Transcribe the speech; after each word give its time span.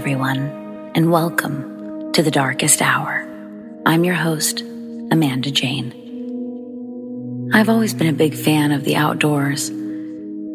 everyone, 0.00 0.90
and 0.94 1.12
welcome 1.12 2.10
to 2.14 2.22
the 2.22 2.30
darkest 2.30 2.80
hour. 2.80 3.28
I'm 3.84 4.02
your 4.02 4.14
host, 4.14 4.62
Amanda 4.62 5.50
Jane. 5.50 5.92
I've 7.52 7.68
always 7.68 7.92
been 7.92 8.06
a 8.06 8.14
big 8.14 8.34
fan 8.34 8.72
of 8.72 8.84
the 8.84 8.96
outdoors, 8.96 9.70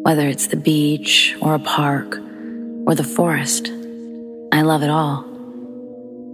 whether 0.02 0.26
it's 0.26 0.48
the 0.48 0.56
beach 0.56 1.36
or 1.40 1.54
a 1.54 1.60
park 1.60 2.16
or 2.88 2.96
the 2.96 3.04
forest. 3.04 3.68
I 4.50 4.62
love 4.62 4.82
it 4.82 4.90
all. 4.90 5.22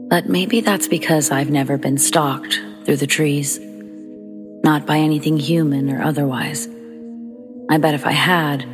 But 0.09 0.30
maybe 0.30 0.62
that's 0.62 0.88
because 0.88 1.30
I've 1.30 1.51
never 1.51 1.77
been 1.77 1.98
stalked 1.98 2.62
through 2.87 2.97
the 2.97 3.06
trees, 3.06 3.60
not 4.65 4.87
by 4.87 4.97
anything 4.97 5.38
human 5.38 5.92
or 5.92 6.01
otherwise. 6.01 6.66
I 7.69 7.77
bet 7.77 7.92
if 7.92 8.06
I 8.06 8.12
had, 8.12 8.66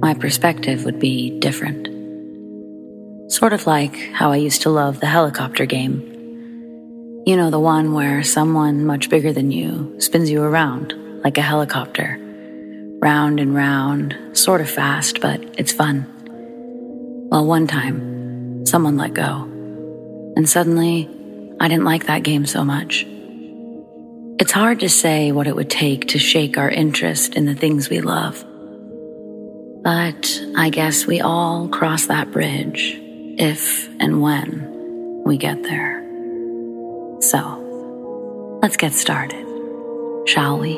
my 0.00 0.12
perspective 0.12 0.84
would 0.84 0.98
be 0.98 1.38
different. 1.38 1.95
Sort 3.28 3.52
of 3.52 3.66
like 3.66 3.96
how 4.12 4.30
I 4.30 4.36
used 4.36 4.62
to 4.62 4.70
love 4.70 5.00
the 5.00 5.06
helicopter 5.06 5.66
game. 5.66 6.00
You 7.26 7.36
know, 7.36 7.50
the 7.50 7.58
one 7.58 7.92
where 7.92 8.22
someone 8.22 8.86
much 8.86 9.10
bigger 9.10 9.32
than 9.32 9.50
you 9.50 10.00
spins 10.00 10.30
you 10.30 10.42
around 10.42 10.94
like 11.24 11.36
a 11.36 11.42
helicopter. 11.42 12.18
Round 13.02 13.40
and 13.40 13.52
round, 13.52 14.16
sort 14.32 14.60
of 14.60 14.70
fast, 14.70 15.20
but 15.20 15.42
it's 15.58 15.72
fun. 15.72 16.06
Well, 17.28 17.44
one 17.44 17.66
time, 17.66 18.64
someone 18.64 18.96
let 18.96 19.12
go. 19.12 19.42
And 20.36 20.48
suddenly, 20.48 21.10
I 21.58 21.66
didn't 21.66 21.84
like 21.84 22.06
that 22.06 22.22
game 22.22 22.46
so 22.46 22.64
much. 22.64 23.04
It's 24.38 24.52
hard 24.52 24.78
to 24.80 24.88
say 24.88 25.32
what 25.32 25.48
it 25.48 25.56
would 25.56 25.70
take 25.70 26.08
to 26.08 26.20
shake 26.20 26.58
our 26.58 26.70
interest 26.70 27.34
in 27.34 27.46
the 27.46 27.56
things 27.56 27.90
we 27.90 28.00
love. 28.00 28.44
But 29.82 30.40
I 30.56 30.70
guess 30.70 31.06
we 31.06 31.20
all 31.20 31.66
cross 31.66 32.06
that 32.06 32.30
bridge 32.30 33.02
if 33.38 33.88
and 34.00 34.22
when 34.22 35.22
we 35.24 35.36
get 35.36 35.62
there. 35.62 36.02
So, 37.20 38.58
let's 38.62 38.76
get 38.76 38.92
started, 38.92 39.44
shall 40.26 40.58
we? 40.58 40.76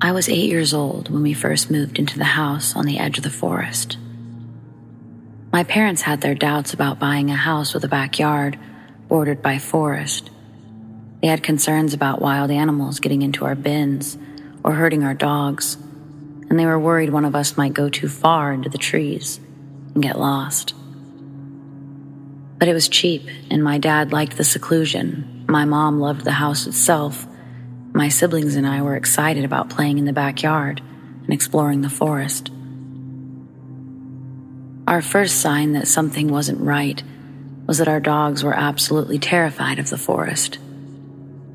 I 0.00 0.12
was 0.12 0.28
eight 0.28 0.48
years 0.48 0.72
old 0.72 1.10
when 1.10 1.22
we 1.22 1.32
first 1.32 1.70
moved 1.70 1.98
into 1.98 2.18
the 2.18 2.24
house 2.24 2.76
on 2.76 2.86
the 2.86 2.98
edge 2.98 3.18
of 3.18 3.24
the 3.24 3.30
forest. 3.30 3.98
My 5.56 5.64
parents 5.64 6.02
had 6.02 6.20
their 6.20 6.34
doubts 6.34 6.74
about 6.74 6.98
buying 6.98 7.30
a 7.30 7.34
house 7.34 7.72
with 7.72 7.82
a 7.82 7.88
backyard 7.88 8.58
bordered 9.08 9.40
by 9.40 9.56
forest. 9.56 10.28
They 11.22 11.28
had 11.28 11.42
concerns 11.42 11.94
about 11.94 12.20
wild 12.20 12.50
animals 12.50 13.00
getting 13.00 13.22
into 13.22 13.46
our 13.46 13.54
bins 13.54 14.18
or 14.62 14.72
hurting 14.72 15.02
our 15.02 15.14
dogs, 15.14 15.76
and 16.50 16.58
they 16.58 16.66
were 16.66 16.78
worried 16.78 17.08
one 17.08 17.24
of 17.24 17.34
us 17.34 17.56
might 17.56 17.72
go 17.72 17.88
too 17.88 18.06
far 18.06 18.52
into 18.52 18.68
the 18.68 18.76
trees 18.76 19.40
and 19.94 20.02
get 20.02 20.18
lost. 20.18 20.74
But 22.58 22.68
it 22.68 22.74
was 22.74 22.90
cheap, 22.90 23.26
and 23.50 23.64
my 23.64 23.78
dad 23.78 24.12
liked 24.12 24.36
the 24.36 24.44
seclusion. 24.44 25.46
My 25.48 25.64
mom 25.64 26.00
loved 26.00 26.24
the 26.26 26.32
house 26.32 26.66
itself. 26.66 27.26
My 27.94 28.10
siblings 28.10 28.56
and 28.56 28.66
I 28.66 28.82
were 28.82 28.94
excited 28.94 29.46
about 29.46 29.70
playing 29.70 29.96
in 29.96 30.04
the 30.04 30.12
backyard 30.12 30.82
and 31.24 31.32
exploring 31.32 31.80
the 31.80 31.88
forest. 31.88 32.50
Our 34.86 35.02
first 35.02 35.40
sign 35.40 35.72
that 35.72 35.88
something 35.88 36.28
wasn't 36.28 36.60
right 36.60 37.02
was 37.66 37.78
that 37.78 37.88
our 37.88 37.98
dogs 37.98 38.44
were 38.44 38.54
absolutely 38.54 39.18
terrified 39.18 39.80
of 39.80 39.90
the 39.90 39.98
forest. 39.98 40.58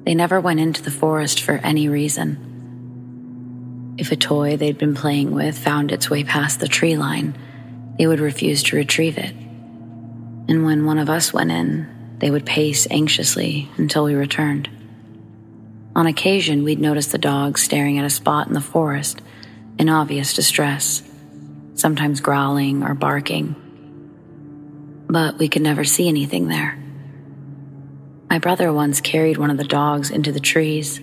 They 0.03 0.13
never 0.13 0.41
went 0.41 0.59
into 0.59 0.81
the 0.81 0.91
forest 0.91 1.41
for 1.41 1.53
any 1.53 1.87
reason. 1.87 3.95
If 3.97 4.11
a 4.11 4.17
toy 4.17 4.57
they'd 4.57 4.77
been 4.77 4.95
playing 4.95 5.31
with 5.31 5.57
found 5.57 5.93
its 5.93 6.09
way 6.09 6.25
past 6.25 6.59
the 6.59 6.67
tree 6.67 6.97
line, 6.97 7.37
they 7.97 8.05
would 8.05 8.19
refuse 8.19 8.63
to 8.63 8.75
retrieve 8.75 9.17
it. 9.17 9.33
And 9.33 10.65
when 10.65 10.85
one 10.85 10.97
of 10.97 11.09
us 11.09 11.31
went 11.31 11.51
in, 11.51 12.17
they 12.19 12.31
would 12.31 12.45
pace 12.45 12.85
anxiously 12.91 13.69
until 13.77 14.03
we 14.03 14.13
returned. 14.13 14.69
On 15.95 16.05
occasion, 16.05 16.63
we'd 16.63 16.81
notice 16.81 17.07
the 17.07 17.17
dogs 17.17 17.63
staring 17.63 17.97
at 17.97 18.05
a 18.05 18.09
spot 18.09 18.47
in 18.47 18.53
the 18.53 18.59
forest 18.59 19.21
in 19.79 19.87
obvious 19.87 20.33
distress 20.33 21.03
sometimes 21.81 22.21
growling 22.21 22.83
or 22.83 22.93
barking. 22.93 23.55
But 25.09 25.37
we 25.37 25.49
could 25.49 25.63
never 25.63 25.83
see 25.83 26.07
anything 26.07 26.47
there. 26.47 26.77
My 28.29 28.39
brother 28.39 28.71
once 28.71 29.01
carried 29.01 29.37
one 29.37 29.49
of 29.49 29.57
the 29.57 29.65
dogs 29.65 30.11
into 30.11 30.31
the 30.31 30.39
trees 30.39 31.01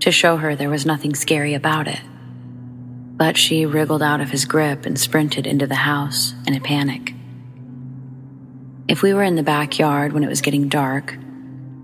to 0.00 0.10
show 0.10 0.38
her 0.38 0.54
there 0.54 0.70
was 0.70 0.86
nothing 0.86 1.14
scary 1.14 1.52
about 1.52 1.88
it. 1.88 2.00
But 3.16 3.36
she 3.36 3.66
wriggled 3.66 4.02
out 4.02 4.22
of 4.22 4.30
his 4.30 4.46
grip 4.46 4.86
and 4.86 4.98
sprinted 4.98 5.46
into 5.46 5.66
the 5.66 5.74
house 5.74 6.32
in 6.46 6.54
a 6.54 6.60
panic. 6.60 7.12
If 8.88 9.02
we 9.02 9.12
were 9.12 9.22
in 9.22 9.36
the 9.36 9.42
backyard 9.42 10.12
when 10.12 10.24
it 10.24 10.28
was 10.28 10.40
getting 10.40 10.68
dark, 10.68 11.14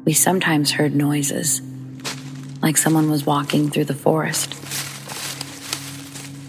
we 0.05 0.15
sometimes 0.15 0.71
heard 0.71 0.95
noises, 0.95 1.61
like 2.63 2.77
someone 2.77 3.11
was 3.11 3.27
walking 3.27 3.69
through 3.69 3.85
the 3.85 3.95
forest. 3.95 4.55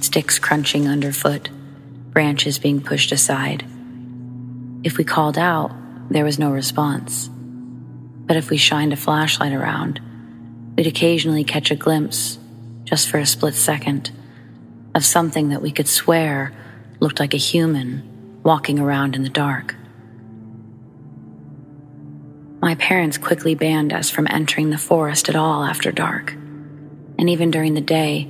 Sticks 0.02 0.40
crunching 0.40 0.88
underfoot 0.88 1.50
branches 2.12 2.60
being 2.60 2.82
pushed 2.82 3.12
aside. 3.12 3.66
If 4.84 4.98
we 4.98 5.04
called 5.04 5.38
out, 5.38 5.72
there 6.10 6.26
was 6.26 6.40
no 6.40 6.52
response. 6.52 7.30
But 7.30 8.38
if 8.38 8.50
we 8.50 8.58
shined 8.58 8.94
a 8.94 8.98
flashlight 8.98 9.54
around, 9.54 10.00
we'd 10.76 10.88
occasionally 10.88 11.44
catch 11.44 11.72
a 11.72 11.76
glimpse, 11.76 12.38
just 12.84 13.10
for 13.10 13.18
a 13.18 13.26
split 13.26 13.56
second, 13.56 14.12
of 14.96 15.06
something 15.06 15.50
that 15.50 15.62
we 15.62 15.72
could 15.72 15.88
swear 15.88 16.54
looked 17.00 17.20
like 17.20 17.34
a 17.34 17.38
human 17.38 18.42
walking 18.44 18.80
around 18.80 19.16
in 19.16 19.24
the 19.24 19.30
dark. 19.30 19.76
My 22.62 22.76
parents 22.76 23.18
quickly 23.18 23.56
banned 23.56 23.94
us 23.94 24.10
from 24.10 24.28
entering 24.30 24.70
the 24.70 24.78
forest 24.78 25.30
at 25.30 25.36
all 25.36 25.64
after 25.64 25.92
dark, 25.92 26.34
and 27.18 27.30
even 27.30 27.52
during 27.52 27.74
the 27.74 27.82
day, 27.82 28.28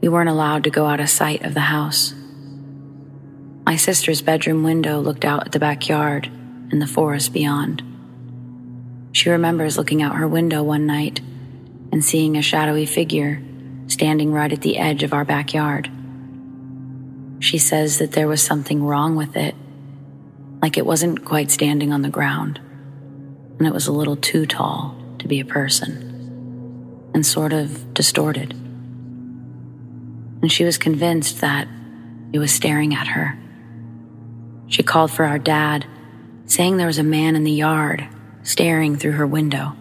we 0.00 0.08
weren't 0.08 0.28
allowed 0.28 0.64
to 0.64 0.70
go 0.70 0.86
out 0.86 1.00
of 1.00 1.08
sight 1.08 1.44
of 1.44 1.54
the 1.54 1.60
house. 1.60 2.14
My 3.70 3.76
sister's 3.76 4.20
bedroom 4.20 4.64
window 4.64 4.98
looked 4.98 5.24
out 5.24 5.46
at 5.46 5.52
the 5.52 5.60
backyard 5.60 6.26
and 6.26 6.82
the 6.82 6.88
forest 6.88 7.32
beyond. 7.32 7.84
She 9.12 9.30
remembers 9.30 9.78
looking 9.78 10.02
out 10.02 10.16
her 10.16 10.26
window 10.26 10.64
one 10.64 10.86
night 10.86 11.20
and 11.92 12.04
seeing 12.04 12.36
a 12.36 12.42
shadowy 12.42 12.84
figure 12.84 13.40
standing 13.86 14.32
right 14.32 14.52
at 14.52 14.62
the 14.62 14.76
edge 14.76 15.04
of 15.04 15.12
our 15.12 15.24
backyard. 15.24 15.88
She 17.38 17.58
says 17.58 17.98
that 17.98 18.10
there 18.10 18.26
was 18.26 18.42
something 18.42 18.82
wrong 18.82 19.14
with 19.14 19.36
it, 19.36 19.54
like 20.60 20.76
it 20.76 20.84
wasn't 20.84 21.24
quite 21.24 21.52
standing 21.52 21.92
on 21.92 22.02
the 22.02 22.08
ground, 22.08 22.58
and 23.58 23.68
it 23.68 23.72
was 23.72 23.86
a 23.86 23.92
little 23.92 24.16
too 24.16 24.46
tall 24.46 25.00
to 25.20 25.28
be 25.28 25.38
a 25.38 25.44
person, 25.44 27.12
and 27.14 27.24
sort 27.24 27.52
of 27.52 27.94
distorted. 27.94 28.50
And 30.42 30.50
she 30.50 30.64
was 30.64 30.76
convinced 30.76 31.40
that 31.40 31.68
it 32.32 32.40
was 32.40 32.52
staring 32.52 32.96
at 32.96 33.06
her. 33.06 33.38
She 34.70 34.84
called 34.84 35.10
for 35.10 35.24
our 35.24 35.38
dad, 35.38 35.84
saying 36.46 36.76
there 36.76 36.86
was 36.86 36.98
a 36.98 37.04
man 37.04 37.36
in 37.36 37.44
the 37.44 37.50
yard 37.50 38.08
staring 38.42 38.96
through 38.96 39.12
her 39.12 39.26
window. 39.26 39.76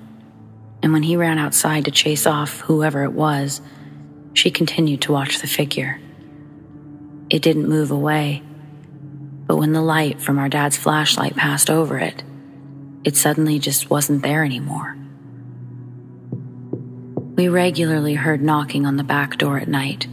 And 0.82 0.92
when 0.92 1.04
he 1.04 1.16
ran 1.16 1.38
outside 1.38 1.86
to 1.86 1.92
chase 1.92 2.26
off 2.26 2.62
whoever 2.62 3.04
it 3.04 3.14
was, 3.14 3.62
she 4.34 4.52
continued 4.52 5.02
to 5.04 5.12
watch 5.12 5.40
the 5.40 5.48
figure. 5.48 6.02
It 7.30 7.44
didn't 7.44 7.70
move 7.70 7.92
away, 7.92 8.42
but 9.46 9.58
when 9.58 9.74
the 9.74 9.82
light 9.82 10.22
from 10.22 10.40
our 10.40 10.50
dad's 10.50 10.78
flashlight 10.78 11.36
passed 11.36 11.70
over 11.70 12.00
it, 12.00 12.24
it 13.04 13.16
suddenly 13.16 13.60
just 13.60 13.90
wasn't 13.90 14.24
there 14.24 14.44
anymore. 14.44 14.98
We 17.36 17.48
regularly 17.48 18.16
heard 18.16 18.42
knocking 18.42 18.86
on 18.86 18.98
the 18.98 19.04
back 19.04 19.38
door 19.38 19.60
at 19.60 19.68
night, 19.68 20.08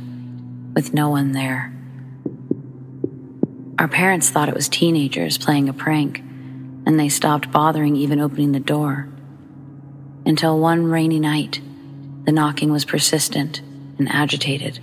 with 0.74 0.92
no 0.92 1.08
one 1.08 1.32
there. 1.32 1.75
Our 3.78 3.88
parents 3.88 4.30
thought 4.30 4.48
it 4.48 4.54
was 4.54 4.70
teenagers 4.70 5.36
playing 5.36 5.68
a 5.68 5.74
prank, 5.74 6.20
and 6.86 6.98
they 6.98 7.10
stopped 7.10 7.52
bothering 7.52 7.94
even 7.94 8.20
opening 8.20 8.52
the 8.52 8.60
door. 8.60 9.08
Until 10.24 10.58
one 10.58 10.86
rainy 10.86 11.20
night, 11.20 11.60
the 12.24 12.32
knocking 12.32 12.72
was 12.72 12.86
persistent 12.86 13.60
and 13.98 14.08
agitated. 14.08 14.80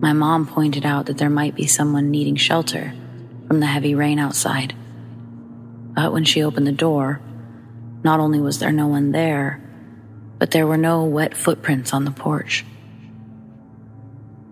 My 0.00 0.12
mom 0.12 0.46
pointed 0.46 0.86
out 0.86 1.06
that 1.06 1.18
there 1.18 1.28
might 1.28 1.56
be 1.56 1.66
someone 1.66 2.10
needing 2.10 2.36
shelter 2.36 2.94
from 3.48 3.58
the 3.58 3.66
heavy 3.66 3.96
rain 3.96 4.20
outside. 4.20 4.72
But 5.94 6.12
when 6.12 6.24
she 6.24 6.42
opened 6.42 6.68
the 6.68 6.72
door, 6.72 7.20
not 8.04 8.20
only 8.20 8.40
was 8.40 8.60
there 8.60 8.72
no 8.72 8.86
one 8.86 9.10
there, 9.10 9.60
but 10.38 10.52
there 10.52 10.68
were 10.68 10.76
no 10.76 11.04
wet 11.04 11.36
footprints 11.36 11.92
on 11.92 12.04
the 12.04 12.10
porch. 12.12 12.64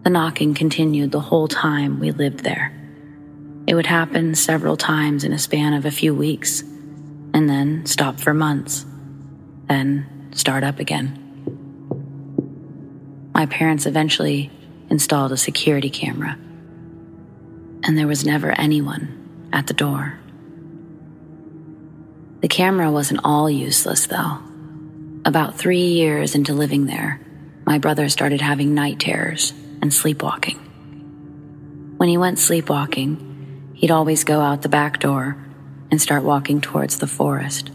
The 0.09 0.13
knocking 0.13 0.55
continued 0.55 1.13
the 1.13 1.21
whole 1.21 1.49
time 1.49 2.01
we 2.01 2.13
lived 2.13 2.39
there. 2.39 2.73
It 3.67 3.75
would 3.75 3.85
happen 3.85 4.35
several 4.35 4.75
times 4.75 5.23
in 5.23 5.35
a 5.35 5.39
span 5.39 5.75
of 5.75 5.85
a 5.85 5.91
few 5.91 6.15
weeks, 6.15 6.63
and 7.35 7.47
then 7.47 7.85
stop 7.85 8.19
for 8.19 8.33
months, 8.33 8.87
then 9.69 10.31
start 10.33 10.65
up 10.65 10.79
again. 10.79 11.13
My 13.35 13.45
parents 13.45 13.85
eventually 13.85 14.51
installed 14.89 15.33
a 15.33 15.37
security 15.37 15.91
camera, 15.91 16.39
and 17.83 17.99
there 17.99 18.07
was 18.07 18.25
never 18.25 18.51
anyone 18.59 19.51
at 19.53 19.67
the 19.67 19.75
door. 19.75 20.19
The 22.41 22.49
camera 22.49 22.91
wasn't 22.91 23.21
all 23.25 23.51
useless, 23.51 24.07
though. 24.07 24.39
About 25.27 25.59
three 25.59 25.89
years 25.89 26.35
into 26.35 26.55
living 26.55 26.87
there, 26.87 27.21
my 27.67 27.77
brother 27.77 28.09
started 28.09 28.41
having 28.41 28.73
night 28.73 29.01
terrors 29.01 29.53
and 29.81 29.93
sleepwalking. 29.93 30.59
When 31.97 32.09
he 32.09 32.17
went 32.17 32.39
sleepwalking, 32.39 33.73
he'd 33.75 33.91
always 33.91 34.25
go 34.25 34.41
out 34.41 34.63
the 34.63 34.69
back 34.69 35.01
door 35.01 35.37
and 35.91 36.01
start 36.01 36.23
walking 36.23 36.61
towards 36.61 36.99
the 36.99 37.07
forest. 37.07 37.71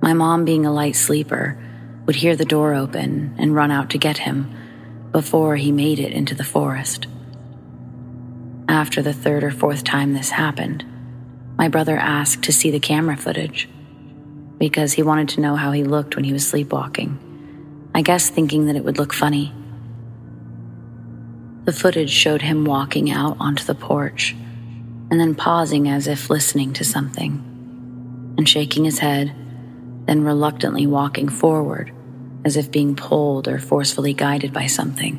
My 0.00 0.12
mom, 0.12 0.44
being 0.44 0.64
a 0.64 0.72
light 0.72 0.96
sleeper, 0.96 1.58
would 2.06 2.16
hear 2.16 2.36
the 2.36 2.44
door 2.44 2.74
open 2.74 3.34
and 3.38 3.54
run 3.54 3.70
out 3.70 3.90
to 3.90 3.98
get 3.98 4.18
him 4.18 4.54
before 5.12 5.56
he 5.56 5.72
made 5.72 5.98
it 5.98 6.12
into 6.12 6.34
the 6.34 6.44
forest. 6.44 7.06
After 8.68 9.02
the 9.02 9.12
third 9.12 9.44
or 9.44 9.50
fourth 9.50 9.84
time 9.84 10.14
this 10.14 10.30
happened, 10.30 10.84
my 11.58 11.68
brother 11.68 11.96
asked 11.96 12.44
to 12.44 12.52
see 12.52 12.70
the 12.70 12.80
camera 12.80 13.16
footage 13.16 13.68
because 14.58 14.92
he 14.92 15.02
wanted 15.02 15.28
to 15.30 15.40
know 15.40 15.56
how 15.56 15.72
he 15.72 15.84
looked 15.84 16.16
when 16.16 16.24
he 16.24 16.32
was 16.32 16.46
sleepwalking. 16.46 17.18
I 17.94 18.02
guess 18.02 18.30
thinking 18.30 18.66
that 18.66 18.76
it 18.76 18.84
would 18.84 18.98
look 18.98 19.12
funny. 19.12 19.52
The 21.64 21.72
footage 21.72 22.10
showed 22.10 22.42
him 22.42 22.64
walking 22.64 23.10
out 23.10 23.36
onto 23.38 23.64
the 23.64 23.74
porch 23.74 24.34
and 25.10 25.20
then 25.20 25.34
pausing 25.34 25.88
as 25.88 26.06
if 26.06 26.30
listening 26.30 26.72
to 26.74 26.84
something, 26.84 28.34
and 28.38 28.48
shaking 28.48 28.84
his 28.84 29.00
head, 29.00 29.34
then 30.06 30.22
reluctantly 30.22 30.86
walking 30.86 31.28
forward 31.28 31.92
as 32.44 32.56
if 32.56 32.70
being 32.70 32.94
pulled 32.94 33.48
or 33.48 33.58
forcefully 33.58 34.14
guided 34.14 34.52
by 34.52 34.66
something. 34.66 35.16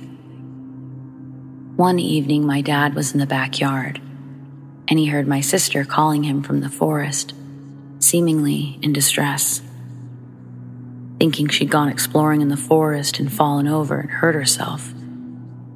One 1.75 1.99
evening, 1.99 2.45
my 2.45 2.61
dad 2.61 2.95
was 2.95 3.13
in 3.13 3.19
the 3.19 3.25
backyard, 3.25 3.99
and 4.87 4.97
he 4.97 5.07
heard 5.07 5.27
my 5.27 5.41
sister 5.41 5.83
calling 5.83 6.23
him 6.23 6.41
from 6.41 6.61
the 6.61 6.69
forest, 6.69 7.33
seemingly 7.99 8.79
in 8.81 8.93
distress. 8.93 9.61
Thinking 11.19 11.49
she'd 11.49 11.69
gone 11.69 11.89
exploring 11.89 12.41
in 12.41 12.47
the 12.47 12.57
forest 12.57 13.19
and 13.19 13.31
fallen 13.31 13.67
over 13.67 13.99
and 13.99 14.09
hurt 14.09 14.35
herself, 14.35 14.93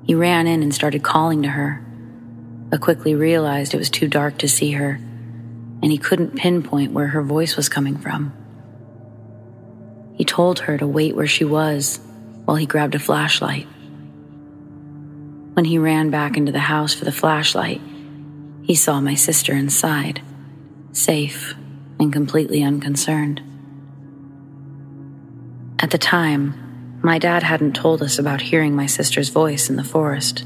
he 0.06 0.14
ran 0.14 0.46
in 0.46 0.62
and 0.62 0.74
started 0.74 1.04
calling 1.04 1.42
to 1.44 1.50
her, 1.50 1.84
but 2.70 2.80
quickly 2.80 3.16
realized 3.16 3.74
it 3.74 3.78
was 3.78 3.90
too 3.90 4.08
dark 4.08 4.38
to 4.38 4.48
see 4.48 4.72
her, 4.72 5.00
and 5.82 5.92
he 5.92 5.98
couldn't 5.98 6.36
pinpoint 6.36 6.92
where 6.92 7.08
her 7.08 7.24
voice 7.24 7.56
was 7.56 7.70
coming 7.70 7.98
from. 7.98 8.32
He 10.16 10.24
told 10.24 10.60
her 10.60 10.78
to 10.78 10.88
wait 10.88 11.16
where 11.16 11.28
she 11.28 11.44
was 11.44 12.00
while 12.46 12.58
he 12.58 12.66
grabbed 12.66 12.96
a 12.96 13.00
flashlight. 13.00 13.68
When 15.54 15.66
he 15.66 15.78
ran 15.78 16.10
back 16.12 16.38
into 16.38 16.52
the 16.52 16.60
house 16.60 16.94
for 16.94 17.06
the 17.06 17.12
flashlight, 17.12 17.82
he 18.62 18.76
saw 18.76 19.02
my 19.02 19.16
sister 19.16 19.54
inside, 19.54 20.22
safe 20.92 21.56
and 22.00 22.14
completely 22.14 22.62
unconcerned. 22.62 23.42
At 25.80 25.92
the 25.92 25.98
time, 25.98 26.65
my 27.06 27.20
dad 27.20 27.44
hadn't 27.44 27.76
told 27.76 28.02
us 28.02 28.18
about 28.18 28.42
hearing 28.42 28.76
my 28.76 28.88
sister's 28.88 29.30
voice 29.30 29.70
in 29.70 29.76
the 29.76 29.84
forest. 29.84 30.44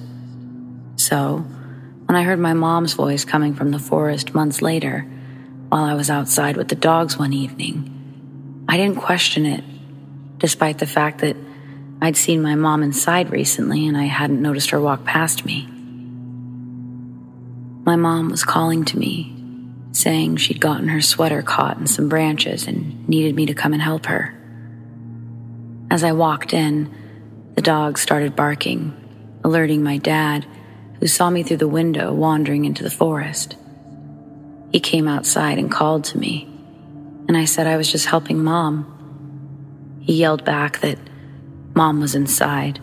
So, 0.98 1.38
when 2.06 2.18
I 2.18 2.24
heard 2.24 2.38
my 2.38 2.52
mom's 2.52 2.92
voice 2.94 3.24
coming 3.24 3.56
from 3.56 3.72
the 3.72 3.80
forest 3.80 4.36
months 4.36 4.62
later, 4.62 5.08
while 5.70 5.86
I 5.86 5.94
was 5.94 6.10
outside 6.10 6.58
with 6.58 6.68
the 6.68 6.76
dogs 6.76 7.18
one 7.18 7.32
evening, 7.32 8.66
I 8.68 8.76
didn't 8.76 8.98
question 8.98 9.46
it, 9.46 9.64
despite 10.38 10.80
the 10.80 10.86
fact 10.86 11.20
that 11.20 11.38
I'd 12.02 12.18
seen 12.18 12.42
my 12.42 12.56
mom 12.56 12.84
inside 12.84 13.32
recently 13.32 13.88
and 13.88 13.96
I 13.96 14.04
hadn't 14.04 14.42
noticed 14.42 14.72
her 14.72 14.82
walk 14.82 15.06
past 15.06 15.46
me. 15.46 15.66
My 17.86 17.96
mom 17.96 18.28
was 18.32 18.44
calling 18.44 18.84
to 18.84 19.00
me, 19.00 19.34
saying 19.94 20.36
she'd 20.36 20.60
gotten 20.60 20.90
her 20.90 21.02
sweater 21.02 21.42
caught 21.42 21.78
in 21.78 21.88
some 21.88 22.10
branches 22.10 22.68
and 22.68 23.08
needed 23.08 23.34
me 23.34 23.46
to 23.46 23.54
come 23.54 23.72
and 23.72 23.82
help 23.82 24.08
her. 24.08 24.36
As 25.92 26.04
I 26.04 26.12
walked 26.12 26.54
in, 26.54 26.94
the 27.56 27.62
dog 27.62 27.98
started 27.98 28.36
barking, 28.36 28.96
alerting 29.44 29.84
my 29.84 29.98
dad, 29.98 30.46
who 31.00 31.08
saw 31.08 31.30
me 31.30 31.44
through 31.44 31.58
the 31.58 31.68
window 31.68 32.14
wandering 32.14 32.66
into 32.66 32.84
the 32.84 32.92
forest. 32.92 33.56
He 34.72 34.80
came 34.80 35.08
outside 35.08 35.58
and 35.58 35.72
called 35.72 36.04
to 36.06 36.18
me 36.18 36.50
and 37.30 37.38
I 37.38 37.46
said 37.46 37.68
I 37.68 37.78
was 37.78 37.92
just 37.92 38.08
helping 38.08 38.44
mom. 38.44 40.00
He 40.02 40.14
yelled 40.14 40.44
back 40.44 40.80
that 40.80 40.98
mom 41.76 42.00
was 42.00 42.16
inside 42.16 42.80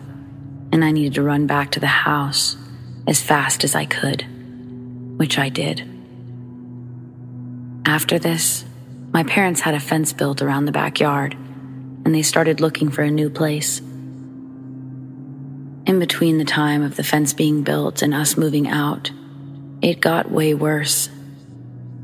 and 0.71 0.85
I 0.85 0.91
needed 0.91 1.15
to 1.15 1.21
run 1.21 1.47
back 1.47 1.71
to 1.71 1.81
the 1.81 1.87
house 1.87 2.55
as 3.05 3.21
fast 3.21 3.65
as 3.65 3.75
I 3.75 3.83
could, 3.83 4.25
which 5.19 5.37
I 5.37 5.49
did. 5.49 5.81
After 7.85 8.17
this, 8.17 8.63
my 9.11 9.23
parents 9.23 9.59
had 9.59 9.75
a 9.75 9.81
fence 9.81 10.13
built 10.13 10.41
around 10.41 10.63
the 10.63 10.71
backyard 10.71 11.35
and 12.07 12.15
they 12.15 12.21
started 12.21 12.61
looking 12.61 12.89
for 12.89 13.01
a 13.01 13.11
new 13.11 13.29
place. 13.29 13.79
In 15.85 15.99
between 15.99 16.37
the 16.37 16.45
time 16.45 16.81
of 16.81 16.95
the 16.95 17.03
fence 17.03 17.33
being 17.33 17.63
built 17.63 18.01
and 18.01 18.13
us 18.13 18.37
moving 18.37 18.65
out, 18.65 19.11
it 19.81 19.99
got 19.99 20.31
way 20.31 20.53
worse 20.53 21.09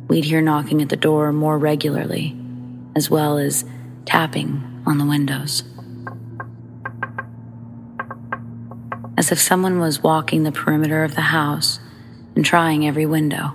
we'd 0.09 0.25
hear 0.25 0.41
knocking 0.41 0.81
at 0.81 0.89
the 0.89 0.97
door 0.97 1.31
more 1.31 1.57
regularly, 1.57 2.35
as 2.97 3.09
well 3.09 3.37
as 3.37 3.63
tapping 4.03 4.83
on 4.85 4.97
the 4.97 5.05
windows. 5.05 5.63
As 9.17 9.31
if 9.31 9.39
someone 9.39 9.79
was 9.79 10.03
walking 10.03 10.43
the 10.43 10.51
perimeter 10.51 11.05
of 11.05 11.15
the 11.15 11.21
house 11.21 11.79
and 12.35 12.43
trying 12.43 12.85
every 12.85 13.05
window. 13.05 13.53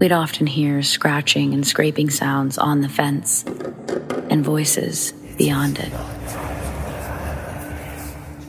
We'd 0.00 0.12
often 0.12 0.46
hear 0.46 0.82
scratching 0.82 1.52
and 1.52 1.66
scraping 1.66 2.08
sounds 2.08 2.56
on 2.56 2.80
the 2.80 2.88
fence 2.88 3.44
and 4.30 4.42
voices 4.42 5.12
beyond 5.36 5.78
it. 5.78 5.92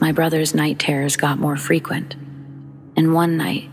My 0.00 0.12
brother's 0.12 0.54
night 0.54 0.78
terrors 0.78 1.16
got 1.16 1.38
more 1.38 1.58
frequent, 1.58 2.14
and 2.96 3.12
one 3.12 3.36
night, 3.36 3.68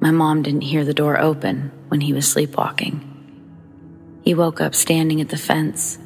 my 0.00 0.10
mom 0.10 0.42
didn't 0.42 0.62
hear 0.62 0.86
the 0.86 0.94
door 0.94 1.18
open 1.20 1.70
when 1.88 2.00
he 2.00 2.14
was 2.14 2.26
sleepwalking. 2.26 3.04
He 4.24 4.32
woke 4.32 4.62
up 4.62 4.74
standing 4.74 5.20
at 5.20 5.28
the 5.28 5.36
fence, 5.36 5.98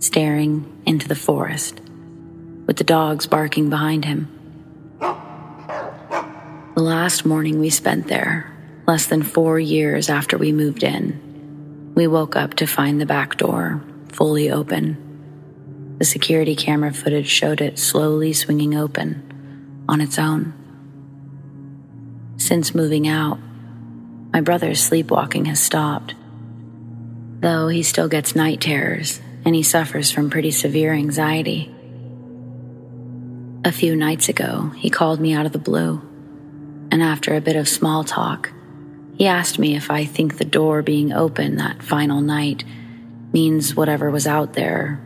staring 0.00 0.82
into 0.84 1.06
the 1.06 1.14
forest, 1.14 1.80
with 2.66 2.76
the 2.76 2.84
dogs 2.84 3.28
barking 3.28 3.70
behind 3.70 4.04
him. 4.04 4.28
The 4.98 6.82
last 6.82 7.24
morning 7.24 7.60
we 7.60 7.70
spent 7.70 8.08
there, 8.08 8.52
less 8.86 9.06
than 9.06 9.22
four 9.22 9.58
years 9.58 10.08
after 10.08 10.38
we 10.38 10.52
moved 10.52 10.82
in, 10.82 11.92
we 11.94 12.06
woke 12.06 12.36
up 12.36 12.54
to 12.54 12.66
find 12.66 13.00
the 13.00 13.06
back 13.06 13.36
door 13.36 13.82
fully 14.12 14.50
open. 14.50 15.96
The 15.98 16.04
security 16.04 16.54
camera 16.54 16.92
footage 16.92 17.28
showed 17.28 17.60
it 17.60 17.78
slowly 17.78 18.32
swinging 18.32 18.74
open 18.74 19.84
on 19.88 20.00
its 20.00 20.18
own. 20.18 20.52
Since 22.36 22.74
moving 22.74 23.08
out, 23.08 23.38
my 24.32 24.40
brother's 24.40 24.80
sleepwalking 24.80 25.46
has 25.46 25.58
stopped, 25.58 26.14
though 27.40 27.68
he 27.68 27.82
still 27.82 28.08
gets 28.08 28.36
night 28.36 28.60
terrors 28.60 29.20
and 29.44 29.54
he 29.54 29.62
suffers 29.62 30.10
from 30.10 30.28
pretty 30.28 30.50
severe 30.50 30.92
anxiety. 30.92 31.72
A 33.64 33.72
few 33.72 33.96
nights 33.96 34.28
ago, 34.28 34.72
he 34.76 34.90
called 34.90 35.20
me 35.20 35.32
out 35.32 35.46
of 35.46 35.52
the 35.52 35.58
blue, 35.58 36.02
and 36.90 37.02
after 37.02 37.34
a 37.34 37.40
bit 37.40 37.56
of 37.56 37.68
small 37.68 38.04
talk, 38.04 38.52
he 39.16 39.26
asked 39.26 39.58
me 39.58 39.76
if 39.76 39.90
I 39.90 40.04
think 40.04 40.36
the 40.36 40.44
door 40.44 40.82
being 40.82 41.12
open 41.12 41.56
that 41.56 41.82
final 41.82 42.20
night 42.20 42.64
means 43.32 43.74
whatever 43.74 44.10
was 44.10 44.26
out 44.26 44.52
there 44.52 45.00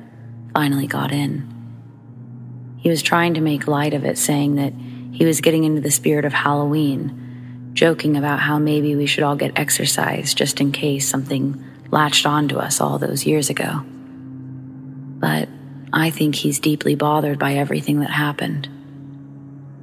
finally 0.53 0.87
got 0.87 1.13
in. 1.13 1.47
He 2.79 2.89
was 2.89 3.03
trying 3.03 3.35
to 3.35 3.41
make 3.41 3.69
light 3.69 3.95
of 3.95 4.05
it, 4.05 4.19
saying 4.19 4.57
that 4.57 4.73
he 5.13 5.25
was 5.25 5.41
getting 5.41 5.65
into 5.65 5.81
the 5.81 5.91
spirit 5.91 6.25
of 6.25 6.33
Halloween 6.33 7.73
joking 7.73 8.17
about 8.17 8.41
how 8.41 8.59
maybe 8.59 8.97
we 8.97 9.07
should 9.07 9.23
all 9.23 9.37
get 9.37 9.59
exercise 9.59 10.35
just 10.35 10.61
in 10.61 10.73
case 10.73 11.09
something 11.09 11.65
latched 11.91 12.27
onto 12.27 12.57
us 12.57 12.81
all 12.81 12.99
those 12.99 13.27
years 13.27 13.49
ago. 13.49 13.83
But 13.85 15.49
I 15.93 16.11
think 16.11 16.35
he's 16.35 16.59
deeply 16.59 16.95
bothered 16.95 17.39
by 17.39 17.55
everything 17.55 18.01
that 18.01 18.11
happened. 18.11 18.69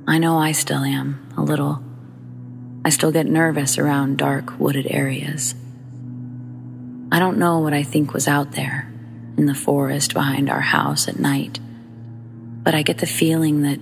I 0.07 0.17
know 0.17 0.37
I 0.37 0.51
still 0.51 0.83
am, 0.83 1.33
a 1.37 1.41
little. 1.41 1.81
I 2.87 2.89
still 2.89 3.11
get 3.11 3.25
nervous 3.25 3.77
around 3.77 4.17
dark, 4.17 4.57
wooded 4.61 4.87
areas. 4.89 5.55
I 7.11 7.19
don't 7.19 7.37
know 7.37 7.59
what 7.59 7.73
I 7.73 7.83
think 7.83 8.13
was 8.13 8.29
out 8.29 8.53
there 8.53 8.89
in 9.35 9.45
the 9.45 9.53
forest 9.53 10.13
behind 10.13 10.49
our 10.49 10.61
house 10.61 11.09
at 11.09 11.19
night, 11.19 11.59
but 12.63 12.73
I 12.73 12.83
get 12.83 12.99
the 12.99 13.05
feeling 13.05 13.63
that, 13.63 13.81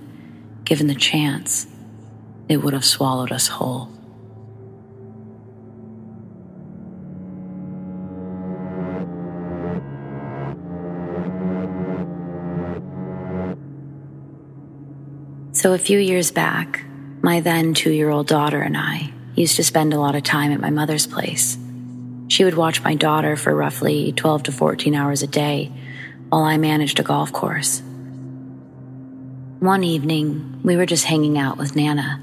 given 0.64 0.88
the 0.88 0.94
chance, 0.96 1.68
it 2.48 2.56
would 2.56 2.74
have 2.74 2.84
swallowed 2.84 3.30
us 3.30 3.46
whole. 3.46 3.92
So, 15.52 15.74
a 15.74 15.78
few 15.78 16.00
years 16.00 16.32
back, 16.32 16.82
my 17.26 17.40
then 17.40 17.74
two 17.74 17.90
year 17.90 18.08
old 18.08 18.28
daughter 18.28 18.60
and 18.60 18.76
I 18.76 19.12
used 19.34 19.56
to 19.56 19.64
spend 19.64 19.92
a 19.92 19.98
lot 19.98 20.14
of 20.14 20.22
time 20.22 20.52
at 20.52 20.60
my 20.60 20.70
mother's 20.70 21.08
place. 21.08 21.58
She 22.28 22.44
would 22.44 22.54
watch 22.54 22.84
my 22.84 22.94
daughter 22.94 23.34
for 23.34 23.52
roughly 23.52 24.12
12 24.12 24.44
to 24.44 24.52
14 24.52 24.94
hours 24.94 25.24
a 25.24 25.26
day 25.26 25.72
while 26.28 26.44
I 26.44 26.56
managed 26.56 27.00
a 27.00 27.02
golf 27.02 27.32
course. 27.32 27.82
One 29.58 29.82
evening, 29.82 30.60
we 30.62 30.76
were 30.76 30.86
just 30.86 31.04
hanging 31.04 31.36
out 31.36 31.58
with 31.58 31.74
Nana. 31.74 32.22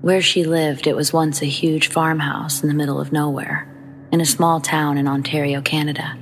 Where 0.00 0.22
she 0.22 0.42
lived, 0.42 0.88
it 0.88 0.96
was 0.96 1.12
once 1.12 1.40
a 1.40 1.46
huge 1.46 1.86
farmhouse 1.86 2.62
in 2.62 2.68
the 2.68 2.74
middle 2.74 3.00
of 3.00 3.12
nowhere, 3.12 3.72
in 4.10 4.20
a 4.20 4.26
small 4.26 4.60
town 4.60 4.98
in 4.98 5.06
Ontario, 5.06 5.62
Canada. 5.62 6.18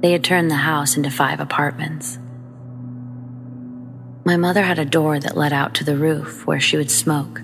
They 0.00 0.12
had 0.12 0.22
turned 0.22 0.48
the 0.48 0.54
house 0.54 0.96
into 0.96 1.10
five 1.10 1.40
apartments. 1.40 2.20
My 4.26 4.36
mother 4.36 4.64
had 4.64 4.80
a 4.80 4.84
door 4.84 5.20
that 5.20 5.36
led 5.36 5.52
out 5.52 5.72
to 5.74 5.84
the 5.84 5.96
roof 5.96 6.46
where 6.48 6.58
she 6.58 6.76
would 6.76 6.90
smoke, 6.90 7.40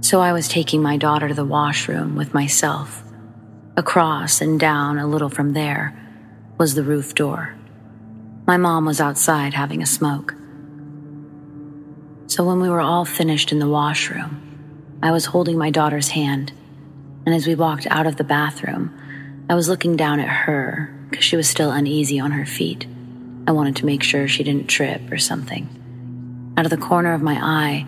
so 0.00 0.20
I 0.20 0.32
was 0.32 0.48
taking 0.48 0.82
my 0.82 0.96
daughter 0.96 1.28
to 1.28 1.34
the 1.34 1.44
washroom 1.44 2.16
with 2.16 2.34
myself 2.34 3.04
Across 3.76 4.40
and 4.40 4.58
down 4.58 4.98
a 4.98 5.06
little 5.06 5.28
from 5.28 5.52
there 5.52 5.96
was 6.58 6.74
the 6.74 6.84
roof 6.84 7.14
door. 7.14 7.56
My 8.46 8.56
mom 8.56 8.84
was 8.86 9.00
outside 9.00 9.54
having 9.54 9.82
a 9.82 9.86
smoke. 9.86 10.34
So 12.28 12.44
when 12.44 12.60
we 12.60 12.68
were 12.68 12.80
all 12.80 13.04
finished 13.04 13.50
in 13.50 13.58
the 13.58 13.68
washroom, 13.68 14.98
I 15.02 15.10
was 15.10 15.26
holding 15.26 15.58
my 15.58 15.70
daughter's 15.70 16.08
hand, 16.08 16.52
and 17.26 17.34
as 17.34 17.48
we 17.48 17.54
walked 17.56 17.88
out 17.90 18.06
of 18.06 18.16
the 18.16 18.24
bathroom, 18.24 18.96
I 19.48 19.54
was 19.54 19.68
looking 19.68 19.96
down 19.96 20.18
at 20.18 20.28
her 20.28 20.92
because 21.10 21.24
she 21.24 21.36
was 21.36 21.48
still 21.48 21.72
uneasy 21.72 22.18
on 22.18 22.30
her 22.30 22.46
feet. 22.46 22.86
I 23.46 23.52
wanted 23.52 23.76
to 23.76 23.86
make 23.86 24.02
sure 24.04 24.26
she 24.28 24.44
didn't 24.44 24.68
trip 24.68 25.10
or 25.10 25.18
something. 25.18 25.83
Out 26.56 26.66
of 26.66 26.70
the 26.70 26.76
corner 26.76 27.14
of 27.14 27.22
my 27.22 27.34
eye, 27.34 27.86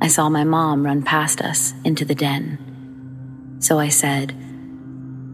I 0.00 0.08
saw 0.08 0.28
my 0.28 0.44
mom 0.44 0.84
run 0.84 1.02
past 1.02 1.40
us 1.40 1.72
into 1.84 2.04
the 2.04 2.14
den. 2.14 3.56
So 3.60 3.78
I 3.78 3.88
said, 3.88 4.34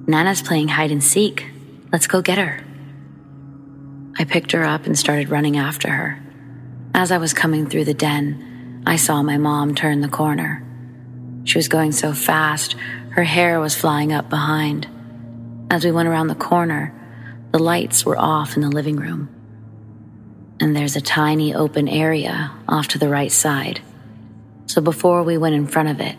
Nana's 0.06 0.42
playing 0.42 0.68
hide 0.68 0.92
and 0.92 1.02
seek. 1.02 1.46
Let's 1.92 2.06
go 2.06 2.22
get 2.22 2.38
her. 2.38 2.64
I 4.16 4.24
picked 4.24 4.52
her 4.52 4.64
up 4.64 4.86
and 4.86 4.98
started 4.98 5.28
running 5.28 5.56
after 5.56 5.88
her. 5.88 6.22
As 6.94 7.10
I 7.10 7.18
was 7.18 7.32
coming 7.32 7.66
through 7.66 7.84
the 7.84 7.94
den, 7.94 8.82
I 8.86 8.96
saw 8.96 9.22
my 9.22 9.38
mom 9.38 9.74
turn 9.74 10.00
the 10.00 10.08
corner. 10.08 10.64
She 11.44 11.58
was 11.58 11.68
going 11.68 11.92
so 11.92 12.12
fast, 12.12 12.76
her 13.10 13.24
hair 13.24 13.58
was 13.58 13.74
flying 13.74 14.12
up 14.12 14.28
behind. 14.28 14.86
As 15.70 15.84
we 15.84 15.90
went 15.90 16.08
around 16.08 16.28
the 16.28 16.34
corner, 16.34 16.94
the 17.52 17.58
lights 17.58 18.04
were 18.04 18.18
off 18.18 18.54
in 18.54 18.62
the 18.62 18.68
living 18.68 18.96
room. 18.96 19.28
And 20.60 20.74
there's 20.74 20.96
a 20.96 21.00
tiny 21.00 21.54
open 21.54 21.88
area 21.88 22.50
off 22.68 22.88
to 22.88 22.98
the 22.98 23.08
right 23.08 23.30
side. 23.30 23.80
So 24.66 24.80
before 24.80 25.22
we 25.22 25.38
went 25.38 25.54
in 25.54 25.66
front 25.66 25.88
of 25.88 26.00
it, 26.00 26.16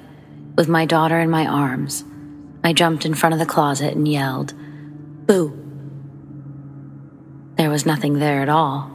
with 0.55 0.67
my 0.67 0.85
daughter 0.85 1.19
in 1.19 1.29
my 1.29 1.45
arms, 1.45 2.03
I 2.63 2.73
jumped 2.73 3.05
in 3.05 3.13
front 3.13 3.33
of 3.33 3.39
the 3.39 3.45
closet 3.45 3.95
and 3.95 4.07
yelled, 4.07 4.53
Boo! 5.25 5.55
There 7.55 7.69
was 7.69 7.85
nothing 7.85 8.19
there 8.19 8.41
at 8.41 8.49
all. 8.49 8.91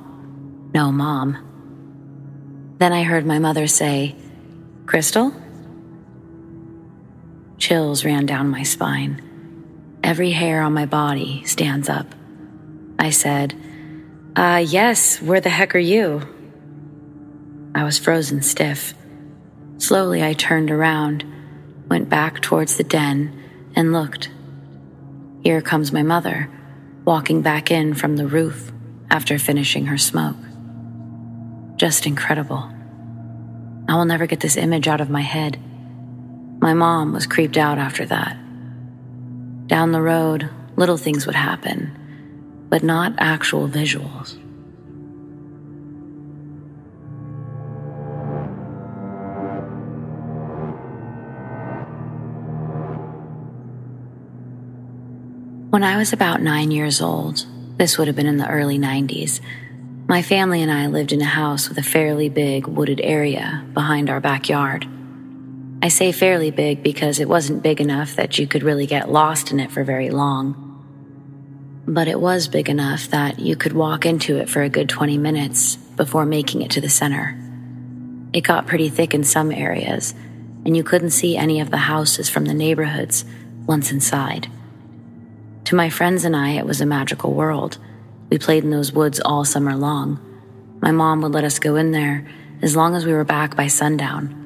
No 0.72 0.90
mom. 0.90 2.74
Then 2.78 2.92
I 2.92 3.02
heard 3.02 3.24
my 3.24 3.38
mother 3.38 3.66
say, 3.66 4.16
Crystal? 4.86 5.32
Chills 7.58 8.04
ran 8.04 8.26
down 8.26 8.48
my 8.48 8.62
spine. 8.62 9.22
Every 10.02 10.32
hair 10.32 10.60
on 10.62 10.74
my 10.74 10.86
body 10.86 11.44
stands 11.44 11.88
up. 11.88 12.14
I 12.98 13.10
said, 13.10 13.54
Uh, 14.36 14.64
yes, 14.66 15.22
where 15.22 15.40
the 15.40 15.48
heck 15.48 15.76
are 15.76 15.78
you? 15.78 16.20
I 17.72 17.84
was 17.84 17.98
frozen 18.00 18.42
stiff. 18.42 18.94
Slowly, 19.78 20.24
I 20.24 20.32
turned 20.32 20.72
around, 20.72 21.24
went 21.88 22.08
back 22.08 22.40
towards 22.42 22.76
the 22.76 22.82
den, 22.82 23.70
and 23.76 23.92
looked. 23.92 24.30
Here 25.44 25.62
comes 25.62 25.92
my 25.92 26.02
mother, 26.02 26.50
walking 27.04 27.42
back 27.42 27.70
in 27.70 27.94
from 27.94 28.16
the 28.16 28.26
roof 28.26 28.72
after 29.08 29.38
finishing 29.38 29.86
her 29.86 29.98
smoke. 29.98 30.36
Just 31.76 32.04
incredible. 32.04 32.72
I 33.88 33.94
will 33.94 34.04
never 34.04 34.26
get 34.26 34.40
this 34.40 34.56
image 34.56 34.88
out 34.88 35.00
of 35.00 35.10
my 35.10 35.20
head. 35.20 35.60
My 36.60 36.74
mom 36.74 37.12
was 37.12 37.26
creeped 37.26 37.56
out 37.56 37.78
after 37.78 38.04
that. 38.06 38.36
Down 39.68 39.92
the 39.92 40.02
road, 40.02 40.48
little 40.76 40.96
things 40.96 41.26
would 41.26 41.36
happen, 41.36 41.96
but 42.68 42.82
not 42.82 43.14
actual 43.18 43.68
visuals. 43.68 44.36
When 55.70 55.82
I 55.82 55.96
was 55.96 56.12
about 56.12 56.40
nine 56.40 56.70
years 56.70 57.00
old, 57.00 57.46
this 57.76 57.98
would 57.98 58.06
have 58.06 58.14
been 58.14 58.26
in 58.26 58.36
the 58.36 58.48
early 58.48 58.78
90s, 58.78 59.40
my 60.06 60.20
family 60.20 60.60
and 60.60 60.70
I 60.70 60.86
lived 60.86 61.12
in 61.12 61.22
a 61.22 61.24
house 61.24 61.68
with 61.68 61.78
a 61.78 61.82
fairly 61.82 62.28
big 62.28 62.66
wooded 62.66 63.00
area 63.00 63.64
behind 63.72 64.10
our 64.10 64.20
backyard. 64.20 64.86
I 65.82 65.88
say 65.88 66.12
fairly 66.12 66.50
big 66.50 66.82
because 66.82 67.20
it 67.20 67.28
wasn't 67.28 67.62
big 67.62 67.80
enough 67.80 68.14
that 68.16 68.38
you 68.38 68.46
could 68.46 68.62
really 68.62 68.86
get 68.86 69.10
lost 69.10 69.50
in 69.50 69.60
it 69.60 69.72
for 69.72 69.82
very 69.82 70.10
long. 70.10 70.63
But 71.86 72.08
it 72.08 72.18
was 72.18 72.48
big 72.48 72.70
enough 72.70 73.08
that 73.08 73.38
you 73.38 73.56
could 73.56 73.72
walk 73.72 74.06
into 74.06 74.38
it 74.38 74.48
for 74.48 74.62
a 74.62 74.68
good 74.68 74.88
20 74.88 75.18
minutes 75.18 75.76
before 75.76 76.24
making 76.24 76.62
it 76.62 76.70
to 76.72 76.80
the 76.80 76.88
center. 76.88 77.38
It 78.32 78.40
got 78.40 78.66
pretty 78.66 78.88
thick 78.88 79.14
in 79.14 79.22
some 79.22 79.52
areas, 79.52 80.14
and 80.64 80.76
you 80.76 80.82
couldn't 80.82 81.10
see 81.10 81.36
any 81.36 81.60
of 81.60 81.70
the 81.70 81.76
houses 81.76 82.30
from 82.30 82.46
the 82.46 82.54
neighborhoods 82.54 83.24
once 83.66 83.92
inside. 83.92 84.50
To 85.64 85.74
my 85.74 85.90
friends 85.90 86.24
and 86.24 86.34
I, 86.34 86.52
it 86.52 86.66
was 86.66 86.80
a 86.80 86.86
magical 86.86 87.32
world. 87.32 87.78
We 88.30 88.38
played 88.38 88.64
in 88.64 88.70
those 88.70 88.92
woods 88.92 89.20
all 89.20 89.44
summer 89.44 89.76
long. 89.76 90.18
My 90.80 90.90
mom 90.90 91.20
would 91.22 91.32
let 91.32 91.44
us 91.44 91.58
go 91.58 91.76
in 91.76 91.92
there 91.92 92.26
as 92.62 92.74
long 92.74 92.94
as 92.94 93.04
we 93.04 93.12
were 93.12 93.24
back 93.24 93.56
by 93.56 93.66
sundown. 93.66 94.40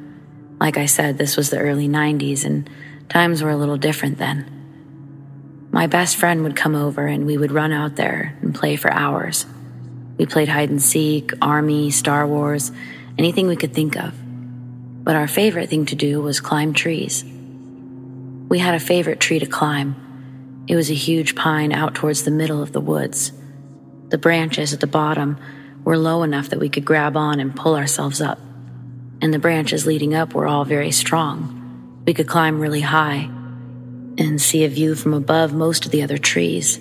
Like 0.61 0.77
I 0.77 0.87
said, 0.87 1.19
this 1.19 1.37
was 1.37 1.51
the 1.51 1.59
early 1.59 1.89
90s 1.89 2.45
and 2.45 2.69
times 3.09 3.43
were 3.43 3.51
a 3.51 3.57
little 3.57 3.77
different 3.77 4.19
then. 4.19 4.58
My 5.79 5.87
best 5.87 6.17
friend 6.17 6.43
would 6.43 6.57
come 6.57 6.75
over 6.75 7.07
and 7.07 7.25
we 7.25 7.39
would 7.39 7.53
run 7.53 7.71
out 7.71 7.95
there 7.95 8.37
and 8.43 8.53
play 8.53 8.75
for 8.75 8.93
hours. 8.93 9.47
We 10.17 10.27
played 10.27 10.49
hide 10.49 10.71
and 10.71 10.83
seek, 10.83 11.31
army, 11.41 11.93
Star 11.93 12.27
Wars, 12.27 12.73
anything 13.17 13.47
we 13.47 13.55
could 13.55 13.75
think 13.75 13.95
of. 13.97 14.13
But 15.05 15.15
our 15.15 15.29
favorite 15.29 15.71
thing 15.71 15.87
to 15.87 15.95
do 15.95 16.21
was 16.21 16.41
climb 16.41 16.73
trees. 16.73 17.25
We 18.49 18.59
had 18.59 18.75
a 18.75 18.81
favorite 18.81 19.21
tree 19.21 19.39
to 19.39 19.47
climb 19.47 20.65
it 20.67 20.75
was 20.75 20.91
a 20.91 20.95
huge 20.95 21.37
pine 21.37 21.71
out 21.71 21.95
towards 21.95 22.25
the 22.25 22.33
middle 22.33 22.61
of 22.61 22.73
the 22.73 22.81
woods. 22.81 23.31
The 24.09 24.19
branches 24.19 24.75
at 24.75 24.81
the 24.81 24.89
bottom 24.89 25.39
were 25.85 25.97
low 25.97 26.25
enough 26.25 26.49
that 26.49 26.59
we 26.59 26.69
could 26.69 26.85
grab 26.85 27.17
on 27.17 27.39
and 27.39 27.55
pull 27.55 27.77
ourselves 27.77 28.21
up, 28.21 28.41
and 29.23 29.33
the 29.33 29.39
branches 29.39 29.87
leading 29.87 30.13
up 30.13 30.35
were 30.35 30.49
all 30.49 30.65
very 30.65 30.91
strong. 30.91 32.03
We 32.05 32.15
could 32.15 32.27
climb 32.27 32.59
really 32.59 32.81
high 32.81 33.31
and 34.19 34.41
see 34.41 34.65
a 34.65 34.69
view 34.69 34.95
from 34.95 35.15
above 35.15 35.55
most 35.55 35.87
of 35.87 35.93
the 35.93 36.03
other 36.03 36.19
trees. 36.19 36.81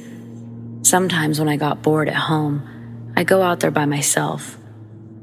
Sometimes 0.81 1.39
when 1.39 1.47
I 1.47 1.55
got 1.55 1.83
bored 1.83 2.09
at 2.09 2.15
home, 2.15 3.13
I'd 3.15 3.27
go 3.27 3.41
out 3.41 3.59
there 3.59 3.71
by 3.71 3.85
myself. 3.85 4.57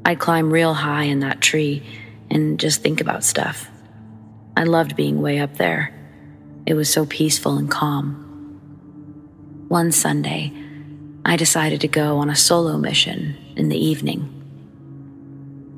I'd 0.05 0.19
climb 0.19 0.51
real 0.51 0.73
high 0.73 1.03
in 1.03 1.19
that 1.19 1.41
tree 1.41 1.83
and 2.29 2.59
just 2.59 2.81
think 2.81 3.01
about 3.01 3.23
stuff. 3.23 3.69
I 4.55 4.63
loved 4.63 4.95
being 4.95 5.21
way 5.21 5.39
up 5.39 5.57
there. 5.57 5.93
It 6.65 6.73
was 6.73 6.89
so 6.89 7.05
peaceful 7.05 7.57
and 7.57 7.69
calm. 7.69 8.21
One 9.67 9.91
Sunday, 9.91 10.53
I 11.25 11.35
decided 11.35 11.81
to 11.81 11.87
go 11.87 12.17
on 12.17 12.29
a 12.29 12.35
solo 12.35 12.77
mission 12.77 13.35
in 13.55 13.69
the 13.69 13.77
evening. 13.77 14.31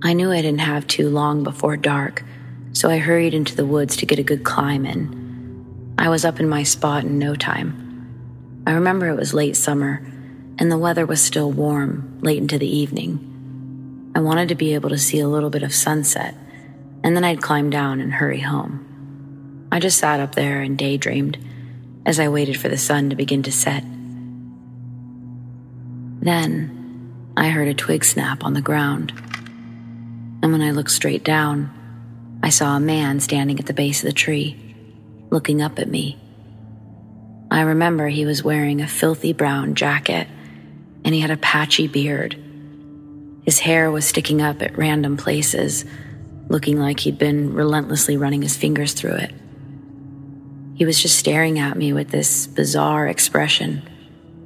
I 0.04 0.14
knew 0.14 0.32
I 0.32 0.42
didn't 0.42 0.60
have 0.60 0.86
too 0.86 1.10
long 1.10 1.44
before 1.44 1.78
dark, 1.78 2.24
so 2.74 2.90
I 2.90 3.00
hurried 3.00 3.34
into 3.34 3.56
the 3.56 3.66
woods 3.66 3.96
to 3.98 4.06
get 4.06 4.20
a 4.20 4.24
good 4.24 4.44
climb 4.44 4.86
in. 4.86 5.27
I 5.98 6.10
was 6.10 6.26
up 6.26 6.40
in 6.40 6.48
my 6.48 6.64
spot 6.64 7.04
in 7.04 7.18
no 7.18 7.36
time. 7.36 8.64
I 8.68 8.74
remember 8.74 9.08
it 9.08 9.16
was 9.16 9.34
late 9.34 9.56
summer, 9.56 10.06
and 10.60 10.72
the 10.72 10.78
weather 10.78 11.06
was 11.06 11.22
still 11.22 11.52
warm 11.52 12.20
late 12.22 12.38
into 12.38 12.58
the 12.58 12.68
evening. 12.68 14.12
I 14.16 14.20
wanted 14.20 14.50
to 14.50 14.56
be 14.56 14.74
able 14.74 14.90
to 14.90 14.98
see 14.98 15.20
a 15.20 15.28
little 15.28 15.50
bit 15.50 15.64
of 15.64 15.74
sunset, 15.74 16.36
and 17.04 17.16
then 17.16 17.24
I'd 17.24 17.42
climb 17.42 17.70
down 17.70 18.02
and 18.02 18.12
hurry 18.12 18.40
home. 18.40 19.68
I 19.72 19.80
just 19.80 20.00
sat 20.00 20.20
up 20.20 20.36
there 20.36 20.62
and 20.62 20.78
daydreamed 20.78 21.38
as 22.06 22.20
I 22.20 22.30
waited 22.30 22.60
for 22.60 22.70
the 22.70 22.78
sun 22.78 23.10
to 23.10 23.16
begin 23.16 23.44
to 23.44 23.52
set. 23.52 23.84
Then 26.20 27.32
I 27.38 27.50
heard 27.50 27.68
a 27.68 27.74
twig 27.74 28.04
snap 28.04 28.44
on 28.44 28.54
the 28.54 28.62
ground. 28.62 29.14
And 30.42 30.52
when 30.52 30.62
I 30.62 30.72
looked 30.72 30.92
straight 30.92 31.24
down, 31.24 31.72
I 32.42 32.50
saw 32.50 32.76
a 32.76 32.80
man 32.80 33.20
standing 33.20 33.60
at 33.60 33.66
the 33.66 33.74
base 33.74 34.04
of 34.04 34.08
the 34.08 34.14
tree, 34.14 34.67
looking 35.30 35.62
up 35.62 35.80
at 35.80 35.90
me. 35.90 36.18
I 37.50 37.62
remember 37.62 38.08
he 38.08 38.26
was 38.26 38.44
wearing 38.44 38.82
a 38.82 38.88
filthy 38.88 39.34
brown 39.34 39.76
jacket 39.76 40.28
and 41.06 41.14
he 41.14 41.22
had 41.22 41.32
a 41.32 41.38
patchy 41.38 41.88
beard. 41.88 42.38
His 43.44 43.60
hair 43.60 43.90
was 43.90 44.06
sticking 44.06 44.42
up 44.42 44.62
at 44.62 44.78
random 44.78 45.16
places, 45.16 45.86
looking 46.50 46.80
like 46.80 47.00
he'd 47.00 47.18
been 47.18 47.54
relentlessly 47.54 48.18
running 48.18 48.42
his 48.42 48.58
fingers 48.58 48.94
through 48.94 49.16
it. 49.16 49.34
He 50.76 50.86
was 50.86 51.02
just 51.02 51.18
staring 51.18 51.58
at 51.58 51.78
me 51.78 51.94
with 51.94 52.10
this 52.10 52.46
bizarre 52.46 53.08
expression 53.08 53.82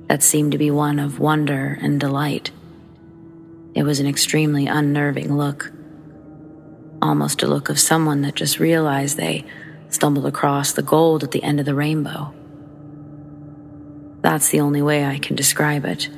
that 0.07 0.23
seemed 0.23 0.51
to 0.51 0.57
be 0.57 0.71
one 0.71 0.99
of 0.99 1.19
wonder 1.19 1.79
and 1.81 1.99
delight. 1.99 2.51
It 3.73 3.83
was 3.83 3.99
an 3.99 4.07
extremely 4.07 4.67
unnerving 4.67 5.35
look, 5.35 5.71
almost 7.01 7.43
a 7.43 7.47
look 7.47 7.69
of 7.69 7.79
someone 7.79 8.21
that 8.21 8.35
just 8.35 8.59
realized 8.59 9.17
they 9.17 9.45
stumbled 9.91 10.25
across 10.25 10.73
the 10.73 10.81
gold 10.81 11.23
at 11.23 11.31
the 11.31 11.43
end 11.43 11.59
of 11.59 11.65
the 11.65 11.75
rainbow. 11.75 12.33
That's 14.21 14.49
the 14.49 14.61
only 14.61 14.81
way 14.81 15.05
I 15.05 15.19
can 15.19 15.35
describe 15.35 15.85
it. 15.85 16.09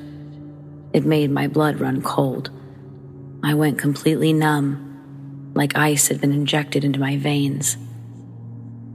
It 0.94 1.06
made 1.06 1.32
my 1.32 1.48
blood 1.48 1.80
run 1.80 2.02
cold. 2.02 2.50
I 3.44 3.56
went 3.56 3.80
completely 3.80 4.32
numb, 4.34 5.52
like 5.54 5.76
ice 5.76 6.08
had 6.08 6.22
been 6.22 6.34
injected 6.34 6.84
into 6.84 7.00
my 7.00 7.18
veins. 7.18 7.78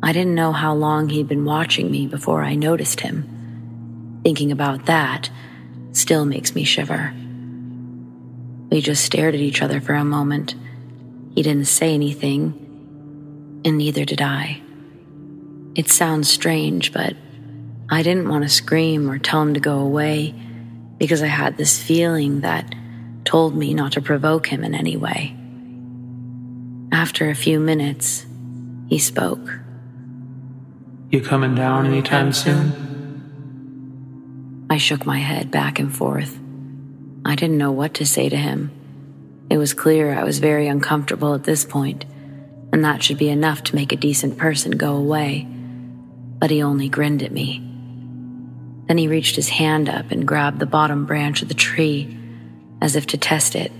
I 0.02 0.12
didn't 0.12 0.35
know 0.35 0.52
how 0.52 0.75
long 0.75 1.08
he'd 1.08 1.28
been 1.28 1.44
watching 1.44 1.90
me 1.90 2.06
before 2.06 2.42
I 2.42 2.54
noticed 2.54 3.00
him. 3.00 4.20
Thinking 4.23 4.52
about 4.52 4.87
that 4.87 5.28
still 5.92 6.25
makes 6.25 6.54
me 6.54 6.64
shiver. 6.64 7.12
We 8.70 8.80
just 8.80 9.04
stared 9.04 9.35
at 9.35 9.40
each 9.40 9.62
other 9.62 9.80
for 9.80 9.94
a 9.94 10.04
moment. 10.04 10.54
He 11.35 11.42
didn't 11.42 11.66
say 11.66 11.94
anything, 11.94 13.62
and 13.64 13.78
neither 13.78 14.04
did 14.04 14.20
I. 14.20 14.61
It 15.78 15.88
sounds 15.88 16.28
strange, 16.28 16.92
but 16.92 17.14
I 17.88 18.02
didn't 18.02 18.28
want 18.28 18.42
to 18.42 18.49
scream 18.49 19.08
or 19.08 19.16
tell 19.16 19.40
him 19.40 19.54
to 19.54 19.61
go 19.61 19.78
away 19.78 20.35
because 20.99 21.23
I 21.23 21.28
had 21.28 21.56
this 21.56 21.80
feeling 21.80 22.40
that 22.40 22.75
told 23.25 23.54
me 23.54 23.75
not 23.75 23.92
to 23.92 24.00
provoke 24.00 24.49
him 24.49 24.64
in 24.64 24.75
any 24.75 24.97
way. 24.97 25.37
After 26.90 27.30
a 27.30 27.35
few 27.37 27.61
minutes, 27.61 28.26
he 28.88 28.99
spoke. 28.99 29.61
You 31.11 31.20
coming 31.20 31.54
down 31.54 31.87
anytime 31.87 32.32
soon? 32.32 32.73
I 34.68 34.78
shook 34.78 35.06
my 35.06 35.18
head 35.18 35.52
back 35.52 35.78
and 35.78 35.94
forth. 35.94 36.40
I 37.25 37.37
didn't 37.37 37.56
know 37.56 37.70
what 37.70 37.94
to 37.94 38.04
say 38.04 38.28
to 38.28 38.37
him. 38.37 38.73
It 39.49 39.58
was 39.58 39.75
clear 39.75 40.12
I 40.12 40.25
was 40.25 40.40
very 40.40 40.66
uncomfortable 40.66 41.35
at 41.35 41.44
this 41.44 41.64
point, 41.64 42.04
and 42.73 42.85
that 42.85 43.04
should 43.04 43.18
be 43.18 43.28
enough 43.28 43.62
to 43.62 43.76
make 43.76 43.92
a 43.92 43.97
decent 43.97 44.38
person 44.38 44.73
go 44.73 44.97
away. 44.97 45.47
But 46.38 46.50
he 46.50 46.62
only 46.62 46.88
grinned 46.88 47.23
at 47.23 47.33
me. 47.33 47.62
Then 48.87 48.99
he 48.99 49.09
reached 49.09 49.37
his 49.37 49.49
hand 49.49 49.88
up 49.88 50.11
and 50.11 50.26
grabbed 50.26 50.61
the 50.61 50.66
bottom 50.66 51.04
branch 51.04 51.42
of 51.42 51.49
the 51.49 51.54
tree, 51.54 52.16
as 52.80 52.97
if 52.97 53.07
to 53.09 53.18
test 53.18 53.54
it, 53.54 53.73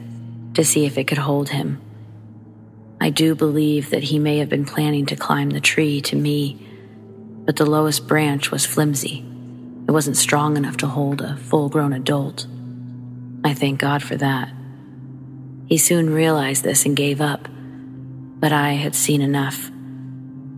to 0.55 0.65
see 0.65 0.85
if 0.85 0.99
it 0.99 1.07
could 1.07 1.19
hold 1.19 1.49
him. 1.49 1.81
I 3.01 3.11
do 3.11 3.35
believe 3.35 3.91
that 3.91 4.03
he 4.03 4.19
may 4.19 4.39
have 4.39 4.49
been 4.49 4.65
planning 4.65 5.07
to 5.07 5.17
climb 5.17 5.51
the 5.51 5.61
tree 5.61 6.01
to 6.03 6.17
me, 6.17 6.67
but 7.45 7.57
the 7.57 7.65
lowest 7.65 8.09
branch 8.09 8.51
was 8.51 8.67
flimsy. 8.67 9.25
It 9.87 9.93
wasn't 9.93 10.17
strong 10.17 10.57
enough 10.57 10.77
to 10.79 10.87
hold 10.87 11.23
a 11.23 11.37
full 11.37 11.69
grown 11.69 11.93
adult. 11.93 12.47
I 13.45 13.55
thank 13.55 13.81
God 13.81 14.03
for 14.03 14.17
that. 14.17 14.51
He 15.67 15.79
soon 15.79 16.11
realized 16.11 16.65
this 16.65 16.85
and 16.85 16.97
gave 16.97 17.21
up, 17.21 17.49
but 18.41 18.53
I 18.53 18.73
had 18.73 18.95
seen 18.95 19.23
enough. 19.23 19.71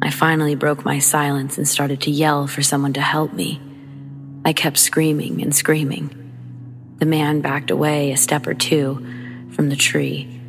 I 0.03 0.11
finally 0.11 0.55
broke 0.55 0.85
my 0.85 0.99
silence 0.99 1.59
and 1.59 1.69
started 1.69 2.01
to 2.03 2.11
yell 2.11 2.47
for 2.47 2.63
someone 2.63 2.95
to 2.95 3.01
help 3.01 3.33
me. 3.33 3.61
I 4.45 4.55
kept 4.55 4.79
screaming 4.79 5.43
and 5.43 5.55
screaming. 5.55 6.17
The 6.99 7.07
man 7.07 7.41
backed 7.43 7.71
away 7.71 8.11
a 8.11 8.17
step 8.17 8.47
or 8.47 8.55
two 8.55 8.97
from 9.53 9.69
the 9.69 9.77
tree, 9.77 10.41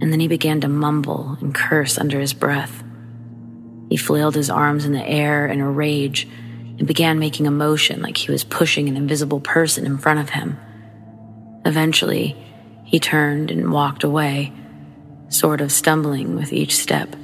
and 0.00 0.12
then 0.12 0.20
he 0.20 0.28
began 0.28 0.60
to 0.60 0.68
mumble 0.68 1.38
and 1.40 1.54
curse 1.54 1.96
under 1.96 2.20
his 2.20 2.34
breath. 2.34 2.82
He 3.88 3.96
flailed 3.96 4.34
his 4.34 4.50
arms 4.50 4.84
in 4.84 4.92
the 4.92 5.06
air 5.06 5.46
in 5.46 5.60
a 5.60 5.70
rage 5.70 6.28
and 6.78 6.86
began 6.86 7.18
making 7.18 7.46
a 7.46 7.50
motion 7.50 8.02
like 8.02 8.16
he 8.16 8.30
was 8.30 8.44
pushing 8.44 8.88
an 8.88 8.96
invisible 8.96 9.40
person 9.40 9.86
in 9.86 9.98
front 9.98 10.20
of 10.20 10.30
him. 10.30 10.58
Eventually, 11.64 12.36
he 12.84 13.00
turned 13.00 13.50
and 13.50 13.72
walked 13.72 14.04
away, 14.04 14.52
sort 15.28 15.60
of 15.60 15.72
stumbling 15.72 16.36
with 16.36 16.52
each 16.52 16.76
step. 16.76 17.16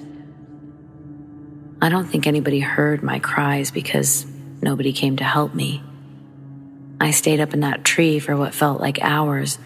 I 1.84 1.90
don't 1.90 2.06
think 2.06 2.26
anybody 2.26 2.60
heard 2.60 3.02
my 3.02 3.18
cries 3.18 3.70
because 3.70 4.24
nobody 4.62 4.94
came 4.94 5.18
to 5.18 5.24
help 5.24 5.54
me. 5.54 5.82
I 6.98 7.10
stayed 7.10 7.40
up 7.40 7.52
in 7.52 7.60
that 7.60 7.84
tree 7.84 8.20
for 8.20 8.34
what 8.38 8.54
felt 8.54 8.80
like 8.80 9.02
hours 9.02 9.58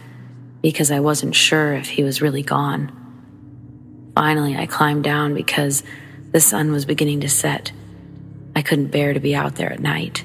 because 0.60 0.90
I 0.90 0.98
wasn't 0.98 1.36
sure 1.36 1.74
if 1.74 1.88
he 1.88 2.02
was 2.02 2.20
really 2.20 2.42
gone. 2.42 2.90
Finally, 4.16 4.56
I 4.56 4.66
climbed 4.66 5.04
down 5.04 5.32
because 5.32 5.84
the 6.32 6.40
sun 6.40 6.72
was 6.72 6.84
beginning 6.84 7.20
to 7.20 7.28
set. 7.28 7.70
I 8.56 8.62
couldn't 8.62 8.88
bear 8.88 9.12
to 9.12 9.20
be 9.20 9.36
out 9.36 9.54
there 9.54 9.72
at 9.72 9.78
night. 9.78 10.24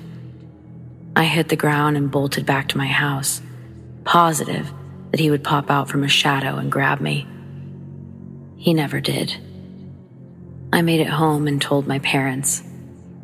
I 1.15 1.25
hit 1.25 1.49
the 1.49 1.55
ground 1.55 1.95
and 1.95 2.09
bolted 2.09 2.43
back 2.43 2.69
to 2.69 2.77
my 2.79 2.87
house, 2.87 3.39
positive 4.03 4.73
that 5.11 5.19
he 5.19 5.29
would 5.29 5.43
pop 5.43 5.69
out 5.69 5.89
from 5.89 6.03
a 6.03 6.09
shadow 6.09 6.55
and 6.55 6.71
grab 6.71 6.99
me. 7.01 7.27
He 8.57 8.73
never 8.73 8.99
did. 8.99 9.37
I 10.73 10.81
made 10.81 11.01
it 11.01 11.07
home 11.07 11.47
and 11.47 11.61
told 11.61 11.85
my 11.85 11.99
parents. 11.99 12.63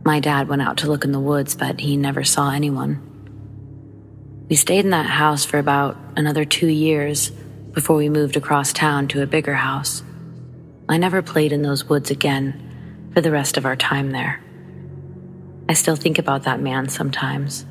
My 0.06 0.20
dad 0.20 0.48
went 0.48 0.62
out 0.62 0.78
to 0.78 0.88
look 0.88 1.04
in 1.04 1.12
the 1.12 1.20
woods, 1.20 1.56
but 1.56 1.80
he 1.80 1.98
never 1.98 2.24
saw 2.24 2.52
anyone. 2.52 3.02
We 4.48 4.56
stayed 4.56 4.86
in 4.86 4.92
that 4.92 5.08
house 5.08 5.46
for 5.46 5.58
about 5.58 5.98
another 6.16 6.46
two 6.46 6.68
years 6.68 7.32
before 7.74 7.96
we 7.96 8.08
moved 8.08 8.38
across 8.38 8.72
town 8.72 9.08
to 9.08 9.24
a 9.24 9.26
bigger 9.26 9.56
house. 9.56 10.04
I 10.88 10.98
never 10.98 11.24
played 11.24 11.52
in 11.52 11.64
those 11.64 11.90
woods 11.90 12.12
again 12.12 13.10
for 13.16 13.22
the 13.22 13.32
rest 13.32 13.58
of 13.58 13.66
our 13.66 13.76
time 13.76 14.12
there. 14.12 14.40
I 15.68 15.74
still 15.74 15.96
think 15.96 16.20
about 16.20 16.44
that 16.44 16.62
man 16.62 16.88
sometimes. 16.88 17.66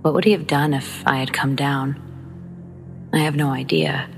What 0.00 0.14
would 0.14 0.24
he 0.24 0.32
have 0.32 0.46
done 0.46 0.72
if 0.72 1.06
I 1.06 1.18
had 1.18 1.34
come 1.34 1.54
down? 1.54 2.00
I 3.12 3.18
have 3.18 3.36
no 3.36 3.50
idea, 3.50 4.08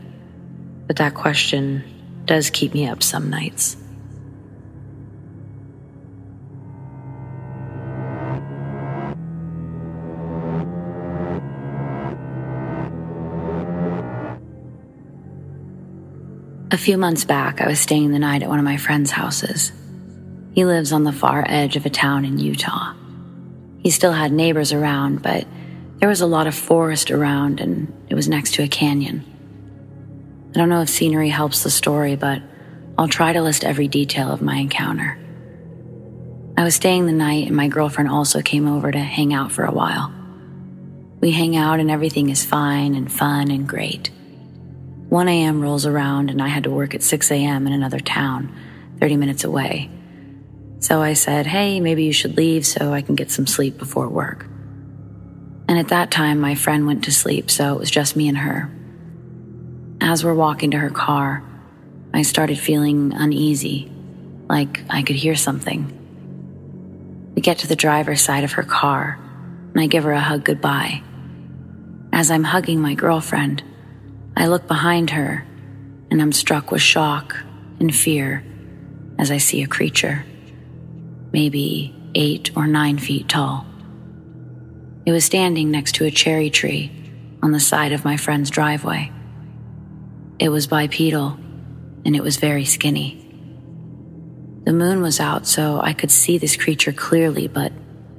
but 0.86 0.98
that 0.98 1.14
question 1.14 1.82
does 2.26 2.50
keep 2.50 2.74
me 2.74 2.86
up 2.86 3.02
some 3.02 3.28
nights. 3.28 3.81
A 16.72 16.78
few 16.78 16.96
months 16.96 17.26
back, 17.26 17.60
I 17.60 17.68
was 17.68 17.78
staying 17.78 18.12
the 18.12 18.18
night 18.18 18.42
at 18.42 18.48
one 18.48 18.58
of 18.58 18.64
my 18.64 18.78
friend's 18.78 19.10
houses. 19.10 19.72
He 20.54 20.64
lives 20.64 20.90
on 20.90 21.04
the 21.04 21.12
far 21.12 21.44
edge 21.46 21.76
of 21.76 21.84
a 21.84 21.90
town 21.90 22.24
in 22.24 22.38
Utah. 22.38 22.94
He 23.80 23.90
still 23.90 24.12
had 24.12 24.32
neighbors 24.32 24.72
around, 24.72 25.20
but 25.20 25.46
there 25.98 26.08
was 26.08 26.22
a 26.22 26.26
lot 26.26 26.46
of 26.46 26.54
forest 26.54 27.10
around 27.10 27.60
and 27.60 27.92
it 28.08 28.14
was 28.14 28.26
next 28.26 28.54
to 28.54 28.62
a 28.62 28.68
canyon. 28.68 29.22
I 30.54 30.58
don't 30.58 30.70
know 30.70 30.80
if 30.80 30.88
scenery 30.88 31.28
helps 31.28 31.62
the 31.62 31.70
story, 31.70 32.16
but 32.16 32.40
I'll 32.96 33.06
try 33.06 33.34
to 33.34 33.42
list 33.42 33.64
every 33.64 33.86
detail 33.86 34.32
of 34.32 34.40
my 34.40 34.56
encounter. 34.56 35.18
I 36.56 36.64
was 36.64 36.74
staying 36.74 37.04
the 37.04 37.12
night 37.12 37.48
and 37.48 37.56
my 37.56 37.68
girlfriend 37.68 38.08
also 38.08 38.40
came 38.40 38.66
over 38.66 38.90
to 38.90 38.98
hang 38.98 39.34
out 39.34 39.52
for 39.52 39.66
a 39.66 39.72
while. 39.72 40.10
We 41.20 41.32
hang 41.32 41.54
out 41.54 41.80
and 41.80 41.90
everything 41.90 42.30
is 42.30 42.46
fine 42.46 42.94
and 42.94 43.12
fun 43.12 43.50
and 43.50 43.68
great. 43.68 44.08
1 45.12 45.28
a.m. 45.28 45.60
rolls 45.60 45.84
around 45.84 46.30
and 46.30 46.40
I 46.40 46.48
had 46.48 46.64
to 46.64 46.70
work 46.70 46.94
at 46.94 47.02
6 47.02 47.30
a.m. 47.30 47.66
in 47.66 47.74
another 47.74 48.00
town, 48.00 48.50
30 48.98 49.16
minutes 49.18 49.44
away. 49.44 49.90
So 50.78 51.02
I 51.02 51.12
said, 51.12 51.46
hey, 51.46 51.80
maybe 51.80 52.04
you 52.04 52.14
should 52.14 52.38
leave 52.38 52.64
so 52.64 52.94
I 52.94 53.02
can 53.02 53.14
get 53.14 53.30
some 53.30 53.46
sleep 53.46 53.76
before 53.76 54.08
work. 54.08 54.46
And 55.68 55.78
at 55.78 55.88
that 55.88 56.10
time, 56.10 56.40
my 56.40 56.54
friend 56.54 56.86
went 56.86 57.04
to 57.04 57.12
sleep, 57.12 57.50
so 57.50 57.74
it 57.74 57.78
was 57.78 57.90
just 57.90 58.16
me 58.16 58.26
and 58.26 58.38
her. 58.38 58.70
As 60.00 60.24
we're 60.24 60.32
walking 60.32 60.70
to 60.70 60.78
her 60.78 60.88
car, 60.88 61.44
I 62.14 62.22
started 62.22 62.58
feeling 62.58 63.12
uneasy, 63.12 63.92
like 64.48 64.80
I 64.88 65.02
could 65.02 65.16
hear 65.16 65.36
something. 65.36 65.92
We 67.34 67.42
get 67.42 67.58
to 67.58 67.66
the 67.66 67.76
driver's 67.76 68.22
side 68.22 68.44
of 68.44 68.52
her 68.52 68.62
car, 68.62 69.18
and 69.72 69.78
I 69.78 69.88
give 69.88 70.04
her 70.04 70.12
a 70.12 70.20
hug 70.20 70.42
goodbye. 70.42 71.02
As 72.14 72.30
I'm 72.30 72.44
hugging 72.44 72.80
my 72.80 72.94
girlfriend, 72.94 73.62
I 74.36 74.46
look 74.46 74.66
behind 74.66 75.10
her 75.10 75.46
and 76.10 76.20
I'm 76.20 76.32
struck 76.32 76.70
with 76.70 76.82
shock 76.82 77.36
and 77.80 77.94
fear 77.94 78.44
as 79.18 79.30
I 79.30 79.38
see 79.38 79.62
a 79.62 79.66
creature, 79.66 80.24
maybe 81.32 81.94
eight 82.14 82.50
or 82.56 82.66
nine 82.66 82.98
feet 82.98 83.28
tall. 83.28 83.66
It 85.04 85.12
was 85.12 85.24
standing 85.24 85.70
next 85.70 85.96
to 85.96 86.04
a 86.04 86.10
cherry 86.10 86.50
tree 86.50 86.90
on 87.42 87.52
the 87.52 87.60
side 87.60 87.92
of 87.92 88.04
my 88.04 88.16
friend's 88.16 88.50
driveway. 88.50 89.10
It 90.38 90.48
was 90.48 90.66
bipedal 90.66 91.38
and 92.04 92.16
it 92.16 92.22
was 92.22 92.36
very 92.36 92.64
skinny. 92.64 93.18
The 94.64 94.72
moon 94.72 95.02
was 95.02 95.18
out, 95.18 95.46
so 95.46 95.80
I 95.80 95.92
could 95.92 96.10
see 96.10 96.38
this 96.38 96.56
creature 96.56 96.92
clearly, 96.92 97.48
but 97.48 97.72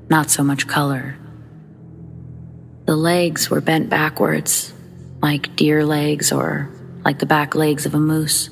not 0.10 0.30
so 0.30 0.44
much 0.44 0.68
color. 0.68 1.18
The 2.86 2.98
legs 2.98 3.50
were 3.50 3.62
bent 3.62 3.90
backwards 3.90 4.74
like 5.24 5.56
deer 5.56 5.86
legs 5.86 6.34
or 6.34 6.70
like 7.06 7.20
the 7.20 7.26
back 7.26 7.56
legs 7.56 7.86
of 7.86 7.96
a 7.96 8.00
moose. 8.00 8.50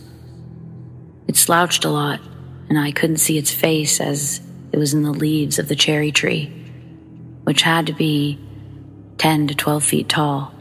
It 1.27 1.36
slouched 1.36 1.84
a 1.84 1.89
lot, 1.89 2.21
and 2.69 2.79
I 2.79 2.91
couldn't 2.91 3.17
see 3.17 3.38
its 3.38 3.51
face 3.51 3.99
as 3.99 4.41
it 4.71 4.77
was 4.77 4.93
in 4.93 5.03
the 5.03 5.12
leaves 5.12 5.60
of 5.60 5.67
the 5.67 5.75
cherry 5.75 6.13
tree, 6.13 6.45
which 7.43 7.62
had 7.62 7.88
to 7.88 7.93
be 7.93 8.39
10 9.17 9.47
to 9.47 9.55
12 9.55 9.84
feet 9.84 10.10
tall. 10.10 10.53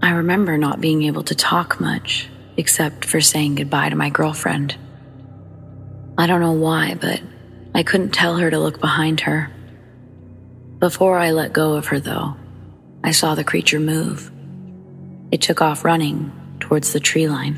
I 0.00 0.12
remember 0.12 0.56
not 0.56 0.80
being 0.80 1.02
able 1.02 1.24
to 1.24 1.34
talk 1.34 1.80
much 1.80 2.28
except 2.56 3.04
for 3.04 3.20
saying 3.20 3.56
goodbye 3.56 3.88
to 3.88 3.96
my 3.96 4.10
girlfriend. 4.10 4.76
I 6.16 6.26
don't 6.28 6.40
know 6.40 6.52
why, 6.52 6.94
but 6.94 7.20
I 7.74 7.82
couldn't 7.82 8.10
tell 8.10 8.36
her 8.36 8.50
to 8.50 8.58
look 8.58 8.78
behind 8.78 9.20
her. 9.20 9.50
Before 10.78 11.18
I 11.18 11.30
let 11.30 11.52
go 11.52 11.74
of 11.74 11.86
her, 11.86 11.98
though, 11.98 12.36
I 13.04 13.10
saw 13.10 13.34
the 13.34 13.44
creature 13.44 13.80
move. 13.80 14.30
It 15.32 15.40
took 15.40 15.60
off 15.60 15.84
running 15.84 16.30
towards 16.60 16.92
the 16.92 17.00
tree 17.00 17.28
line. 17.28 17.54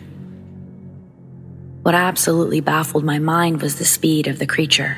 What 1.82 1.94
absolutely 1.94 2.60
baffled 2.60 3.04
my 3.04 3.18
mind 3.18 3.60
was 3.60 3.76
the 3.76 3.84
speed 3.84 4.26
of 4.26 4.38
the 4.38 4.46
creature. 4.46 4.96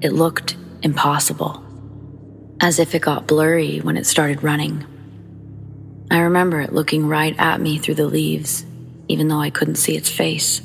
It 0.00 0.12
looked 0.12 0.56
impossible, 0.82 1.64
as 2.60 2.78
if 2.78 2.94
it 2.94 3.02
got 3.02 3.26
blurry 3.26 3.78
when 3.78 3.96
it 3.96 4.06
started 4.06 4.44
running. 4.44 4.86
I 6.08 6.20
remember 6.20 6.60
it 6.60 6.72
looking 6.72 7.06
right 7.06 7.34
at 7.36 7.60
me 7.60 7.78
through 7.78 7.96
the 7.96 8.06
leaves, 8.06 8.64
even 9.08 9.26
though 9.26 9.40
I 9.40 9.50
couldn't 9.50 9.74
see 9.74 9.96
its 9.96 10.08
face. 10.08 10.62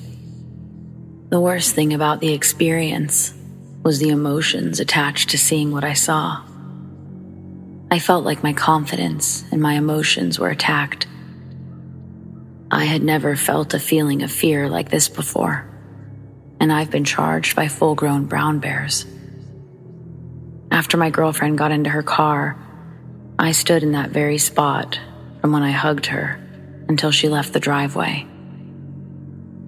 The 1.29 1.41
worst 1.41 1.73
thing 1.73 1.93
about 1.93 2.19
the 2.19 2.31
experience 2.31 3.33
was 3.81 3.97
the 3.97 4.09
emotions 4.09 4.79
attached 4.79 5.31
to 5.31 5.37
seeing 5.39 5.71
what 5.71 5.83
I 5.83 5.93
saw. 5.93 6.43
I 7.93 7.99
felt 7.99 8.25
like 8.25 8.41
my 8.41 8.53
confidence 8.53 9.45
and 9.51 9.61
my 9.61 9.75
emotions 9.75 10.39
were 10.39 10.49
attacked. 10.49 11.05
I 12.71 12.85
had 12.85 13.03
never 13.03 13.35
felt 13.35 13.75
a 13.75 13.79
feeling 13.79 14.23
of 14.23 14.31
fear 14.31 14.67
like 14.67 14.89
this 14.89 15.09
before, 15.09 15.69
and 16.59 16.73
I've 16.73 16.89
been 16.89 17.03
charged 17.03 17.55
by 17.55 17.67
full 17.67 17.93
grown 17.93 18.25
brown 18.25 18.57
bears. 18.57 19.05
After 20.71 20.97
my 20.97 21.11
girlfriend 21.11 21.59
got 21.59 21.71
into 21.71 21.91
her 21.91 22.01
car, 22.01 22.57
I 23.37 23.51
stood 23.51 23.83
in 23.83 23.91
that 23.91 24.09
very 24.09 24.39
spot 24.39 24.99
from 25.39 25.51
when 25.51 25.61
I 25.61 25.69
hugged 25.69 26.07
her 26.07 26.39
until 26.87 27.11
she 27.11 27.29
left 27.29 27.53
the 27.53 27.59
driveway. 27.59 28.25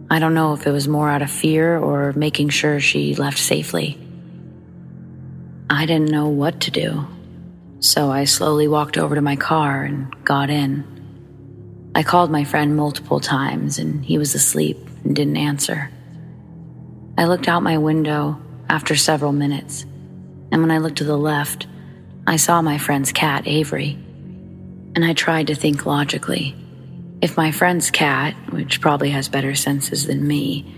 I 0.10 0.18
don't 0.18 0.34
know 0.34 0.54
if 0.54 0.66
it 0.66 0.72
was 0.72 0.88
more 0.88 1.12
out 1.12 1.22
of 1.22 1.30
fear 1.30 1.78
or 1.78 2.12
making 2.14 2.50
sure 2.50 2.80
she 2.80 3.14
left 3.14 3.38
safely. 3.38 4.00
I 5.70 5.86
didn't 5.86 6.10
know 6.10 6.30
what 6.30 6.62
to 6.62 6.72
do, 6.72 7.06
so 7.80 8.12
I 8.12 8.26
slowly 8.26 8.68
walked 8.68 8.98
over 8.98 9.16
to 9.16 9.22
my 9.22 9.36
car 9.36 9.84
and 9.84 10.14
got 10.26 10.50
in. 10.50 11.92
I 11.96 12.04
called 12.04 12.32
my 12.32 12.44
friend 12.44 12.76
multiple 12.76 13.20
times 13.20 13.80
and 13.80 14.04
he 14.04 14.18
was 14.18 14.36
asleep 14.36 14.78
and 15.04 15.16
didn't 15.16 15.38
answer. 15.38 15.90
I 17.18 17.26
looked 17.26 17.48
out 17.48 17.64
my 17.64 17.78
window 17.78 18.42
after 18.70 18.96
several 18.96 19.32
minutes, 19.32 19.84
and 20.52 20.62
when 20.62 20.72
I 20.72 20.80
looked 20.80 20.98
to 20.98 21.06
the 21.06 21.18
left, 21.18 21.68
I 22.28 22.36
saw 22.36 22.62
my 22.62 22.78
friend's 22.78 23.12
cat, 23.12 23.44
Avery. 23.48 23.98
And 24.96 25.06
I 25.06 25.14
tried 25.14 25.48
to 25.48 25.56
think 25.56 25.86
logically. 25.86 26.56
If 27.22 27.38
my 27.38 27.52
friend's 27.52 27.92
cat, 27.92 28.36
which 28.52 28.82
probably 28.82 29.12
has 29.12 29.30
better 29.30 29.56
senses 29.56 30.08
than 30.08 30.28
me, 30.28 30.76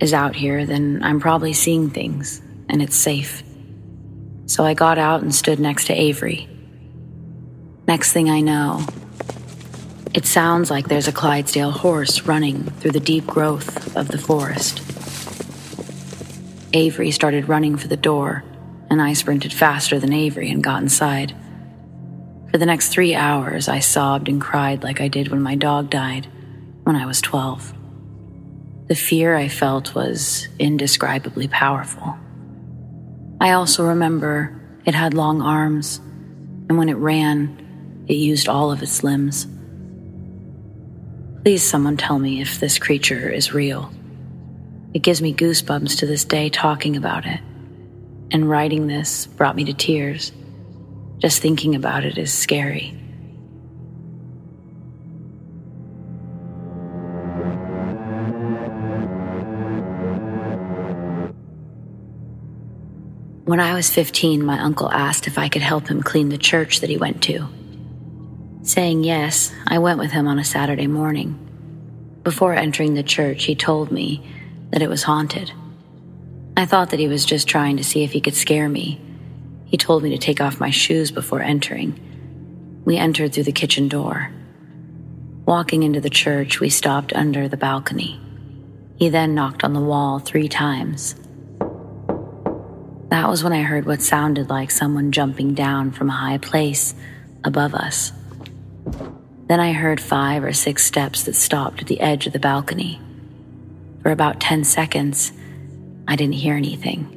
is 0.00 0.12
out 0.12 0.34
here, 0.34 0.66
then 0.66 1.00
I'm 1.02 1.20
probably 1.20 1.52
seeing 1.52 1.90
things, 1.90 2.40
and 2.68 2.82
it's 2.82 2.96
safe. 2.96 3.42
So 4.46 4.64
I 4.64 4.74
got 4.74 4.98
out 4.98 5.22
and 5.22 5.34
stood 5.34 5.58
next 5.58 5.86
to 5.86 5.92
Avery. 5.92 6.48
Next 7.86 8.12
thing 8.12 8.30
I 8.30 8.40
know, 8.40 8.86
it 10.14 10.24
sounds 10.24 10.70
like 10.70 10.88
there's 10.88 11.08
a 11.08 11.12
Clydesdale 11.12 11.72
horse 11.72 12.22
running 12.22 12.64
through 12.64 12.92
the 12.92 13.00
deep 13.00 13.26
growth 13.26 13.96
of 13.96 14.08
the 14.08 14.18
forest. 14.18 14.80
Avery 16.72 17.10
started 17.10 17.48
running 17.48 17.76
for 17.76 17.88
the 17.88 17.96
door, 17.96 18.44
and 18.88 19.02
I 19.02 19.12
sprinted 19.12 19.52
faster 19.52 19.98
than 19.98 20.12
Avery 20.12 20.50
and 20.50 20.62
got 20.62 20.82
inside. 20.82 21.34
For 22.50 22.58
the 22.58 22.66
next 22.66 22.88
three 22.88 23.14
hours, 23.14 23.68
I 23.68 23.80
sobbed 23.80 24.28
and 24.28 24.40
cried 24.40 24.82
like 24.82 25.00
I 25.00 25.08
did 25.08 25.28
when 25.28 25.42
my 25.42 25.54
dog 25.54 25.90
died 25.90 26.28
when 26.84 26.96
I 26.96 27.04
was 27.04 27.20
12. 27.20 27.74
The 28.86 28.94
fear 28.94 29.34
I 29.36 29.48
felt 29.48 29.94
was 29.94 30.48
indescribably 30.58 31.48
powerful. 31.48 32.16
I 33.40 33.52
also 33.52 33.84
remember 33.84 34.60
it 34.84 34.94
had 34.94 35.14
long 35.14 35.42
arms, 35.42 35.98
and 36.68 36.78
when 36.78 36.88
it 36.88 36.94
ran, 36.94 38.04
it 38.08 38.14
used 38.14 38.48
all 38.48 38.72
of 38.72 38.82
its 38.82 39.02
limbs. 39.04 39.46
Please, 41.42 41.62
someone 41.62 41.96
tell 41.96 42.18
me 42.18 42.40
if 42.40 42.58
this 42.58 42.78
creature 42.78 43.28
is 43.28 43.52
real. 43.52 43.92
It 44.94 45.02
gives 45.02 45.20
me 45.20 45.34
goosebumps 45.34 45.98
to 45.98 46.06
this 46.06 46.24
day 46.24 46.48
talking 46.48 46.96
about 46.96 47.26
it. 47.26 47.40
And 48.32 48.48
writing 48.48 48.86
this 48.86 49.26
brought 49.26 49.54
me 49.54 49.64
to 49.64 49.74
tears. 49.74 50.32
Just 51.18 51.40
thinking 51.42 51.74
about 51.74 52.04
it 52.04 52.18
is 52.18 52.32
scary. 52.32 52.98
When 63.46 63.60
I 63.60 63.74
was 63.74 63.88
15, 63.90 64.44
my 64.44 64.58
uncle 64.58 64.90
asked 64.90 65.28
if 65.28 65.38
I 65.38 65.48
could 65.48 65.62
help 65.62 65.86
him 65.86 66.02
clean 66.02 66.30
the 66.30 66.36
church 66.36 66.80
that 66.80 66.90
he 66.90 66.96
went 66.96 67.22
to. 67.22 67.46
Saying 68.62 69.04
yes, 69.04 69.54
I 69.68 69.78
went 69.78 70.00
with 70.00 70.10
him 70.10 70.26
on 70.26 70.40
a 70.40 70.44
Saturday 70.44 70.88
morning. 70.88 71.38
Before 72.24 72.54
entering 72.54 72.94
the 72.94 73.04
church, 73.04 73.44
he 73.44 73.54
told 73.54 73.92
me 73.92 74.28
that 74.70 74.82
it 74.82 74.88
was 74.88 75.04
haunted. 75.04 75.52
I 76.56 76.66
thought 76.66 76.90
that 76.90 76.98
he 76.98 77.06
was 77.06 77.24
just 77.24 77.46
trying 77.46 77.76
to 77.76 77.84
see 77.84 78.02
if 78.02 78.10
he 78.10 78.20
could 78.20 78.34
scare 78.34 78.68
me. 78.68 79.00
He 79.66 79.76
told 79.76 80.02
me 80.02 80.10
to 80.10 80.18
take 80.18 80.40
off 80.40 80.58
my 80.58 80.70
shoes 80.70 81.12
before 81.12 81.40
entering. 81.40 82.82
We 82.84 82.96
entered 82.96 83.32
through 83.32 83.44
the 83.44 83.52
kitchen 83.52 83.86
door. 83.86 84.32
Walking 85.44 85.84
into 85.84 86.00
the 86.00 86.10
church, 86.10 86.58
we 86.58 86.68
stopped 86.68 87.12
under 87.12 87.46
the 87.46 87.56
balcony. 87.56 88.20
He 88.96 89.08
then 89.08 89.36
knocked 89.36 89.62
on 89.62 89.72
the 89.72 89.78
wall 89.78 90.18
three 90.18 90.48
times. 90.48 91.14
That 93.08 93.28
was 93.28 93.44
when 93.44 93.52
I 93.52 93.62
heard 93.62 93.86
what 93.86 94.02
sounded 94.02 94.50
like 94.50 94.70
someone 94.70 95.12
jumping 95.12 95.54
down 95.54 95.92
from 95.92 96.10
a 96.10 96.12
high 96.12 96.38
place 96.38 96.94
above 97.44 97.74
us. 97.74 98.12
Then 99.46 99.60
I 99.60 99.72
heard 99.72 100.00
five 100.00 100.42
or 100.42 100.52
six 100.52 100.84
steps 100.84 101.22
that 101.24 101.34
stopped 101.34 101.82
at 101.82 101.86
the 101.86 102.00
edge 102.00 102.26
of 102.26 102.32
the 102.32 102.40
balcony. 102.40 103.00
For 104.02 104.10
about 104.10 104.40
10 104.40 104.64
seconds, 104.64 105.32
I 106.08 106.16
didn't 106.16 106.34
hear 106.34 106.56
anything. 106.56 107.12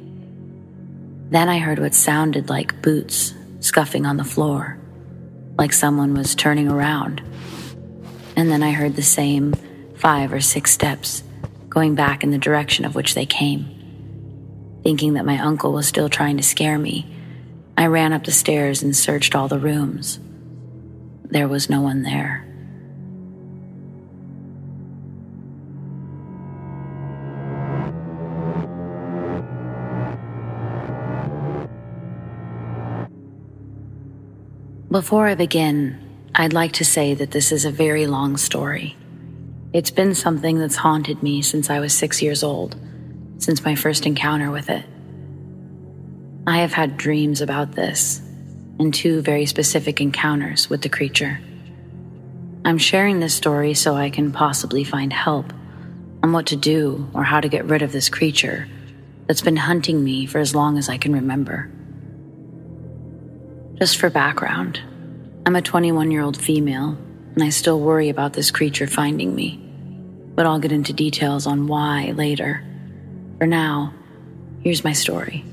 Then 1.30 1.48
I 1.48 1.58
heard 1.58 1.80
what 1.80 1.94
sounded 1.94 2.48
like 2.48 2.82
boots 2.82 3.34
scuffing 3.58 4.06
on 4.06 4.16
the 4.16 4.24
floor, 4.24 4.78
like 5.58 5.72
someone 5.72 6.14
was 6.14 6.36
turning 6.36 6.68
around. 6.68 7.20
And 8.36 8.50
then 8.50 8.62
I 8.62 8.70
heard 8.70 8.94
the 8.94 9.02
same 9.02 9.54
five 9.96 10.32
or 10.32 10.40
six 10.40 10.72
steps 10.72 11.24
going 11.68 11.94
back 11.94 12.22
in 12.22 12.30
the 12.30 12.38
direction 12.38 12.84
of 12.84 12.94
which 12.94 13.14
they 13.14 13.26
came. 13.26 13.79
Thinking 14.82 15.14
that 15.14 15.26
my 15.26 15.38
uncle 15.38 15.72
was 15.72 15.86
still 15.86 16.08
trying 16.08 16.36
to 16.36 16.42
scare 16.42 16.78
me, 16.78 17.06
I 17.76 17.86
ran 17.86 18.12
up 18.12 18.24
the 18.24 18.32
stairs 18.32 18.82
and 18.82 18.96
searched 18.96 19.34
all 19.34 19.48
the 19.48 19.58
rooms 19.58 20.20
there 21.30 21.48
was 21.48 21.70
no 21.70 21.80
one 21.80 22.02
there. 22.02 22.44
Before 34.90 35.28
I 35.28 35.36
begin, 35.36 36.00
I'd 36.34 36.52
like 36.52 36.72
to 36.72 36.84
say 36.84 37.14
that 37.14 37.30
this 37.30 37.52
is 37.52 37.64
a 37.64 37.70
very 37.70 38.08
long 38.08 38.36
story. 38.36 38.96
It's 39.72 39.92
been 39.92 40.16
something 40.16 40.58
that's 40.58 40.74
haunted 40.74 41.22
me 41.22 41.42
since 41.42 41.70
I 41.70 41.78
was 41.78 41.92
six 41.92 42.20
years 42.20 42.42
old, 42.42 42.74
since 43.40 43.64
my 43.64 43.74
first 43.74 44.06
encounter 44.06 44.50
with 44.50 44.70
it. 44.70 44.84
I 46.46 46.58
have 46.58 46.72
had 46.72 46.96
dreams 46.96 47.40
about 47.40 47.72
this 47.72 48.20
and 48.78 48.94
two 48.94 49.20
very 49.22 49.46
specific 49.46 50.00
encounters 50.00 50.70
with 50.70 50.82
the 50.82 50.88
creature. 50.88 51.40
I'm 52.64 52.78
sharing 52.78 53.20
this 53.20 53.34
story 53.34 53.74
so 53.74 53.94
I 53.94 54.10
can 54.10 54.32
possibly 54.32 54.84
find 54.84 55.12
help 55.12 55.52
on 56.22 56.32
what 56.32 56.46
to 56.46 56.56
do 56.56 57.08
or 57.14 57.24
how 57.24 57.40
to 57.40 57.48
get 57.48 57.64
rid 57.64 57.82
of 57.82 57.92
this 57.92 58.08
creature 58.08 58.68
that's 59.26 59.40
been 59.40 59.56
hunting 59.56 60.02
me 60.04 60.26
for 60.26 60.38
as 60.38 60.54
long 60.54 60.76
as 60.76 60.88
I 60.88 60.98
can 60.98 61.12
remember. 61.12 61.70
Just 63.74 63.96
for 63.96 64.10
background, 64.10 64.80
I'm 65.46 65.56
a 65.56 65.62
21 65.62 66.10
year 66.10 66.22
old 66.22 66.36
female 66.36 66.98
and 67.34 67.42
I 67.42 67.48
still 67.48 67.80
worry 67.80 68.10
about 68.10 68.34
this 68.34 68.50
creature 68.50 68.86
finding 68.86 69.34
me, 69.34 69.56
but 70.34 70.46
I'll 70.46 70.58
get 70.58 70.72
into 70.72 70.92
details 70.92 71.46
on 71.46 71.66
why 71.66 72.12
later. 72.14 72.62
For 73.40 73.46
now, 73.46 73.94
here's 74.60 74.84
my 74.84 74.92
story. 74.92 75.46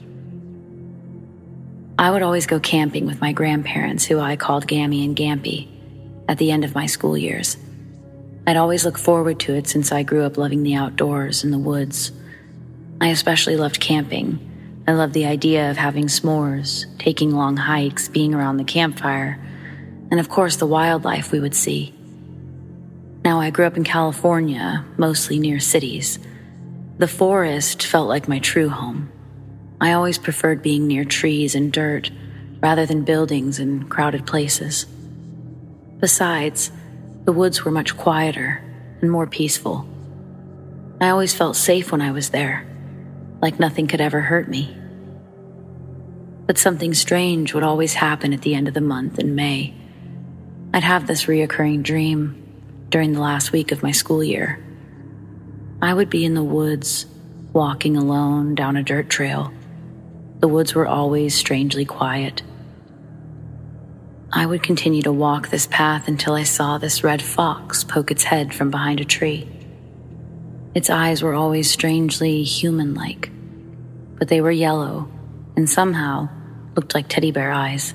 I 1.98 2.12
would 2.12 2.22
always 2.22 2.46
go 2.46 2.60
camping 2.60 3.06
with 3.06 3.22
my 3.22 3.32
grandparents, 3.32 4.04
who 4.04 4.20
I 4.20 4.36
called 4.36 4.68
Gammy 4.68 5.06
and 5.06 5.16
Gampy, 5.16 5.70
at 6.28 6.38
the 6.38 6.52
end 6.52 6.66
of 6.66 6.76
my 6.76 6.86
school 6.86 7.18
years. 7.18 7.56
I'd 8.46 8.58
always 8.58 8.84
look 8.84 8.98
forward 8.98 9.40
to 9.40 9.56
it 9.56 9.68
since 9.68 9.94
I 9.94 10.04
grew 10.04 10.26
up 10.26 10.38
loving 10.38 10.64
the 10.64 10.76
outdoors 10.76 11.46
and 11.46 11.54
the 11.54 11.58
woods. 11.58 12.12
I 13.00 13.08
especially 13.08 13.56
loved 13.56 13.80
camping. 13.80 14.84
I 14.86 14.92
loved 14.92 15.14
the 15.14 15.26
idea 15.26 15.72
of 15.72 15.78
having 15.78 16.08
s'mores, 16.08 16.86
taking 17.00 17.32
long 17.32 17.56
hikes, 17.56 18.10
being 18.10 18.36
around 18.36 18.58
the 18.58 18.66
campfire, 18.66 19.40
and 20.12 20.20
of 20.20 20.28
course 20.28 20.58
the 20.58 20.68
wildlife 20.68 21.32
we 21.32 21.40
would 21.40 21.56
see. 21.56 21.94
Now, 23.24 23.40
I 23.40 23.50
grew 23.50 23.66
up 23.66 23.78
in 23.78 23.86
California, 23.86 24.84
mostly 24.98 25.40
near 25.40 25.62
cities. 25.62 26.20
The 26.98 27.08
forest 27.08 27.84
felt 27.86 28.10
like 28.10 28.28
my 28.28 28.40
true 28.40 28.70
home. 28.70 29.12
I 29.80 29.92
always 29.92 30.18
preferred 30.18 30.64
being 30.64 30.88
near 30.88 31.06
trees 31.06 31.54
and 31.54 31.72
dirt 31.72 32.10
rather 32.60 32.88
than 32.88 33.04
buildings 33.04 33.60
and 33.60 33.88
crowded 33.88 34.26
places. 34.26 34.88
Besides, 36.00 36.72
the 37.26 37.32
woods 37.32 37.64
were 37.64 37.72
much 37.72 37.96
quieter 37.96 38.64
and 39.00 39.12
more 39.12 39.28
peaceful. 39.28 39.88
I 41.00 41.10
always 41.10 41.36
felt 41.36 41.56
safe 41.56 41.92
when 41.92 42.02
I 42.02 42.12
was 42.12 42.32
there, 42.32 42.66
like 43.44 43.60
nothing 43.60 43.86
could 43.86 44.02
ever 44.02 44.22
hurt 44.22 44.48
me. 44.48 44.76
But 46.48 46.58
something 46.58 46.96
strange 46.96 47.54
would 47.54 47.62
always 47.62 47.94
happen 47.94 48.34
at 48.34 48.42
the 48.42 48.56
end 48.56 48.68
of 48.68 48.74
the 48.74 48.82
month 48.82 49.20
in 49.20 49.36
May. 49.36 49.76
I'd 50.74 50.84
have 50.84 51.06
this 51.06 51.26
reoccurring 51.26 51.84
dream 51.84 52.44
during 52.90 53.14
the 53.14 53.22
last 53.22 53.52
week 53.52 53.72
of 53.72 53.84
my 53.84 53.92
school 53.92 54.24
year. 54.24 54.64
I 55.82 55.94
would 55.94 56.10
be 56.10 56.26
in 56.26 56.34
the 56.34 56.44
woods, 56.44 57.06
walking 57.54 57.96
alone 57.96 58.56
down 58.56 58.78
a 58.78 58.84
dirt 58.84 59.10
trail. 59.10 59.54
The 60.40 60.48
woods 60.48 60.74
were 60.74 60.88
always 60.88 61.36
strangely 61.36 61.86
quiet. 61.86 62.42
I 64.32 64.46
would 64.46 64.64
continue 64.64 65.04
to 65.04 65.12
walk 65.12 65.50
this 65.50 65.68
path 65.68 66.08
until 66.08 66.34
I 66.34 66.44
saw 66.44 66.80
this 66.80 67.04
red 67.04 67.22
fox 67.22 67.84
poke 67.84 68.10
its 68.10 68.24
head 68.24 68.56
from 68.56 68.72
behind 68.72 69.00
a 69.00 69.06
tree. 69.06 69.48
Its 70.74 70.90
eyes 70.90 71.22
were 71.22 71.36
always 71.36 71.70
strangely 71.70 72.44
human 72.44 72.96
like, 72.96 73.30
but 74.18 74.30
they 74.30 74.42
were 74.42 74.52
yellow 74.52 75.10
and 75.56 75.70
somehow 75.70 76.28
looked 76.76 76.96
like 76.96 77.08
teddy 77.08 77.32
bear 77.32 77.52
eyes. 77.52 77.94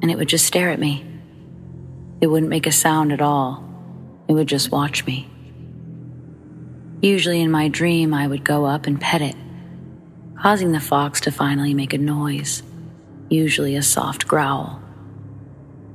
And 0.00 0.12
it 0.12 0.16
would 0.16 0.28
just 0.28 0.46
stare 0.46 0.70
at 0.70 0.80
me. 0.80 1.04
It 2.20 2.28
wouldn't 2.28 2.50
make 2.50 2.68
a 2.68 2.72
sound 2.72 3.12
at 3.12 3.20
all, 3.20 3.64
it 4.28 4.32
would 4.32 4.48
just 4.48 4.70
watch 4.70 5.04
me. 5.06 5.28
Usually 7.02 7.40
in 7.40 7.50
my 7.50 7.66
dream, 7.66 8.14
I 8.14 8.28
would 8.28 8.44
go 8.44 8.64
up 8.64 8.86
and 8.86 9.00
pet 9.00 9.22
it, 9.22 9.34
causing 10.40 10.70
the 10.70 10.78
fox 10.78 11.22
to 11.22 11.32
finally 11.32 11.74
make 11.74 11.92
a 11.92 11.98
noise, 11.98 12.62
usually 13.28 13.74
a 13.74 13.82
soft 13.82 14.28
growl. 14.28 14.80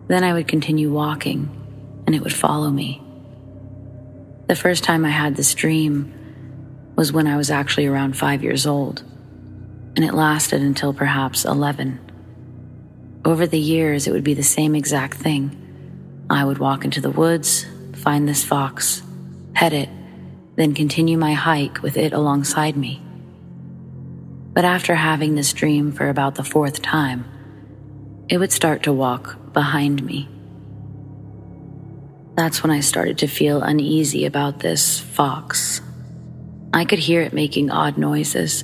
Then 0.09 0.25
I 0.25 0.33
would 0.33 0.49
continue 0.49 0.91
walking, 0.91 1.49
and 2.05 2.13
it 2.13 2.21
would 2.21 2.33
follow 2.33 2.69
me. 2.69 3.01
The 4.47 4.55
first 4.57 4.83
time 4.83 5.05
I 5.05 5.09
had 5.09 5.37
this 5.37 5.53
dream 5.53 6.13
was 6.97 7.13
when 7.13 7.25
I 7.25 7.37
was 7.37 7.51
actually 7.51 7.85
around 7.85 8.17
five 8.17 8.43
years 8.43 8.67
old, 8.67 9.01
and 9.95 10.03
it 10.03 10.13
lasted 10.13 10.61
until 10.61 10.93
perhaps 10.93 11.45
11. 11.45 12.01
Over 13.23 13.47
the 13.47 13.57
years, 13.57 14.07
it 14.07 14.11
would 14.11 14.25
be 14.25 14.33
the 14.33 14.43
same 14.43 14.75
exact 14.75 15.19
thing 15.19 16.25
I 16.29 16.43
would 16.43 16.57
walk 16.57 16.83
into 16.83 16.99
the 16.99 17.09
woods, 17.09 17.65
find 17.93 18.27
this 18.27 18.43
fox, 18.43 19.03
pet 19.53 19.71
it, 19.71 19.87
then 20.57 20.73
continue 20.73 21.17
my 21.17 21.33
hike 21.33 21.81
with 21.81 21.95
it 21.95 22.11
alongside 22.11 22.75
me. 22.75 23.01
But 24.53 24.65
after 24.65 24.95
having 24.95 25.35
this 25.35 25.53
dream 25.53 25.93
for 25.93 26.09
about 26.09 26.35
the 26.35 26.43
fourth 26.43 26.81
time, 26.81 27.23
it 28.27 28.37
would 28.37 28.51
start 28.51 28.83
to 28.83 28.91
walk 28.91 29.53
behind 29.53 30.03
me. 30.03 30.27
That's 32.35 32.61
when 32.61 32.71
I 32.71 32.81
started 32.81 33.19
to 33.19 33.27
feel 33.27 33.61
uneasy 33.61 34.25
about 34.25 34.59
this 34.59 34.99
fox. 34.99 35.79
I 36.73 36.83
could 36.83 36.99
hear 36.99 37.21
it 37.21 37.31
making 37.31 37.71
odd 37.71 37.97
noises, 37.97 38.63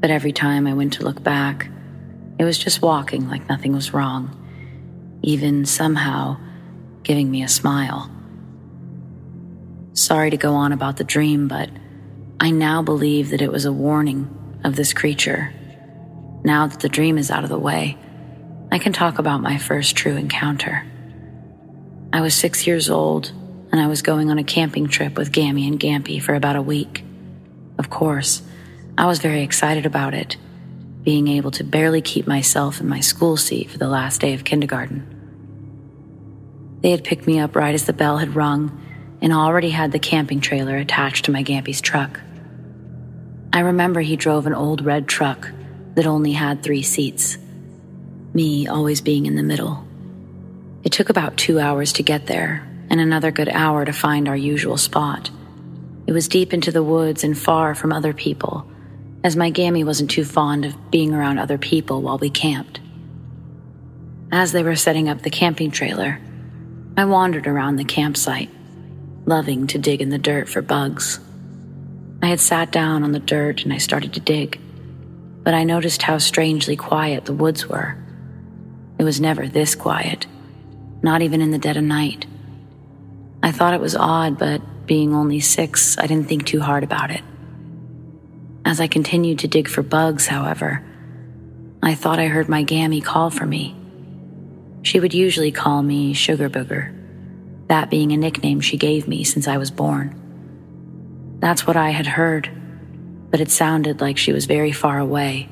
but 0.00 0.10
every 0.10 0.32
time 0.32 0.66
I 0.66 0.72
went 0.72 0.94
to 0.94 1.04
look 1.04 1.22
back, 1.22 1.68
it 2.38 2.44
was 2.44 2.56
just 2.56 2.80
walking 2.80 3.28
like 3.28 3.46
nothing 3.50 3.74
was 3.74 3.92
wrong 3.92 4.34
even 5.22 5.66
somehow 5.66 6.38
giving 7.02 7.30
me 7.30 7.42
a 7.42 7.48
smile. 7.48 8.10
Sorry 9.98 10.30
to 10.30 10.36
go 10.36 10.54
on 10.54 10.70
about 10.70 10.96
the 10.96 11.02
dream, 11.02 11.48
but 11.48 11.68
I 12.38 12.52
now 12.52 12.82
believe 12.82 13.30
that 13.30 13.42
it 13.42 13.50
was 13.50 13.64
a 13.64 13.72
warning 13.72 14.60
of 14.62 14.76
this 14.76 14.92
creature. 14.92 15.52
Now 16.44 16.68
that 16.68 16.78
the 16.78 16.88
dream 16.88 17.18
is 17.18 17.32
out 17.32 17.42
of 17.42 17.50
the 17.50 17.58
way, 17.58 17.98
I 18.70 18.78
can 18.78 18.92
talk 18.92 19.18
about 19.18 19.40
my 19.40 19.58
first 19.58 19.96
true 19.96 20.14
encounter. 20.14 20.86
I 22.12 22.20
was 22.20 22.32
six 22.32 22.64
years 22.64 22.88
old, 22.88 23.32
and 23.72 23.80
I 23.80 23.88
was 23.88 24.02
going 24.02 24.30
on 24.30 24.38
a 24.38 24.44
camping 24.44 24.86
trip 24.86 25.18
with 25.18 25.32
Gammy 25.32 25.66
and 25.66 25.80
Gampy 25.80 26.22
for 26.22 26.36
about 26.36 26.54
a 26.54 26.62
week. 26.62 27.02
Of 27.76 27.90
course, 27.90 28.42
I 28.96 29.06
was 29.06 29.18
very 29.18 29.42
excited 29.42 29.84
about 29.84 30.14
it 30.14 30.36
being 31.02 31.26
able 31.26 31.50
to 31.50 31.64
barely 31.64 32.02
keep 32.02 32.28
myself 32.28 32.80
in 32.80 32.88
my 32.88 33.00
school 33.00 33.36
seat 33.36 33.68
for 33.68 33.78
the 33.78 33.88
last 33.88 34.20
day 34.20 34.32
of 34.34 34.44
kindergarten. 34.44 35.02
They 36.82 36.92
had 36.92 37.02
picked 37.02 37.26
me 37.26 37.40
up 37.40 37.56
right 37.56 37.74
as 37.74 37.86
the 37.86 37.92
bell 37.92 38.18
had 38.18 38.36
rung 38.36 38.84
and 39.20 39.32
already 39.32 39.70
had 39.70 39.92
the 39.92 39.98
camping 39.98 40.40
trailer 40.40 40.76
attached 40.76 41.24
to 41.24 41.32
my 41.32 41.42
Gampy's 41.42 41.80
truck. 41.80 42.20
I 43.52 43.60
remember 43.60 44.00
he 44.00 44.16
drove 44.16 44.46
an 44.46 44.54
old 44.54 44.84
red 44.84 45.08
truck 45.08 45.50
that 45.94 46.06
only 46.06 46.32
had 46.32 46.62
three 46.62 46.82
seats, 46.82 47.38
me 48.34 48.68
always 48.68 49.00
being 49.00 49.26
in 49.26 49.36
the 49.36 49.42
middle. 49.42 49.86
It 50.84 50.92
took 50.92 51.08
about 51.08 51.36
two 51.36 51.58
hours 51.58 51.92
to 51.94 52.02
get 52.02 52.26
there 52.26 52.66
and 52.90 53.00
another 53.00 53.30
good 53.30 53.48
hour 53.48 53.84
to 53.84 53.92
find 53.92 54.28
our 54.28 54.36
usual 54.36 54.76
spot. 54.76 55.30
It 56.06 56.12
was 56.12 56.28
deep 56.28 56.54
into 56.54 56.70
the 56.70 56.82
woods 56.82 57.24
and 57.24 57.36
far 57.36 57.74
from 57.74 57.92
other 57.92 58.12
people 58.12 58.70
as 59.24 59.36
my 59.36 59.50
Gammy 59.50 59.84
wasn't 59.84 60.10
too 60.10 60.24
fond 60.24 60.64
of 60.64 60.90
being 60.90 61.12
around 61.12 61.38
other 61.38 61.58
people 61.58 62.02
while 62.02 62.18
we 62.18 62.30
camped. 62.30 62.80
As 64.30 64.52
they 64.52 64.62
were 64.62 64.76
setting 64.76 65.08
up 65.08 65.22
the 65.22 65.30
camping 65.30 65.70
trailer, 65.70 66.20
I 66.96 67.04
wandered 67.04 67.46
around 67.46 67.76
the 67.76 67.84
campsite, 67.84 68.50
loving 69.28 69.66
to 69.68 69.78
dig 69.78 70.00
in 70.00 70.08
the 70.08 70.18
dirt 70.18 70.48
for 70.48 70.62
bugs. 70.62 71.20
I 72.22 72.28
had 72.28 72.40
sat 72.40 72.72
down 72.72 73.04
on 73.04 73.12
the 73.12 73.20
dirt 73.20 73.62
and 73.62 73.72
I 73.72 73.78
started 73.78 74.14
to 74.14 74.20
dig, 74.20 74.58
but 75.42 75.52
I 75.52 75.64
noticed 75.64 76.02
how 76.02 76.16
strangely 76.16 76.76
quiet 76.76 77.26
the 77.26 77.34
woods 77.34 77.68
were. 77.68 77.96
It 78.98 79.04
was 79.04 79.20
never 79.20 79.46
this 79.46 79.74
quiet, 79.74 80.26
not 81.02 81.20
even 81.22 81.42
in 81.42 81.50
the 81.50 81.58
dead 81.58 81.76
of 81.76 81.84
night. 81.84 82.26
I 83.42 83.52
thought 83.52 83.74
it 83.74 83.80
was 83.80 83.94
odd, 83.94 84.38
but 84.38 84.86
being 84.86 85.14
only 85.14 85.40
six, 85.40 85.98
I 85.98 86.06
didn't 86.06 86.26
think 86.26 86.46
too 86.46 86.60
hard 86.60 86.82
about 86.82 87.10
it. 87.10 87.22
As 88.64 88.80
I 88.80 88.86
continued 88.88 89.40
to 89.40 89.48
dig 89.48 89.68
for 89.68 89.82
bugs, 89.82 90.26
however, 90.26 90.84
I 91.82 91.94
thought 91.94 92.18
I 92.18 92.26
heard 92.26 92.48
my 92.48 92.62
Gammy 92.62 93.00
call 93.00 93.30
for 93.30 93.46
me. 93.46 93.76
She 94.82 94.98
would 94.98 95.14
usually 95.14 95.52
call 95.52 95.82
me 95.82 96.14
Sugar 96.14 96.48
Booger, 96.48 96.94
that 97.68 97.90
being 97.90 98.12
a 98.12 98.16
nickname 98.16 98.60
she 98.60 98.76
gave 98.76 99.06
me 99.06 99.24
since 99.24 99.46
I 99.46 99.58
was 99.58 99.70
born. 99.70 100.14
That's 101.40 101.66
what 101.66 101.76
I 101.76 101.90
had 101.90 102.06
heard, 102.06 102.50
but 103.30 103.40
it 103.40 103.50
sounded 103.50 104.00
like 104.00 104.18
she 104.18 104.32
was 104.32 104.46
very 104.46 104.72
far 104.72 104.98
away 104.98 105.48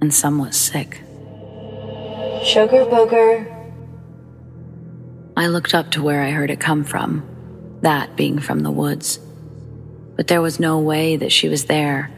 and 0.00 0.12
somewhat 0.12 0.54
sick. 0.54 1.02
Sugar 2.44 2.84
Booger. 2.86 3.56
I 5.36 5.46
looked 5.48 5.74
up 5.74 5.90
to 5.92 6.02
where 6.02 6.22
I 6.22 6.30
heard 6.30 6.50
it 6.50 6.60
come 6.60 6.84
from, 6.84 7.78
that 7.82 8.16
being 8.16 8.38
from 8.38 8.60
the 8.60 8.70
woods. 8.70 9.18
But 10.16 10.28
there 10.28 10.42
was 10.42 10.60
no 10.60 10.78
way 10.78 11.16
that 11.16 11.32
she 11.32 11.48
was 11.48 11.64
there 11.64 12.10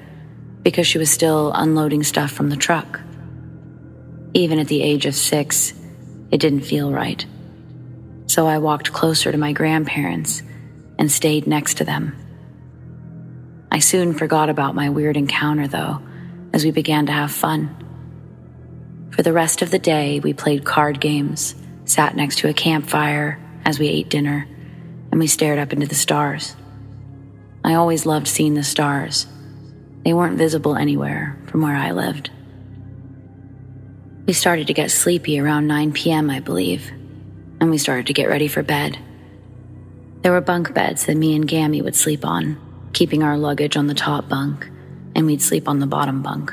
because 0.63 0.87
she 0.87 0.99
was 0.99 1.11
still 1.11 1.53
unloading 1.53 2.03
stuff 2.03 2.31
from 2.31 2.51
the 2.51 2.57
truck. 2.57 3.01
Even 4.35 4.59
at 4.59 4.69
the 4.69 4.83
age 4.83 5.07
of 5.07 5.15
six, 5.15 5.73
it 6.31 6.39
didn't 6.39 6.63
feel 6.63 6.93
right. 6.93 7.25
So 8.27 8.47
I 8.47 8.59
walked 8.59 8.93
closer 8.93 9.31
to 9.31 9.39
my 9.39 9.53
grandparents 9.53 10.43
and 10.99 11.11
stayed 11.11 11.47
next 11.47 11.79
to 11.79 11.85
them. 11.85 12.17
I 13.71 13.79
soon 13.79 14.15
forgot 14.15 14.49
about 14.49 14.75
my 14.75 14.91
weird 14.91 15.17
encounter, 15.17 15.67
though, 15.67 16.01
as 16.53 16.65
we 16.65 16.71
began 16.71 17.07
to 17.07 17.13
have 17.13 17.33
fun. 17.33 17.77
For 19.11 19.23
the 19.23 19.33
rest 19.33 19.63
of 19.63 19.71
the 19.71 19.79
day, 19.79 20.21
we 20.21 20.33
played 20.33 20.65
card 20.65 21.01
games, 21.01 21.55
sat 21.85 22.17
next 22.17 22.39
to 22.39 22.49
a 22.49 22.55
campfire 22.55 23.39
as 23.65 23.79
we 23.79 23.89
ate 23.89 24.09
dinner, 24.09 24.47
and 25.11 25.21
we 25.21 25.27
stared 25.27 25.59
up 25.59 25.73
into 25.73 25.87
the 25.87 25.95
stars. 25.95 26.57
I 27.65 27.75
always 27.75 28.07
loved 28.07 28.29
seeing 28.29 28.55
the 28.55 28.65
stars 28.65 29.27
they 30.05 30.13
weren't 30.13 30.39
visible 30.39 30.75
anywhere 30.75 31.39
from 31.47 31.63
where 31.63 31.77
I 31.77 31.93
lived. 31.93 32.31
We 34.27 34.33
started 34.33 34.67
to 34.69 34.75
get 34.75 34.91
sleepy 34.91 35.39
around 35.39 35.67
9 35.67 35.93
p.m., 35.93 36.31
I 36.31 36.41
believe, 36.41 36.91
and 37.63 37.71
we 37.71 37.79
started 37.79 38.09
to 38.09 38.13
get 38.13 38.29
ready 38.29 38.49
for 38.49 38.65
bed. 38.65 38.99
There 40.23 40.33
were 40.33 40.41
bunk 40.41 40.75
beds 40.75 41.07
that 41.07 41.17
me 41.17 41.37
and 41.37 41.47
Gammy 41.47 41.81
would 41.81 41.95
sleep 41.95 42.25
on, 42.25 42.61
keeping 42.93 43.23
our 43.23 43.39
luggage 43.39 43.77
on 43.77 43.87
the 43.87 43.95
top 43.95 44.29
bunk, 44.29 44.69
and 45.15 45.27
we'd 45.27 45.41
sleep 45.41 45.69
on 45.69 45.79
the 45.79 45.87
bottom 45.87 46.25
bunk. 46.25 46.53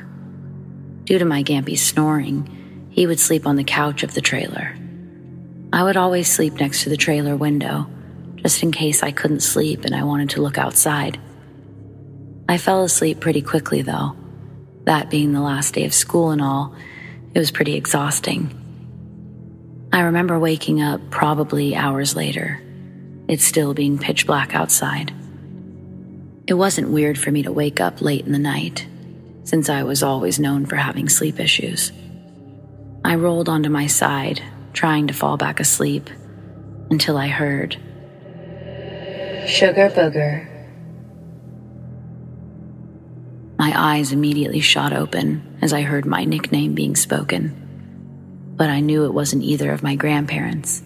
Due 1.05 1.17
to 1.17 1.25
my 1.25 1.41
Gampy's 1.41 1.81
snoring, 1.81 2.87
he 2.91 3.07
would 3.07 3.19
sleep 3.19 3.47
on 3.47 3.55
the 3.55 3.63
couch 3.63 4.03
of 4.03 4.13
the 4.13 4.21
trailer. 4.21 4.77
I 5.73 5.81
would 5.81 5.97
always 5.97 6.31
sleep 6.31 6.53
next 6.53 6.83
to 6.83 6.89
the 6.89 6.97
trailer 6.97 7.35
window, 7.35 7.87
just 8.35 8.61
in 8.61 8.71
case 8.71 9.01
I 9.01 9.11
couldn't 9.11 9.39
sleep 9.39 9.85
and 9.85 9.95
I 9.95 10.03
wanted 10.03 10.29
to 10.31 10.43
look 10.43 10.59
outside. 10.59 11.19
I 12.47 12.59
fell 12.59 12.83
asleep 12.83 13.19
pretty 13.19 13.41
quickly, 13.41 13.81
though. 13.81 14.15
That 14.83 15.09
being 15.09 15.33
the 15.33 15.41
last 15.41 15.73
day 15.73 15.85
of 15.85 15.93
school 15.95 16.29
and 16.29 16.39
all, 16.39 16.75
it 17.33 17.39
was 17.39 17.49
pretty 17.49 17.73
exhausting. 17.73 18.58
I 19.91 20.01
remember 20.01 20.37
waking 20.37 20.81
up 20.81 21.01
probably 21.09 21.75
hours 21.75 22.15
later, 22.15 22.61
It's 23.27 23.43
still 23.43 23.75
being 23.75 23.99
pitch 23.99 24.25
black 24.25 24.55
outside. 24.55 25.13
It 26.47 26.55
wasn't 26.55 26.89
weird 26.89 27.17
for 27.17 27.29
me 27.29 27.43
to 27.43 27.51
wake 27.51 27.79
up 27.79 28.01
late 28.01 28.25
in 28.25 28.31
the 28.31 28.39
night, 28.39 28.87
since 29.43 29.69
I 29.69 29.83
was 29.83 30.01
always 30.01 30.39
known 30.39 30.65
for 30.65 30.75
having 30.75 31.09
sleep 31.09 31.39
issues. 31.39 31.91
I 33.05 33.15
rolled 33.15 33.47
onto 33.47 33.69
my 33.69 33.85
side, 33.85 34.41
trying 34.73 35.07
to 35.07 35.13
fall 35.13 35.37
back 35.37 35.59
asleep, 35.59 36.09
until 36.89 37.17
I 37.17 37.27
heard 37.27 37.77
Sugar 39.47 39.89
Booger. 39.89 40.47
My 43.59 43.73
eyes 43.75 44.11
immediately 44.11 44.61
shot 44.61 44.93
open 44.93 45.57
as 45.61 45.71
I 45.71 45.81
heard 45.81 46.05
my 46.05 46.23
nickname 46.23 46.73
being 46.73 46.95
spoken, 46.95 47.68
but 48.59 48.69
I 48.69 48.81
knew 48.81 49.05
it 49.05 49.13
wasn't 49.13 49.43
either 49.43 49.71
of 49.71 49.83
my 49.83 49.95
grandparents. 49.95 50.83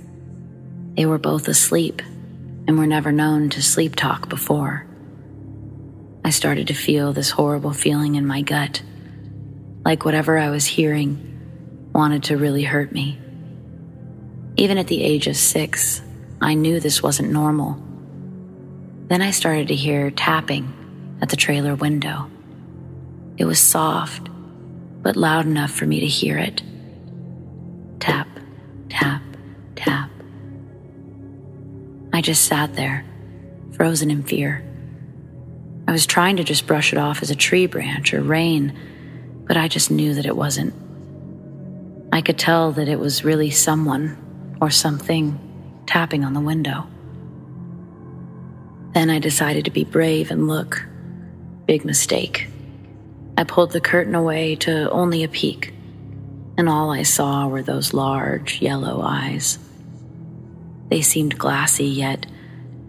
They 0.95 1.07
were 1.07 1.17
both 1.17 1.47
asleep 1.47 2.03
and 2.67 2.77
were 2.77 2.85
never 2.85 3.11
known 3.11 3.49
to 3.49 3.63
sleep 3.63 3.95
talk 3.95 4.29
before. 4.29 4.85
I 6.23 6.29
started 6.29 6.67
to 6.67 6.75
feel 6.75 7.13
this 7.13 7.31
horrible 7.31 7.73
feeling 7.73 8.13
in 8.13 8.27
my 8.27 8.43
gut, 8.43 8.83
like 9.83 10.05
whatever 10.05 10.37
I 10.37 10.51
was 10.51 10.67
hearing 10.67 11.89
wanted 11.95 12.25
to 12.25 12.37
really 12.37 12.61
hurt 12.61 12.91
me. 12.91 13.19
Even 14.55 14.77
at 14.77 14.85
the 14.85 15.01
age 15.01 15.25
of 15.25 15.35
six, 15.35 16.03
I 16.39 16.53
knew 16.53 16.79
this 16.79 17.01
wasn't 17.01 17.31
normal. 17.31 17.83
Then 19.07 19.23
I 19.23 19.31
started 19.31 19.69
to 19.69 19.75
hear 19.75 20.11
tapping 20.11 21.17
at 21.23 21.29
the 21.29 21.35
trailer 21.35 21.73
window. 21.73 22.29
It 23.35 23.45
was 23.45 23.59
soft, 23.59 24.29
but 25.01 25.15
loud 25.15 25.47
enough 25.47 25.71
for 25.71 25.87
me 25.87 26.01
to 26.01 26.05
hear 26.05 26.37
it. 26.37 26.61
Tap, 28.03 28.27
tap, 28.89 29.21
tap. 29.77 30.09
I 32.11 32.19
just 32.19 32.43
sat 32.43 32.75
there, 32.75 33.05
frozen 33.77 34.11
in 34.11 34.23
fear. 34.23 34.61
I 35.87 35.93
was 35.93 36.05
trying 36.05 36.35
to 36.35 36.43
just 36.43 36.67
brush 36.67 36.91
it 36.91 36.99
off 36.99 37.21
as 37.21 37.31
a 37.31 37.35
tree 37.35 37.65
branch 37.65 38.13
or 38.13 38.21
rain, 38.21 38.77
but 39.47 39.55
I 39.55 39.69
just 39.69 39.89
knew 39.89 40.15
that 40.15 40.25
it 40.25 40.35
wasn't. 40.35 40.73
I 42.11 42.21
could 42.21 42.37
tell 42.37 42.73
that 42.73 42.89
it 42.89 42.99
was 42.99 43.23
really 43.23 43.51
someone 43.51 44.57
or 44.59 44.69
something 44.69 45.39
tapping 45.85 46.25
on 46.25 46.33
the 46.33 46.41
window. 46.41 46.85
Then 48.91 49.11
I 49.11 49.19
decided 49.19 49.63
to 49.63 49.71
be 49.71 49.85
brave 49.85 50.29
and 50.29 50.49
look. 50.49 50.85
Big 51.67 51.85
mistake. 51.85 52.49
I 53.37 53.45
pulled 53.45 53.71
the 53.71 53.79
curtain 53.79 54.13
away 54.13 54.57
to 54.57 54.91
only 54.91 55.23
a 55.23 55.29
peek, 55.29 55.72
and 56.57 56.69
all 56.69 56.91
I 56.91 57.03
saw 57.03 57.47
were 57.47 57.63
those 57.63 57.93
large 57.93 58.61
yellow 58.61 59.01
eyes. 59.01 59.57
They 60.89 61.01
seemed 61.01 61.37
glassy, 61.37 61.85
yet 61.85 62.25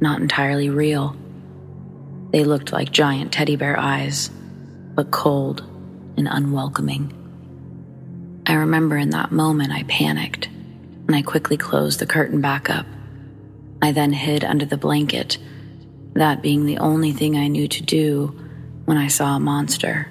not 0.00 0.20
entirely 0.20 0.68
real. 0.68 1.16
They 2.30 2.44
looked 2.44 2.72
like 2.72 2.90
giant 2.90 3.32
teddy 3.32 3.56
bear 3.56 3.78
eyes, 3.78 4.28
but 4.94 5.10
cold 5.10 5.62
and 6.16 6.28
unwelcoming. 6.28 7.12
I 8.46 8.54
remember 8.54 8.96
in 8.96 9.10
that 9.10 9.32
moment 9.32 9.72
I 9.72 9.84
panicked, 9.84 10.48
and 11.06 11.16
I 11.16 11.22
quickly 11.22 11.56
closed 11.56 11.98
the 12.00 12.06
curtain 12.06 12.40
back 12.40 12.68
up. 12.68 12.86
I 13.80 13.92
then 13.92 14.12
hid 14.12 14.44
under 14.44 14.64
the 14.64 14.76
blanket, 14.76 15.38
that 16.14 16.42
being 16.42 16.66
the 16.66 16.78
only 16.78 17.12
thing 17.12 17.36
I 17.36 17.48
knew 17.48 17.68
to 17.68 17.82
do 17.82 18.38
when 18.84 18.98
I 18.98 19.08
saw 19.08 19.36
a 19.36 19.40
monster. 19.40 20.08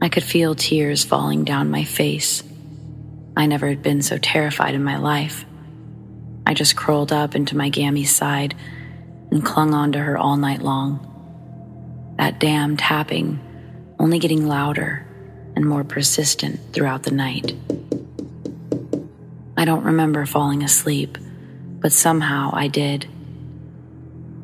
I 0.00 0.08
could 0.08 0.22
feel 0.22 0.54
tears 0.54 1.04
falling 1.04 1.44
down 1.44 1.70
my 1.70 1.84
face. 1.84 2.42
I 3.36 3.46
never 3.46 3.68
had 3.68 3.82
been 3.82 4.02
so 4.02 4.18
terrified 4.18 4.74
in 4.74 4.84
my 4.84 4.98
life. 4.98 5.44
I 6.46 6.54
just 6.54 6.76
curled 6.76 7.12
up 7.12 7.34
into 7.34 7.56
my 7.56 7.70
Gammy's 7.70 8.14
side 8.14 8.54
and 9.30 9.44
clung 9.44 9.74
onto 9.74 9.98
her 9.98 10.16
all 10.16 10.36
night 10.36 10.62
long. 10.62 12.14
That 12.18 12.38
damn 12.38 12.76
tapping 12.76 13.40
only 13.98 14.18
getting 14.18 14.46
louder 14.46 15.06
and 15.54 15.64
more 15.64 15.84
persistent 15.84 16.60
throughout 16.72 17.02
the 17.02 17.10
night. 17.10 17.54
I 19.56 19.64
don't 19.64 19.84
remember 19.84 20.26
falling 20.26 20.62
asleep, 20.62 21.16
but 21.80 21.92
somehow 21.92 22.50
I 22.52 22.68
did. 22.68 23.08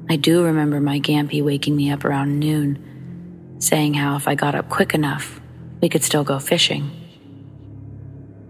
I 0.08 0.16
do 0.16 0.44
remember 0.44 0.80
my 0.80 1.00
Gampy 1.00 1.44
waking 1.44 1.76
me 1.76 1.90
up 1.90 2.04
around 2.04 2.38
noon, 2.38 3.56
saying 3.58 3.94
how 3.94 4.16
if 4.16 4.26
I 4.26 4.34
got 4.34 4.54
up 4.54 4.70
quick 4.70 4.94
enough, 4.94 5.40
we 5.82 5.88
could 5.88 6.04
still 6.04 6.24
go 6.24 6.38
fishing. 6.38 6.90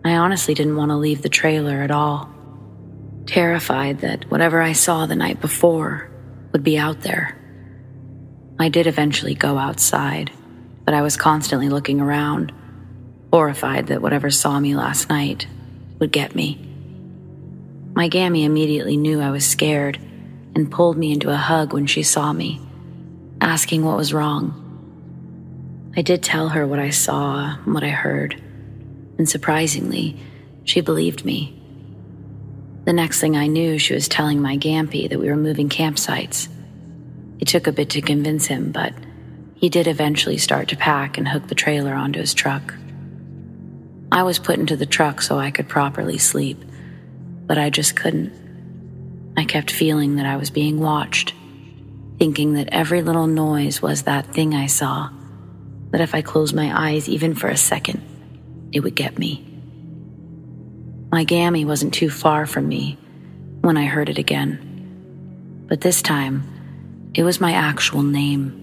I 0.05 0.17
honestly 0.17 0.53
didn't 0.53 0.77
want 0.77 0.91
to 0.91 0.97
leave 0.97 1.23
the 1.23 1.31
trailer 1.31 1.81
at 1.81 1.91
all, 1.91 2.31
terrified 3.27 4.01
that 4.01 4.31
whatever 4.31 4.61
I 4.61 4.75
saw 4.75 5.07
the 5.07 5.17
night 5.17 5.41
before 5.41 6.11
would 6.53 6.63
be 6.63 6.77
out 6.79 7.01
there. 7.01 7.39
I 8.59 8.69
did 8.69 8.87
eventually 8.87 9.35
go 9.35 9.57
outside, 9.57 10.31
but 10.85 10.93
I 10.93 11.01
was 11.01 11.17
constantly 11.17 11.71
looking 11.71 12.01
around, 12.01 12.53
horrified 13.33 13.87
that 13.87 14.03
whatever 14.03 14.31
saw 14.31 14.61
me 14.61 14.77
last 14.77 15.09
night 15.09 15.47
would 15.99 16.13
get 16.13 16.35
me. 16.35 16.61
My 17.95 18.09
Gammy 18.09 18.45
immediately 18.45 18.97
knew 18.99 19.21
I 19.21 19.31
was 19.31 19.47
scared 19.47 19.99
and 20.55 20.71
pulled 20.71 20.99
me 20.99 21.13
into 21.13 21.31
a 21.31 21.37
hug 21.37 21.73
when 21.73 21.87
she 21.87 22.03
saw 22.03 22.33
me, 22.33 22.61
asking 23.41 23.85
what 23.85 23.97
was 23.97 24.13
wrong. 24.13 24.62
I 25.95 26.01
did 26.01 26.23
tell 26.23 26.49
her 26.49 26.67
what 26.67 26.79
I 26.79 26.89
saw 26.89 27.57
and 27.63 27.75
what 27.75 27.85
I 27.85 27.91
heard, 27.91 28.41
and 29.19 29.29
surprisingly, 29.29 30.17
she 30.65 30.81
believed 30.81 31.23
me. 31.25 31.59
The 32.85 32.95
next 32.95 33.21
thing 33.21 33.37
I 33.37 33.47
knew, 33.47 33.79
she 33.79 33.93
was 33.93 34.09
telling 34.09 34.41
my 34.41 34.57
Gampy 34.57 35.11
that 35.11 35.19
we 35.19 35.29
were 35.29 35.37
moving 35.37 35.69
campsites. 35.69 36.49
It 37.41 37.49
took 37.49 37.67
a 37.67 37.73
bit 37.73 37.91
to 37.91 38.01
convince 38.01 38.47
him, 38.47 38.73
but 38.73 38.95
he 39.55 39.69
did 39.69 39.87
eventually 39.87 40.39
start 40.39 40.69
to 40.69 40.77
pack 40.77 41.19
and 41.19 41.29
hook 41.29 41.49
the 41.49 41.55
trailer 41.55 41.93
onto 41.93 42.21
his 42.21 42.33
truck. 42.33 42.75
I 44.11 44.23
was 44.23 44.39
put 44.39 44.59
into 44.59 44.77
the 44.77 44.87
truck 44.87 45.21
so 45.21 45.39
I 45.39 45.51
could 45.51 45.69
properly 45.69 46.17
sleep, 46.17 46.65
but 47.47 47.59
I 47.59 47.69
just 47.69 47.97
couldn't. 47.97 48.33
I 49.37 49.45
kept 49.45 49.71
feeling 49.71 50.17
that 50.17 50.27
I 50.27 50.37
was 50.37 50.51
being 50.51 50.81
watched, 50.81 51.35
thinking 52.19 52.55
that 52.55 52.71
every 52.73 53.03
little 53.03 53.27
noise 53.27 53.83
was 53.83 54.03
that 54.03 54.33
thing 54.33 54.55
I 54.55 54.67
saw 54.67 55.11
that 55.93 56.01
if 56.01 56.15
I 56.15 56.23
closed 56.23 56.55
my 56.55 56.91
eyes 56.91 57.09
even 57.09 57.35
for 57.35 57.49
a 57.49 57.57
second, 57.57 58.03
it 58.73 58.81
would 58.81 58.97
get 58.97 59.19
me. 59.19 59.47
My 61.13 61.25
gammy 61.25 61.65
wasn't 61.65 61.95
too 61.95 62.09
far 62.09 62.47
from 62.47 62.67
me 62.67 62.99
when 63.61 63.77
I 63.77 63.85
heard 63.85 64.09
it 64.09 64.19
again, 64.19 65.67
but 65.69 65.83
this 65.83 66.01
time 66.01 67.11
it 67.15 67.23
was 67.23 67.41
my 67.41 67.53
actual 67.53 68.03
name. 68.03 68.59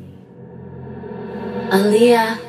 Aaliyah. 1.70 2.40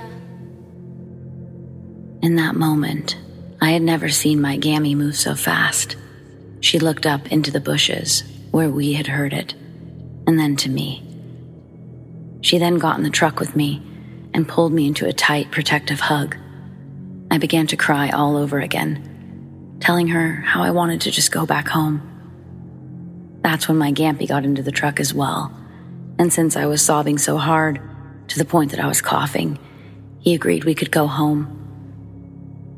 In 2.22 2.36
that 2.36 2.54
moment, 2.54 3.18
I 3.60 3.72
had 3.72 3.82
never 3.82 4.08
seen 4.08 4.40
my 4.40 4.56
gammy 4.56 4.94
move 4.94 5.16
so 5.16 5.34
fast. 5.34 5.96
She 6.60 6.78
looked 6.78 7.04
up 7.04 7.30
into 7.30 7.50
the 7.50 7.60
bushes 7.60 8.24
where 8.50 8.70
we 8.70 8.94
had 8.94 9.06
heard 9.06 9.34
it, 9.34 9.54
and 10.26 10.38
then 10.38 10.56
to 10.56 10.70
me. 10.70 11.06
She 12.40 12.56
then 12.56 12.78
got 12.78 12.96
in 12.96 13.04
the 13.04 13.10
truck 13.10 13.38
with 13.38 13.54
me 13.54 13.82
and 14.32 14.48
pulled 14.48 14.72
me 14.72 14.86
into 14.86 15.06
a 15.06 15.12
tight, 15.12 15.50
protective 15.50 16.00
hug. 16.00 16.36
I 17.30 17.38
began 17.38 17.66
to 17.68 17.76
cry 17.76 18.10
all 18.10 18.36
over 18.36 18.58
again, 18.58 19.76
telling 19.80 20.08
her 20.08 20.34
how 20.34 20.62
I 20.62 20.70
wanted 20.70 21.00
to 21.02 21.10
just 21.10 21.32
go 21.32 21.46
back 21.46 21.68
home. 21.68 22.06
That's 23.42 23.68
when 23.68 23.78
my 23.78 23.92
Gampy 23.92 24.28
got 24.28 24.44
into 24.44 24.62
the 24.62 24.72
truck 24.72 25.00
as 25.00 25.14
well, 25.14 25.56
and 26.18 26.32
since 26.32 26.56
I 26.56 26.66
was 26.66 26.82
sobbing 26.82 27.18
so 27.18 27.38
hard, 27.38 27.80
to 28.28 28.38
the 28.38 28.44
point 28.44 28.70
that 28.70 28.80
I 28.80 28.86
was 28.86 29.00
coughing, 29.00 29.58
he 30.20 30.34
agreed 30.34 30.64
we 30.64 30.74
could 30.74 30.92
go 30.92 31.06
home. 31.06 31.56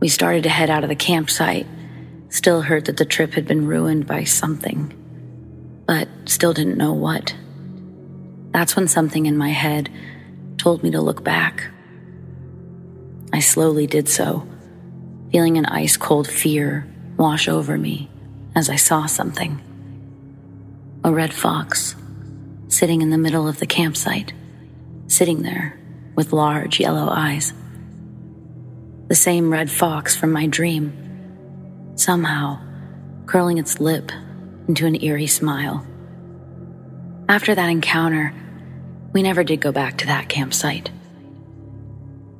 We 0.01 0.09
started 0.09 0.45
to 0.45 0.49
head 0.49 0.71
out 0.71 0.83
of 0.83 0.89
the 0.89 0.97
campsite, 0.97 1.67
still 2.29 2.63
hurt 2.63 2.87
that 2.87 2.97
the 2.97 3.05
trip 3.05 3.35
had 3.35 3.47
been 3.47 3.67
ruined 3.67 4.07
by 4.07 4.25
something, 4.25 4.95
but 5.87 6.09
still 6.25 6.55
didn't 6.55 6.79
know 6.79 6.95
what. 6.95 7.35
That's 8.53 8.77
when 8.77 8.89
something 8.89 9.27
in 9.27 9.37
my 9.37 9.51
head 9.51 9.91
told 10.63 10.85
me 10.85 10.93
to 10.93 11.01
look 11.01 11.25
back. 11.25 11.65
I 13.33 13.41
slowly 13.41 13.89
did 13.89 14.09
so, 14.09 14.47
feeling 15.33 15.59
an 15.59 15.67
ice 15.67 15.97
cold 15.97 16.29
fear 16.29 16.87
wash 17.17 17.49
over 17.49 17.77
me 17.77 18.09
as 18.55 18.71
I 18.71 18.77
saw 18.77 19.07
something. 19.07 19.61
A 21.03 21.13
red 21.13 21.35
fox 21.35 21.97
sitting 22.69 23.03
in 23.03 23.11
the 23.11 23.19
middle 23.19 23.49
of 23.49 23.59
the 23.59 23.67
campsite, 23.67 24.33
sitting 25.09 25.43
there 25.43 25.81
with 26.15 26.33
large 26.33 26.79
yellow 26.79 27.09
eyes. 27.11 27.53
The 29.09 29.17
same 29.17 29.53
red 29.53 29.69
fox 29.69 30.15
from 30.15 30.31
my 30.31 30.47
dream, 30.47 30.93
somehow 31.97 32.61
curling 33.27 33.59
its 33.59 33.81
lip 33.81 34.13
into 34.69 34.87
an 34.87 35.03
eerie 35.03 35.27
smile, 35.27 35.85
After 37.29 37.53
that 37.53 37.69
encounter, 37.69 38.33
we 39.13 39.23
never 39.23 39.45
did 39.45 39.61
go 39.61 39.73
back 39.73 39.99
to 39.99 40.07
that 40.07 40.29
campsite. 40.29 40.91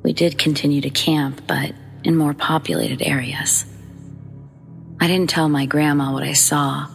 We 0.01 0.13
did 0.13 0.37
continue 0.37 0.81
to 0.81 0.89
camp, 0.89 1.41
but 1.47 1.73
in 2.03 2.15
more 2.15 2.33
populated 2.33 3.01
areas. 3.01 3.65
I 4.99 5.07
didn't 5.07 5.29
tell 5.29 5.49
my 5.49 5.65
grandma 5.65 6.11
what 6.11 6.23
I 6.23 6.33
saw, 6.33 6.87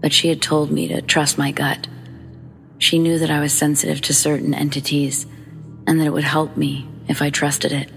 but 0.00 0.12
she 0.12 0.28
had 0.28 0.40
told 0.40 0.70
me 0.70 0.88
to 0.88 1.02
trust 1.02 1.36
my 1.36 1.50
gut. 1.50 1.86
She 2.78 2.98
knew 2.98 3.18
that 3.18 3.30
I 3.30 3.40
was 3.40 3.52
sensitive 3.52 4.00
to 4.02 4.14
certain 4.14 4.54
entities 4.54 5.26
and 5.86 6.00
that 6.00 6.06
it 6.06 6.12
would 6.12 6.24
help 6.24 6.56
me 6.56 6.88
if 7.08 7.22
I 7.22 7.30
trusted 7.30 7.72
it. 7.72 7.90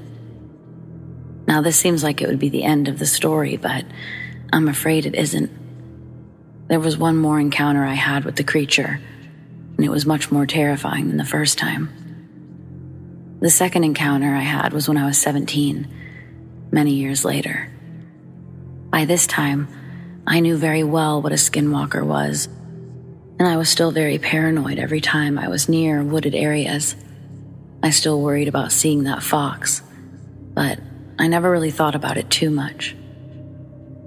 Now, 1.48 1.62
this 1.62 1.78
seems 1.78 2.04
like 2.04 2.22
it 2.22 2.28
would 2.28 2.40
be 2.40 2.50
the 2.50 2.64
end 2.64 2.88
of 2.88 2.98
the 2.98 3.06
story, 3.06 3.58
but 3.58 3.86
I'm 4.52 4.68
afraid 4.68 5.06
it 5.06 5.16
isn't. 5.16 5.52
There 6.68 6.80
was 6.80 6.98
one 6.98 7.18
more 7.18 7.40
encounter 7.40 7.84
I 7.84 7.94
had 7.94 8.26
with 8.26 8.36
the 8.36 8.44
creature 8.44 9.00
and 9.78 9.86
it 9.86 9.92
was 9.92 10.06
much 10.06 10.32
more 10.32 10.46
terrifying 10.46 11.08
than 11.08 11.18
the 11.18 11.26
first 11.26 11.58
time. 11.58 11.90
The 13.42 13.50
second 13.50 13.84
encounter 13.84 14.34
I 14.34 14.42
had 14.42 14.74
was 14.74 14.88
when 14.88 14.98
I 14.98 15.06
was 15.06 15.18
17, 15.18 15.88
many 16.72 16.94
years 16.94 17.26
later. 17.26 17.72
By 18.90 19.06
this 19.06 19.28
time, 19.28 19.68
I 20.26 20.40
knew 20.40 20.58
very 20.58 20.84
well 20.84 21.22
what 21.22 21.34
a 21.34 21.36
skinwalker 21.36 22.06
was, 22.06 22.48
and 23.38 23.48
I 23.48 23.58
was 23.58 23.70
still 23.70 23.92
very 23.92 24.18
paranoid 24.18 24.80
every 24.80 25.02
time 25.02 25.38
I 25.38 25.50
was 25.50 25.70
near 25.70 26.02
wooded 26.02 26.34
areas. 26.34 26.96
I 27.84 27.90
still 27.90 28.22
worried 28.22 28.48
about 28.48 28.72
seeing 28.72 29.04
that 29.04 29.22
fox, 29.22 29.82
but 30.54 30.80
I 31.20 31.28
never 31.28 31.52
really 31.52 31.72
thought 31.72 31.96
about 31.96 32.18
it 32.18 32.30
too 32.30 32.50
much. 32.50 32.96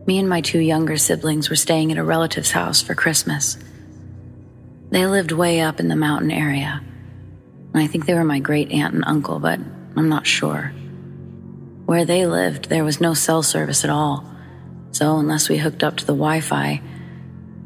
Me 0.07 0.19
and 0.19 0.29
my 0.29 0.41
two 0.41 0.59
younger 0.59 0.97
siblings 0.97 1.51
were 1.51 1.57
staying 1.57 1.93
at 1.93 1.99
a 1.99 2.03
relative's 2.03 2.51
house 2.51 2.81
for 2.81 2.95
Christmas. 2.95 3.59
They 4.91 5.07
lived 5.07 5.32
way 5.32 5.61
up 5.61 5.80
in 5.80 5.89
the 5.89 5.97
mountain 5.97 6.30
area. 6.30 6.82
I 7.74 7.86
think 7.86 8.07
they 8.07 8.14
were 8.14 8.24
my 8.24 8.41
great 8.41 8.70
aunt 8.70 8.95
and 8.95 9.05
uncle, 9.07 9.39
but 9.39 9.61
I'm 9.97 10.09
not 10.09 10.26
sure. 10.26 10.72
Where 11.84 12.05
they 12.05 12.26
lived, 12.26 12.68
there 12.68 12.84
was 12.84 13.01
no 13.01 13.14
cell 13.14 13.43
service 13.43 13.84
at 13.84 13.91
all. 13.91 14.24
So, 14.93 15.18
unless 15.18 15.49
we 15.49 15.59
hooked 15.59 15.84
up 15.84 15.99
to 15.99 16.07
the 16.07 16.14
Wi 16.14 16.41
Fi, 16.41 16.80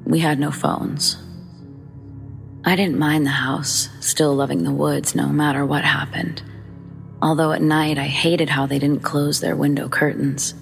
we 0.05 0.19
had 0.19 0.41
no 0.41 0.51
phones. 0.51 1.17
I 2.65 2.75
didn't 2.77 2.99
mind 2.99 3.25
the 3.25 3.31
house, 3.31 3.89
still 4.01 4.35
loving 4.35 4.65
the 4.65 4.73
woods 4.73 5.15
no 5.15 5.29
matter 5.29 5.65
what 5.65 5.85
happened. 5.85 6.43
Although 7.21 7.53
at 7.53 7.63
night 7.63 7.99
I 7.99 8.07
hated 8.07 8.51
how 8.51 8.67
they 8.67 8.81
didn't 8.81 9.03
close 9.03 9.41
their 9.41 9.55
window 9.55 9.89
curtains, 9.89 10.55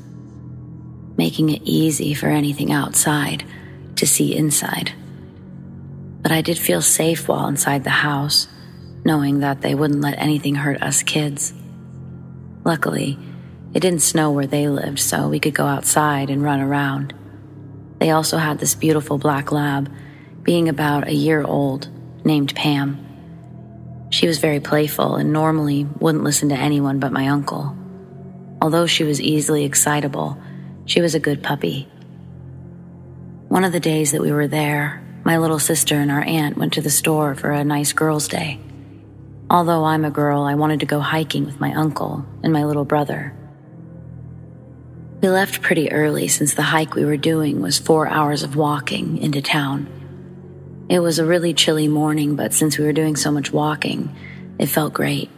making 1.16 1.48
it 1.48 1.62
easy 1.64 2.12
for 2.12 2.28
anything 2.28 2.70
outside 2.70 3.44
to 3.96 4.06
see 4.06 4.36
inside 4.36 4.92
but 6.22 6.32
I 6.32 6.42
did 6.42 6.58
feel 6.58 6.82
safe 6.82 7.28
while 7.28 7.48
inside 7.48 7.84
the 7.84 7.90
house, 7.90 8.48
knowing 9.04 9.40
that 9.40 9.60
they 9.60 9.74
wouldn't 9.74 10.00
let 10.00 10.18
anything 10.18 10.54
hurt 10.54 10.82
us 10.82 11.02
kids. 11.02 11.52
Luckily, 12.64 13.18
it 13.72 13.80
didn't 13.80 14.02
snow 14.02 14.30
where 14.30 14.46
they 14.46 14.68
lived, 14.68 14.98
so 14.98 15.28
we 15.28 15.40
could 15.40 15.54
go 15.54 15.66
outside 15.66 16.28
and 16.28 16.42
run 16.42 16.60
around. 16.60 17.14
They 17.98 18.10
also 18.10 18.36
had 18.38 18.58
this 18.58 18.74
beautiful 18.74 19.18
black 19.18 19.52
lab, 19.52 19.90
being 20.42 20.68
about 20.68 21.08
a 21.08 21.14
year 21.14 21.42
old, 21.42 21.88
named 22.24 22.54
Pam. 22.54 23.06
She 24.10 24.26
was 24.26 24.38
very 24.38 24.60
playful 24.60 25.16
and 25.16 25.32
normally 25.32 25.84
wouldn't 25.84 26.24
listen 26.24 26.48
to 26.48 26.56
anyone 26.56 26.98
but 26.98 27.12
my 27.12 27.28
uncle. 27.28 27.76
Although 28.60 28.86
she 28.86 29.04
was 29.04 29.20
easily 29.20 29.64
excitable, 29.64 30.36
she 30.84 31.00
was 31.00 31.14
a 31.14 31.20
good 31.20 31.42
puppy. 31.42 31.88
One 33.48 33.64
of 33.64 33.72
the 33.72 33.80
days 33.80 34.12
that 34.12 34.20
we 34.20 34.32
were 34.32 34.48
there, 34.48 35.02
my 35.24 35.38
little 35.38 35.58
sister 35.58 35.96
and 35.96 36.10
our 36.10 36.22
aunt 36.22 36.56
went 36.56 36.72
to 36.74 36.80
the 36.80 36.90
store 36.90 37.34
for 37.34 37.50
a 37.50 37.64
nice 37.64 37.92
girls' 37.92 38.28
day. 38.28 38.58
Although 39.50 39.84
I'm 39.84 40.04
a 40.04 40.10
girl, 40.10 40.42
I 40.42 40.54
wanted 40.54 40.80
to 40.80 40.86
go 40.86 41.00
hiking 41.00 41.44
with 41.44 41.60
my 41.60 41.74
uncle 41.74 42.24
and 42.42 42.52
my 42.52 42.64
little 42.64 42.84
brother. 42.84 43.34
We 45.20 45.28
left 45.28 45.60
pretty 45.60 45.92
early 45.92 46.28
since 46.28 46.54
the 46.54 46.62
hike 46.62 46.94
we 46.94 47.04
were 47.04 47.18
doing 47.18 47.60
was 47.60 47.78
four 47.78 48.08
hours 48.08 48.42
of 48.42 48.56
walking 48.56 49.18
into 49.18 49.42
town. 49.42 49.88
It 50.88 51.00
was 51.00 51.18
a 51.18 51.26
really 51.26 51.52
chilly 51.52 51.88
morning, 51.88 52.36
but 52.36 52.54
since 52.54 52.78
we 52.78 52.84
were 52.84 52.92
doing 52.92 53.16
so 53.16 53.30
much 53.30 53.52
walking, 53.52 54.16
it 54.58 54.66
felt 54.66 54.94
great. 54.94 55.30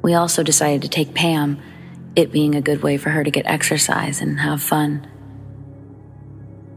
We 0.00 0.14
also 0.14 0.42
decided 0.42 0.82
to 0.82 0.88
take 0.88 1.14
Pam, 1.14 1.60
it 2.16 2.32
being 2.32 2.54
a 2.54 2.62
good 2.62 2.82
way 2.82 2.96
for 2.96 3.10
her 3.10 3.22
to 3.22 3.30
get 3.30 3.46
exercise 3.46 4.20
and 4.20 4.40
have 4.40 4.62
fun. 4.62 5.06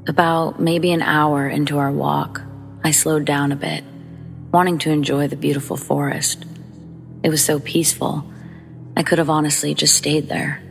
About 0.08 0.60
maybe 0.60 0.92
an 0.92 1.02
hour 1.02 1.48
into 1.48 1.80
our 1.80 1.92
walk, 1.92 2.40
I 2.84 2.92
slowed 2.92 3.26
down 3.26 3.52
a 3.52 3.56
bit, 3.56 3.84
wanting 4.52 4.78
to 4.80 4.92
enjoy 4.92 5.28
the 5.28 5.36
beautiful 5.36 5.78
forest. 5.78 6.46
It 7.24 7.30
was 7.30 7.44
so 7.44 7.60
peaceful, 7.60 8.24
I 8.96 9.02
could 9.02 9.18
have 9.18 9.32
honestly 9.32 9.74
just 9.74 9.96
stayed 9.96 10.30
there. 10.30 10.62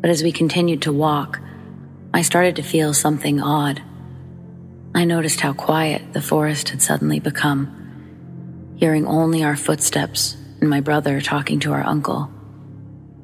But 0.00 0.10
as 0.10 0.22
we 0.22 0.30
continued 0.30 0.82
to 0.82 0.92
walk, 0.92 1.40
I 2.12 2.22
started 2.22 2.54
to 2.56 2.62
feel 2.62 2.94
something 2.94 3.40
odd. 3.40 3.82
I 4.94 5.04
noticed 5.04 5.40
how 5.40 5.52
quiet 5.52 6.12
the 6.12 6.22
forest 6.22 6.68
had 6.68 6.82
suddenly 6.82 7.18
become, 7.18 8.76
hearing 8.76 9.08
only 9.08 9.42
our 9.42 9.56
footsteps 9.56 10.36
and 10.60 10.70
my 10.70 10.78
brother 10.80 11.20
talking 11.20 11.58
to 11.60 11.72
our 11.72 11.82
uncle. 11.82 12.30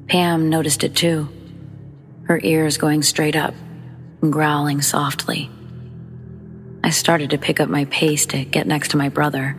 Pam 0.07 0.49
noticed 0.49 0.83
it 0.83 0.97
too, 0.97 1.29
her 2.23 2.41
ears 2.43 2.75
going 2.75 3.03
straight 3.03 3.37
up 3.37 3.53
growling 4.29 4.81
softly. 4.81 5.49
I 6.83 6.91
started 6.91 7.31
to 7.31 7.37
pick 7.37 7.59
up 7.59 7.69
my 7.69 7.85
pace 7.85 8.25
to 8.27 8.45
get 8.45 8.67
next 8.67 8.91
to 8.91 8.97
my 8.97 9.09
brother, 9.09 9.55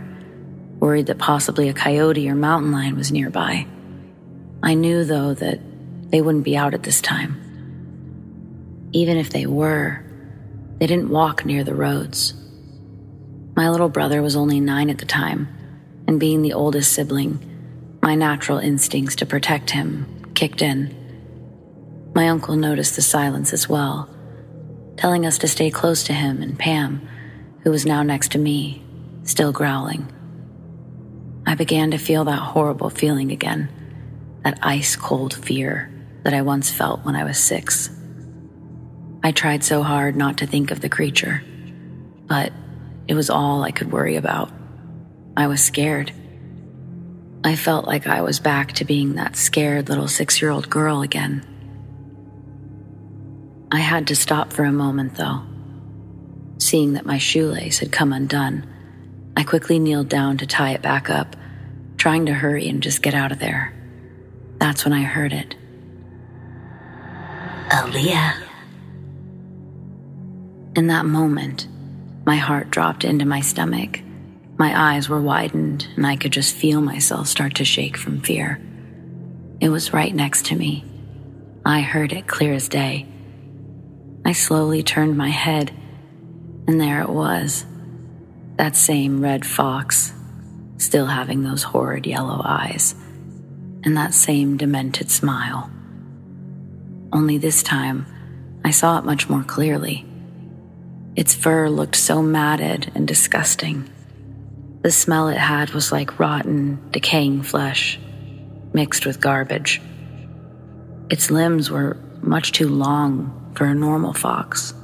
worried 0.79 1.07
that 1.07 1.19
possibly 1.19 1.69
a 1.69 1.75
coyote 1.75 2.29
or 2.29 2.35
mountain 2.35 2.73
lion 2.73 2.97
was 2.97 3.11
nearby. 3.11 3.67
I 4.63 4.75
knew, 4.75 5.05
though, 5.05 5.35
that 5.35 5.59
they 6.11 6.21
wouldn't 6.21 6.45
be 6.45 6.57
out 6.57 6.75
at 6.75 6.85
this 6.85 7.01
time. 7.01 7.39
Even 8.93 9.17
if 9.17 9.31
they 9.31 9.47
were, 9.47 10.05
they 10.79 10.87
didn't 10.87 11.11
walk 11.11 11.45
near 11.45 11.65
the 11.65 11.75
roads. 11.75 12.35
My 13.57 13.69
little 13.69 13.89
brother 13.89 14.23
was 14.23 14.37
only 14.37 14.61
nine 14.61 14.91
at 14.91 14.99
the 14.99 15.07
time, 15.07 15.49
and 16.07 16.21
being 16.21 16.43
the 16.43 16.53
oldest 16.53 16.93
sibling, 16.93 17.99
my 18.03 18.15
natural 18.15 18.59
instincts 18.59 19.17
to 19.17 19.27
protect 19.27 19.71
him 19.71 20.07
kicked 20.35 20.63
in. 20.63 20.95
My 22.15 22.29
uncle 22.29 22.57
noticed 22.57 22.97
the 22.97 23.03
silence 23.03 23.53
as 23.53 23.69
well 23.69 24.09
telling 24.97 25.27
us 25.27 25.39
to 25.39 25.49
stay 25.49 25.71
close 25.71 26.05
to 26.05 26.13
him 26.13 26.43
and 26.43 26.59
Pam, 26.59 27.07
who 27.63 27.71
was 27.71 27.87
now 27.87 28.03
next 28.03 28.33
to 28.33 28.39
me, 28.39 28.83
still 29.25 29.53
growling. 29.53 30.11
I 31.47 31.55
began 31.55 31.91
to 31.91 31.99
feel 31.99 32.25
that 32.25 32.39
horrible 32.39 32.91
feeling 32.91 33.33
again, 33.33 33.69
that 34.45 34.59
ice 34.63 34.97
cold 34.97 35.35
fear 35.35 35.91
that 36.23 36.35
I 36.35 36.43
once 36.43 36.71
felt 36.71 37.05
when 37.05 37.17
I 37.17 37.25
was 37.25 37.39
six. 37.39 37.91
I 39.25 39.33
tried 39.33 39.65
so 39.65 39.83
hard 39.83 40.17
not 40.17 40.39
to 40.39 40.47
think 40.47 40.71
of 40.71 40.81
the 40.81 40.89
creature, 40.89 41.43
but 42.27 42.53
it 43.09 43.15
was 43.15 43.31
all 43.31 43.63
I 43.63 43.71
could 43.71 43.93
worry 43.93 44.17
about. 44.17 44.51
I 45.37 45.47
was 45.47 45.63
scared. 45.63 46.13
I 47.45 47.57
felt 47.57 47.87
like 47.87 48.07
I 48.07 48.23
was 48.23 48.39
back 48.39 48.73
to 48.73 48.85
being 48.85 49.15
that 49.15 49.37
scared 49.37 49.89
little 49.89 50.09
six 50.09 50.41
year 50.41 50.51
old 50.51 50.71
girl 50.71 51.03
again. 51.03 51.45
I 53.73 53.79
had 53.79 54.09
to 54.09 54.17
stop 54.17 54.53
for 54.53 54.65
a 54.65 54.71
moment, 54.71 55.15
though. 55.15 55.41
Seeing 56.59 56.93
that 56.93 57.07
my 57.07 57.17
shoelace 57.17 57.79
had 57.79 57.91
come 57.91 58.13
undone, 58.13 58.67
I 59.35 59.45
quickly 59.45 59.79
kneeled 59.79 60.11
down 60.11 60.37
to 60.37 60.47
tie 60.47 60.73
it 60.73 60.83
back 60.83 61.09
up, 61.09 61.37
trying 61.97 62.27
to 62.27 62.35
hurry 62.35 62.69
and 62.69 62.83
just 62.83 63.01
get 63.01 63.15
out 63.15 63.33
of 63.33 63.39
there. 63.39 63.73
That's 64.59 64.85
when 64.85 64.93
I 64.93 65.05
heard 65.05 65.33
it. 65.33 65.57
Aaliyah. 67.71 68.43
In 70.77 70.89
that 70.89 71.07
moment, 71.07 71.67
my 72.27 72.37
heart 72.37 72.71
dropped 72.71 73.05
into 73.05 73.25
my 73.25 73.41
stomach. 73.41 74.01
My 74.59 74.95
eyes 74.95 75.09
were 75.09 75.23
widened, 75.23 75.89
and 75.97 76.07
I 76.07 76.17
could 76.17 76.33
just 76.33 76.55
feel 76.55 76.83
myself 76.83 77.27
start 77.27 77.55
to 77.55 77.65
shake 77.65 77.97
from 77.97 78.21
fear. 78.21 78.61
It 79.61 79.71
was 79.71 79.95
right 79.95 80.15
next 80.15 80.45
to 80.47 80.57
me. 80.57 80.85
I 81.65 81.81
heard 81.81 82.13
it 82.13 82.27
clear 82.27 82.53
as 82.53 82.69
day 82.69 83.07
I 84.25 84.33
slowly 84.33 84.83
turned 84.83 85.17
my 85.17 85.31
head, 85.31 85.73
and 86.67 86.81
there 86.81 87.01
it 87.03 87.09
was 87.09 87.67
that 88.57 88.77
same 88.77 89.21
red 89.21 89.45
fox, 89.45 90.13
still 90.77 91.07
having 91.07 91.43
those 91.43 91.65
horrid 91.65 92.07
yellow 92.07 92.41
eyes, 92.45 92.95
and 93.83 93.97
that 93.97 94.15
same 94.15 94.57
demented 94.57 95.11
smile. 95.11 95.71
Only 97.13 97.39
this 97.39 97.63
time, 97.63 98.07
I 98.65 98.71
saw 98.71 98.99
it 98.99 99.05
much 99.05 99.29
more 99.29 99.43
clearly. 99.43 100.07
Its 101.17 101.35
fur 101.35 101.69
looked 101.69 101.97
so 101.97 102.23
matted 102.23 102.93
and 102.95 103.09
disgusting. 103.09 103.91
The 104.83 104.93
smell 104.93 105.29
it 105.29 105.39
had 105.39 105.71
was 105.71 105.91
like 105.91 106.21
rotten, 106.21 106.79
decaying 106.91 107.43
flesh, 107.43 107.99
mixed 108.73 109.05
with 109.05 109.21
garbage. 109.21 109.81
Its 111.11 111.31
limbs 111.31 111.71
were 111.71 111.97
much 112.23 112.53
too 112.53 112.69
long 112.69 113.42
for 113.55 113.67
a 113.67 113.75
normal 113.75 114.13
fox, 114.13 114.75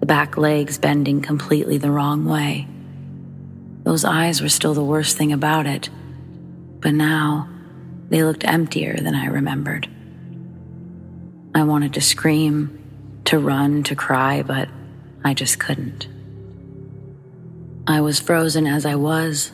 the 0.00 0.06
back 0.06 0.36
legs 0.36 0.78
bending 0.78 1.20
completely 1.22 1.78
the 1.78 1.90
wrong 1.90 2.24
way, 2.24 2.66
Those 3.84 4.04
eyes 4.06 4.40
were 4.40 4.48
still 4.48 4.72
the 4.72 4.82
worst 4.82 5.16
thing 5.18 5.32
about 5.32 5.66
it, 5.66 5.90
but 6.80 6.94
now 6.94 7.50
they 8.08 8.24
looked 8.24 8.44
emptier 8.44 8.96
than 8.96 9.14
I 9.14 9.26
remembered. 9.26 9.88
I 11.54 11.64
wanted 11.64 11.92
to 11.94 12.00
scream, 12.00 12.80
to 13.26 13.38
run, 13.38 13.82
to 13.84 13.94
cry, 13.94 14.42
but 14.42 14.68
I 15.22 15.34
just 15.34 15.58
couldn't. 15.60 16.08
I 17.86 18.00
was 18.00 18.20
frozen 18.20 18.66
as 18.66 18.86
I 18.86 18.94
was, 18.94 19.52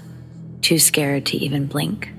too 0.62 0.78
scared 0.78 1.26
to 1.26 1.36
even 1.36 1.66
blink. 1.66 2.10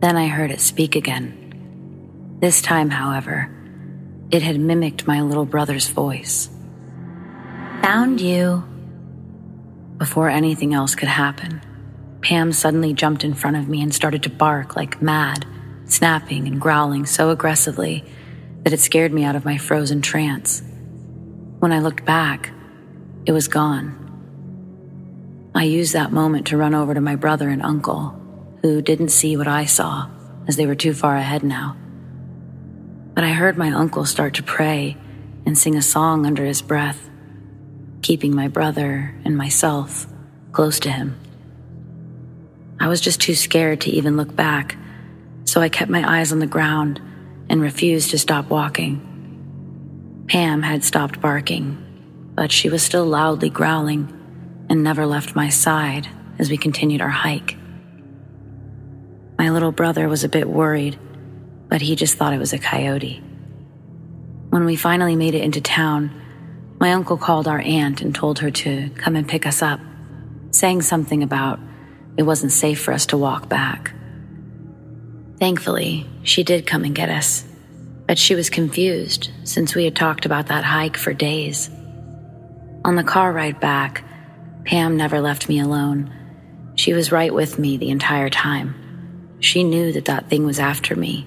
Then 0.00 0.16
I 0.16 0.26
heard 0.26 0.50
it 0.50 0.60
speak 0.60 0.96
again. 0.96 1.36
This 2.40 2.60
time, 2.60 2.90
however, 2.90 3.48
it 4.30 4.42
had 4.42 4.60
mimicked 4.60 5.06
my 5.06 5.22
little 5.22 5.44
brother's 5.44 5.88
voice. 5.88 6.48
Found 7.82 8.20
you. 8.20 8.64
Before 9.98 10.28
anything 10.28 10.72
else 10.72 10.94
could 10.94 11.08
happen, 11.08 11.60
Pam 12.22 12.52
suddenly 12.52 12.94
jumped 12.94 13.24
in 13.24 13.34
front 13.34 13.56
of 13.56 13.68
me 13.68 13.82
and 13.82 13.94
started 13.94 14.22
to 14.22 14.30
bark 14.30 14.76
like 14.76 15.02
mad, 15.02 15.46
snapping 15.86 16.46
and 16.46 16.60
growling 16.60 17.06
so 17.06 17.30
aggressively 17.30 18.04
that 18.62 18.72
it 18.72 18.80
scared 18.80 19.12
me 19.12 19.24
out 19.24 19.36
of 19.36 19.44
my 19.44 19.58
frozen 19.58 20.02
trance. 20.02 20.62
When 21.58 21.72
I 21.72 21.80
looked 21.80 22.04
back, 22.04 22.50
it 23.26 23.32
was 23.32 23.48
gone. 23.48 23.96
I 25.54 25.64
used 25.64 25.94
that 25.94 26.12
moment 26.12 26.46
to 26.48 26.56
run 26.56 26.74
over 26.74 26.94
to 26.94 27.00
my 27.00 27.16
brother 27.16 27.48
and 27.48 27.62
uncle, 27.62 28.16
who 28.62 28.80
didn't 28.80 29.08
see 29.08 29.36
what 29.36 29.48
I 29.48 29.64
saw, 29.64 30.08
as 30.46 30.56
they 30.56 30.66
were 30.66 30.74
too 30.74 30.94
far 30.94 31.16
ahead 31.16 31.42
now. 31.42 31.76
But 33.20 33.26
I 33.26 33.32
heard 33.32 33.58
my 33.58 33.70
uncle 33.72 34.06
start 34.06 34.36
to 34.36 34.42
pray 34.42 34.96
and 35.44 35.58
sing 35.58 35.76
a 35.76 35.82
song 35.82 36.24
under 36.24 36.42
his 36.42 36.62
breath, 36.62 37.10
keeping 38.00 38.34
my 38.34 38.48
brother 38.48 39.14
and 39.26 39.36
myself 39.36 40.06
close 40.52 40.80
to 40.80 40.90
him. 40.90 41.20
I 42.80 42.88
was 42.88 42.98
just 42.98 43.20
too 43.20 43.34
scared 43.34 43.82
to 43.82 43.90
even 43.90 44.16
look 44.16 44.34
back, 44.34 44.78
so 45.44 45.60
I 45.60 45.68
kept 45.68 45.90
my 45.90 46.18
eyes 46.18 46.32
on 46.32 46.38
the 46.38 46.46
ground 46.46 46.98
and 47.50 47.60
refused 47.60 48.12
to 48.12 48.18
stop 48.18 48.48
walking. 48.48 50.24
Pam 50.26 50.62
had 50.62 50.82
stopped 50.82 51.20
barking, 51.20 51.76
but 52.34 52.50
she 52.50 52.70
was 52.70 52.82
still 52.82 53.04
loudly 53.04 53.50
growling 53.50 54.08
and 54.70 54.82
never 54.82 55.04
left 55.04 55.36
my 55.36 55.50
side 55.50 56.08
as 56.38 56.48
we 56.48 56.56
continued 56.56 57.02
our 57.02 57.10
hike. 57.10 57.54
My 59.38 59.50
little 59.50 59.72
brother 59.72 60.08
was 60.08 60.24
a 60.24 60.28
bit 60.30 60.48
worried, 60.48 60.98
but 61.70 61.80
he 61.80 61.96
just 61.96 62.16
thought 62.16 62.34
it 62.34 62.38
was 62.38 62.52
a 62.52 62.58
coyote. 62.58 63.22
When 64.50 64.64
we 64.64 64.76
finally 64.76 65.16
made 65.16 65.34
it 65.34 65.44
into 65.44 65.60
town, 65.60 66.10
my 66.80 66.92
uncle 66.92 67.16
called 67.16 67.46
our 67.46 67.60
aunt 67.60 68.02
and 68.02 68.14
told 68.14 68.40
her 68.40 68.50
to 68.50 68.90
come 68.96 69.14
and 69.14 69.28
pick 69.28 69.46
us 69.46 69.62
up, 69.62 69.80
saying 70.50 70.82
something 70.82 71.22
about 71.22 71.60
it 72.16 72.24
wasn't 72.24 72.52
safe 72.52 72.80
for 72.82 72.92
us 72.92 73.06
to 73.06 73.16
walk 73.16 73.48
back. 73.48 73.94
Thankfully, 75.38 76.06
she 76.24 76.42
did 76.42 76.66
come 76.66 76.84
and 76.84 76.94
get 76.94 77.08
us, 77.08 77.44
but 78.06 78.18
she 78.18 78.34
was 78.34 78.50
confused 78.50 79.30
since 79.44 79.74
we 79.74 79.84
had 79.84 79.94
talked 79.94 80.26
about 80.26 80.48
that 80.48 80.64
hike 80.64 80.96
for 80.96 81.14
days. 81.14 81.70
On 82.84 82.96
the 82.96 83.04
car 83.04 83.32
ride 83.32 83.60
back, 83.60 84.04
Pam 84.64 84.96
never 84.96 85.20
left 85.20 85.48
me 85.48 85.60
alone. 85.60 86.12
She 86.74 86.92
was 86.92 87.12
right 87.12 87.32
with 87.32 87.58
me 87.58 87.76
the 87.76 87.90
entire 87.90 88.28
time. 88.28 88.74
She 89.40 89.64
knew 89.64 89.92
that 89.92 90.06
that 90.06 90.28
thing 90.28 90.44
was 90.44 90.58
after 90.58 90.96
me, 90.96 91.26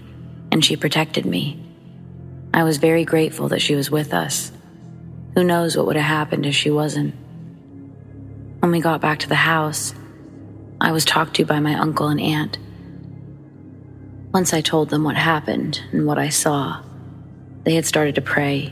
and 0.54 0.64
she 0.64 0.76
protected 0.76 1.26
me. 1.26 1.60
I 2.54 2.64
was 2.64 2.78
very 2.78 3.06
grateful 3.06 3.48
that 3.48 3.62
she 3.64 3.74
was 3.74 3.90
with 3.90 4.14
us. 4.14 4.52
Who 5.34 5.44
knows 5.44 5.76
what 5.76 5.88
would 5.88 5.96
have 5.96 6.06
happened 6.06 6.46
if 6.46 6.54
she 6.54 6.70
wasn't? 6.70 7.16
When 8.60 8.72
we 8.72 8.80
got 8.80 9.02
back 9.02 9.18
to 9.20 9.28
the 9.28 9.34
house, 9.34 9.96
I 10.80 10.92
was 10.92 11.06
talked 11.06 11.38
to 11.38 11.46
by 11.46 11.60
my 11.60 11.74
uncle 11.74 12.08
and 12.08 12.22
aunt. 12.22 12.60
Once 14.32 14.54
I 14.54 14.62
told 14.62 14.90
them 14.90 15.04
what 15.04 15.16
happened 15.16 15.82
and 15.92 16.06
what 16.06 16.20
I 16.20 16.30
saw, 16.30 16.84
they 17.64 17.74
had 17.74 17.88
started 17.88 18.14
to 18.16 18.22
pray 18.22 18.72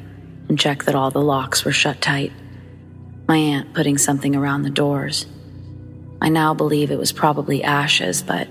and 0.49 0.59
check 0.59 0.83
that 0.83 0.93
all 0.93 1.09
the 1.09 1.19
locks 1.19 1.65
were 1.65 1.71
shut 1.71 1.99
tight. 1.99 2.31
My 3.27 3.37
aunt 3.37 3.73
putting 3.73 3.97
something 3.97 4.35
around 4.35 4.61
the 4.61 4.69
doors. 4.69 5.25
I 6.21 6.29
now 6.29 6.53
believe 6.53 6.91
it 6.91 6.99
was 6.99 7.11
probably 7.11 7.63
ashes, 7.63 8.21
but 8.21 8.47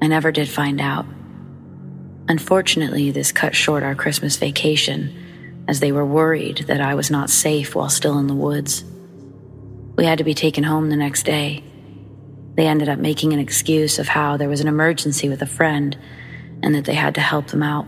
I 0.00 0.06
never 0.06 0.32
did 0.32 0.48
find 0.48 0.80
out. 0.80 1.04
Unfortunately, 2.28 3.10
this 3.10 3.32
cut 3.32 3.54
short 3.54 3.82
our 3.82 3.94
Christmas 3.94 4.36
vacation, 4.36 5.64
as 5.68 5.80
they 5.80 5.92
were 5.92 6.06
worried 6.06 6.64
that 6.68 6.80
I 6.80 6.94
was 6.94 7.10
not 7.10 7.30
safe 7.30 7.74
while 7.74 7.88
still 7.88 8.18
in 8.18 8.26
the 8.26 8.34
woods. 8.34 8.84
We 9.96 10.04
had 10.04 10.18
to 10.18 10.24
be 10.24 10.34
taken 10.34 10.64
home 10.64 10.88
the 10.88 10.96
next 10.96 11.24
day 11.24 11.64
they 12.54 12.66
ended 12.66 12.88
up 12.88 12.98
making 12.98 13.32
an 13.32 13.38
excuse 13.38 13.98
of 13.98 14.08
how 14.08 14.36
there 14.36 14.48
was 14.48 14.60
an 14.60 14.68
emergency 14.68 15.28
with 15.28 15.42
a 15.42 15.46
friend 15.46 15.96
and 16.62 16.74
that 16.74 16.84
they 16.84 16.94
had 16.94 17.14
to 17.14 17.20
help 17.20 17.48
them 17.48 17.62
out. 17.62 17.86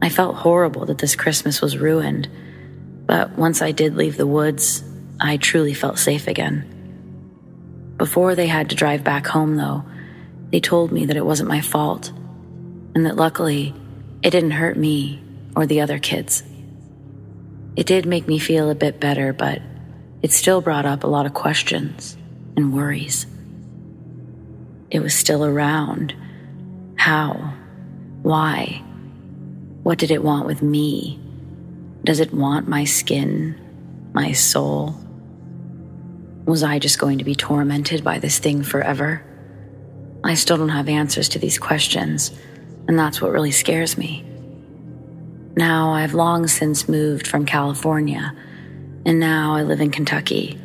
I 0.00 0.08
felt 0.08 0.36
horrible 0.36 0.86
that 0.86 0.98
this 0.98 1.16
Christmas 1.16 1.60
was 1.60 1.76
ruined, 1.76 2.28
but 3.06 3.32
once 3.32 3.62
I 3.62 3.72
did 3.72 3.96
leave 3.96 4.16
the 4.16 4.26
woods, 4.26 4.84
I 5.20 5.38
truly 5.38 5.74
felt 5.74 5.98
safe 5.98 6.28
again. 6.28 6.72
Before 7.96 8.34
they 8.34 8.46
had 8.46 8.70
to 8.70 8.76
drive 8.76 9.02
back 9.02 9.26
home, 9.26 9.56
though, 9.56 9.84
they 10.50 10.60
told 10.60 10.92
me 10.92 11.06
that 11.06 11.16
it 11.16 11.24
wasn't 11.24 11.48
my 11.48 11.60
fault, 11.60 12.12
and 12.96 13.04
that 13.04 13.16
luckily 13.16 13.74
it 14.22 14.30
didn't 14.30 14.52
hurt 14.52 14.74
me 14.74 15.22
or 15.54 15.66
the 15.66 15.82
other 15.82 15.98
kids. 15.98 16.42
It 17.76 17.86
did 17.86 18.06
make 18.06 18.26
me 18.26 18.38
feel 18.38 18.70
a 18.70 18.74
bit 18.74 18.98
better, 18.98 19.34
but 19.34 19.60
it 20.22 20.32
still 20.32 20.62
brought 20.62 20.86
up 20.86 21.04
a 21.04 21.06
lot 21.06 21.26
of 21.26 21.34
questions 21.34 22.16
and 22.56 22.72
worries. 22.72 23.26
It 24.90 25.00
was 25.00 25.14
still 25.14 25.44
around. 25.44 26.14
How? 26.96 27.52
Why? 28.22 28.82
What 29.82 29.98
did 29.98 30.10
it 30.10 30.22
want 30.22 30.46
with 30.46 30.62
me? 30.62 31.20
Does 32.02 32.18
it 32.18 32.32
want 32.32 32.66
my 32.66 32.84
skin, 32.84 34.08
my 34.14 34.32
soul? 34.32 34.98
Was 36.46 36.62
I 36.62 36.78
just 36.78 36.98
going 36.98 37.18
to 37.18 37.24
be 37.24 37.34
tormented 37.34 38.02
by 38.02 38.20
this 38.20 38.38
thing 38.38 38.62
forever? 38.62 39.22
I 40.24 40.32
still 40.32 40.56
don't 40.56 40.70
have 40.70 40.88
answers 40.88 41.28
to 41.30 41.38
these 41.38 41.58
questions, 41.58 42.30
and 42.88 42.98
that's 42.98 43.20
what 43.20 43.32
really 43.32 43.50
scares 43.50 43.98
me. 43.98 44.24
Now, 45.56 45.92
I've 45.92 46.14
long 46.14 46.46
since 46.46 46.88
moved 46.88 47.26
from 47.26 47.46
California, 47.46 48.34
and 49.06 49.18
now 49.18 49.54
I 49.54 49.62
live 49.62 49.80
in 49.80 49.90
Kentucky. 49.90 50.58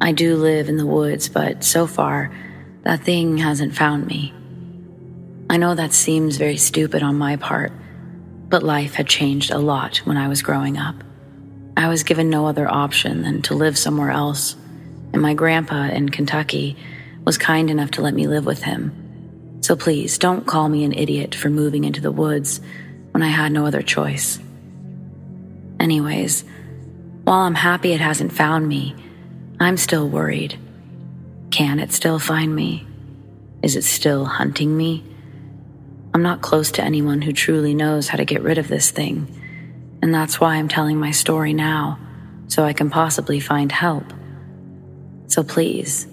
I 0.00 0.12
do 0.12 0.36
live 0.36 0.68
in 0.68 0.76
the 0.76 0.86
woods, 0.86 1.28
but 1.28 1.64
so 1.64 1.86
far, 1.86 2.32
that 2.82 3.02
thing 3.02 3.38
hasn't 3.38 3.76
found 3.76 4.06
me. 4.06 4.32
I 5.50 5.58
know 5.58 5.74
that 5.74 5.92
seems 5.92 6.38
very 6.38 6.56
stupid 6.56 7.02
on 7.02 7.16
my 7.16 7.36
part, 7.36 7.72
but 8.48 8.62
life 8.62 8.94
had 8.94 9.06
changed 9.06 9.50
a 9.50 9.58
lot 9.58 9.98
when 9.98 10.16
I 10.16 10.28
was 10.28 10.42
growing 10.42 10.78
up. 10.78 10.96
I 11.76 11.88
was 11.88 12.04
given 12.04 12.30
no 12.30 12.46
other 12.46 12.66
option 12.66 13.22
than 13.22 13.42
to 13.42 13.54
live 13.54 13.76
somewhere 13.76 14.10
else, 14.10 14.56
and 15.12 15.20
my 15.20 15.34
grandpa 15.34 15.88
in 15.88 16.08
Kentucky 16.08 16.76
was 17.24 17.38
kind 17.38 17.70
enough 17.70 17.90
to 17.92 18.02
let 18.02 18.14
me 18.14 18.26
live 18.26 18.46
with 18.46 18.62
him. 18.62 19.05
So 19.66 19.74
please 19.74 20.16
don't 20.18 20.46
call 20.46 20.68
me 20.68 20.84
an 20.84 20.92
idiot 20.92 21.34
for 21.34 21.50
moving 21.50 21.82
into 21.82 22.00
the 22.00 22.12
woods 22.12 22.60
when 23.10 23.20
I 23.20 23.30
had 23.30 23.50
no 23.50 23.66
other 23.66 23.82
choice. 23.82 24.38
Anyways, 25.80 26.44
while 27.24 27.40
I'm 27.40 27.56
happy 27.56 27.92
it 27.92 28.00
hasn't 28.00 28.32
found 28.32 28.68
me, 28.68 28.94
I'm 29.58 29.76
still 29.76 30.08
worried. 30.08 30.56
Can 31.50 31.80
it 31.80 31.90
still 31.90 32.20
find 32.20 32.54
me? 32.54 32.86
Is 33.60 33.74
it 33.74 33.82
still 33.82 34.24
hunting 34.24 34.76
me? 34.76 35.02
I'm 36.14 36.22
not 36.22 36.42
close 36.42 36.70
to 36.70 36.84
anyone 36.84 37.20
who 37.20 37.32
truly 37.32 37.74
knows 37.74 38.06
how 38.06 38.18
to 38.18 38.24
get 38.24 38.42
rid 38.42 38.58
of 38.58 38.68
this 38.68 38.92
thing, 38.92 39.26
and 40.00 40.14
that's 40.14 40.38
why 40.38 40.54
I'm 40.54 40.68
telling 40.68 41.00
my 41.00 41.10
story 41.10 41.54
now, 41.54 41.98
so 42.46 42.62
I 42.62 42.72
can 42.72 42.88
possibly 42.88 43.40
find 43.40 43.72
help. 43.72 44.12
So 45.26 45.42
please, 45.42 46.06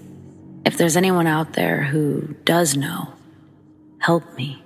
if 0.66 0.76
there's 0.76 0.96
anyone 0.96 1.28
out 1.28 1.52
there 1.52 1.84
who 1.84 2.34
does 2.44 2.76
know, 2.76 3.13
help 4.04 4.24
me. 4.36 4.63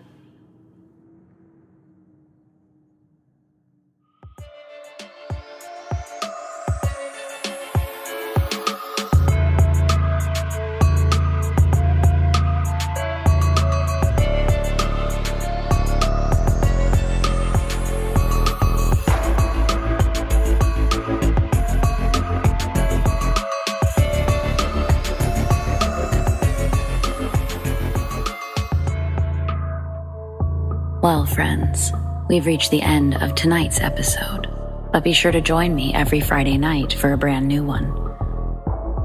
Friends, 31.39 31.93
we've 32.29 32.47
reached 32.47 32.73
the 32.73 32.83
end 32.83 33.15
of 33.23 33.33
tonight's 33.33 33.81
episode, 33.81 34.49
but 34.91 35.05
be 35.05 35.13
sure 35.13 35.31
to 35.31 35.41
join 35.41 35.73
me 35.73 35.95
every 35.95 36.19
Friday 36.19 36.59
night 36.59 36.93
for 36.93 37.13
a 37.13 37.17
brand 37.17 37.47
new 37.47 37.63
one. 37.63 37.95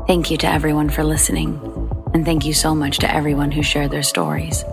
Thank 0.08 0.32
you 0.32 0.38
to 0.38 0.48
everyone 0.48 0.90
for 0.90 1.04
listening, 1.04 1.62
and 2.16 2.26
thank 2.26 2.44
you 2.44 2.56
so 2.56 2.74
much 2.74 2.98
to 2.98 3.16
everyone 3.16 3.52
who 3.52 3.62
shared 3.62 3.92
their 3.92 4.02
stories. 4.02 4.66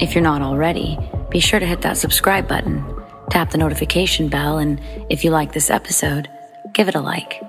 If 0.00 0.12
you're 0.12 0.24
not 0.24 0.42
already, 0.42 0.98
be 1.30 1.38
sure 1.38 1.60
to 1.60 1.66
hit 1.66 1.82
that 1.82 1.98
subscribe 1.98 2.48
button, 2.48 2.84
tap 3.30 3.52
the 3.52 3.58
notification 3.58 4.26
bell, 4.26 4.58
and 4.58 4.80
if 5.08 5.22
you 5.22 5.30
like 5.30 5.52
this 5.52 5.70
episode, 5.70 6.28
give 6.74 6.88
it 6.88 6.96
a 6.96 7.00
like. 7.00 7.40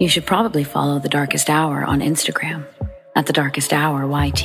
You 0.00 0.08
should 0.08 0.26
probably 0.26 0.64
follow 0.64 0.98
The 0.98 1.08
Darkest 1.08 1.48
Hour 1.48 1.84
on 1.84 2.00
Instagram 2.00 2.66
at 3.14 3.26
The 3.26 3.32
Darkest 3.32 3.72
Hour 3.72 4.04
YT. 4.04 4.42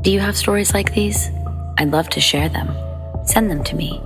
Do 0.00 0.10
you 0.10 0.18
have 0.18 0.34
stories 0.34 0.72
like 0.72 0.94
these? 0.94 1.30
I'd 1.82 1.90
love 1.90 2.08
to 2.10 2.20
share 2.20 2.48
them. 2.48 2.72
Send 3.26 3.50
them 3.50 3.64
to 3.64 3.74
me. 3.74 4.00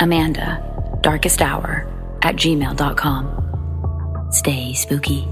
Amanda, 0.00 0.60
darkest 1.00 1.40
hour 1.40 1.90
at 2.20 2.36
gmail.com. 2.36 4.28
Stay 4.32 4.74
spooky. 4.74 5.26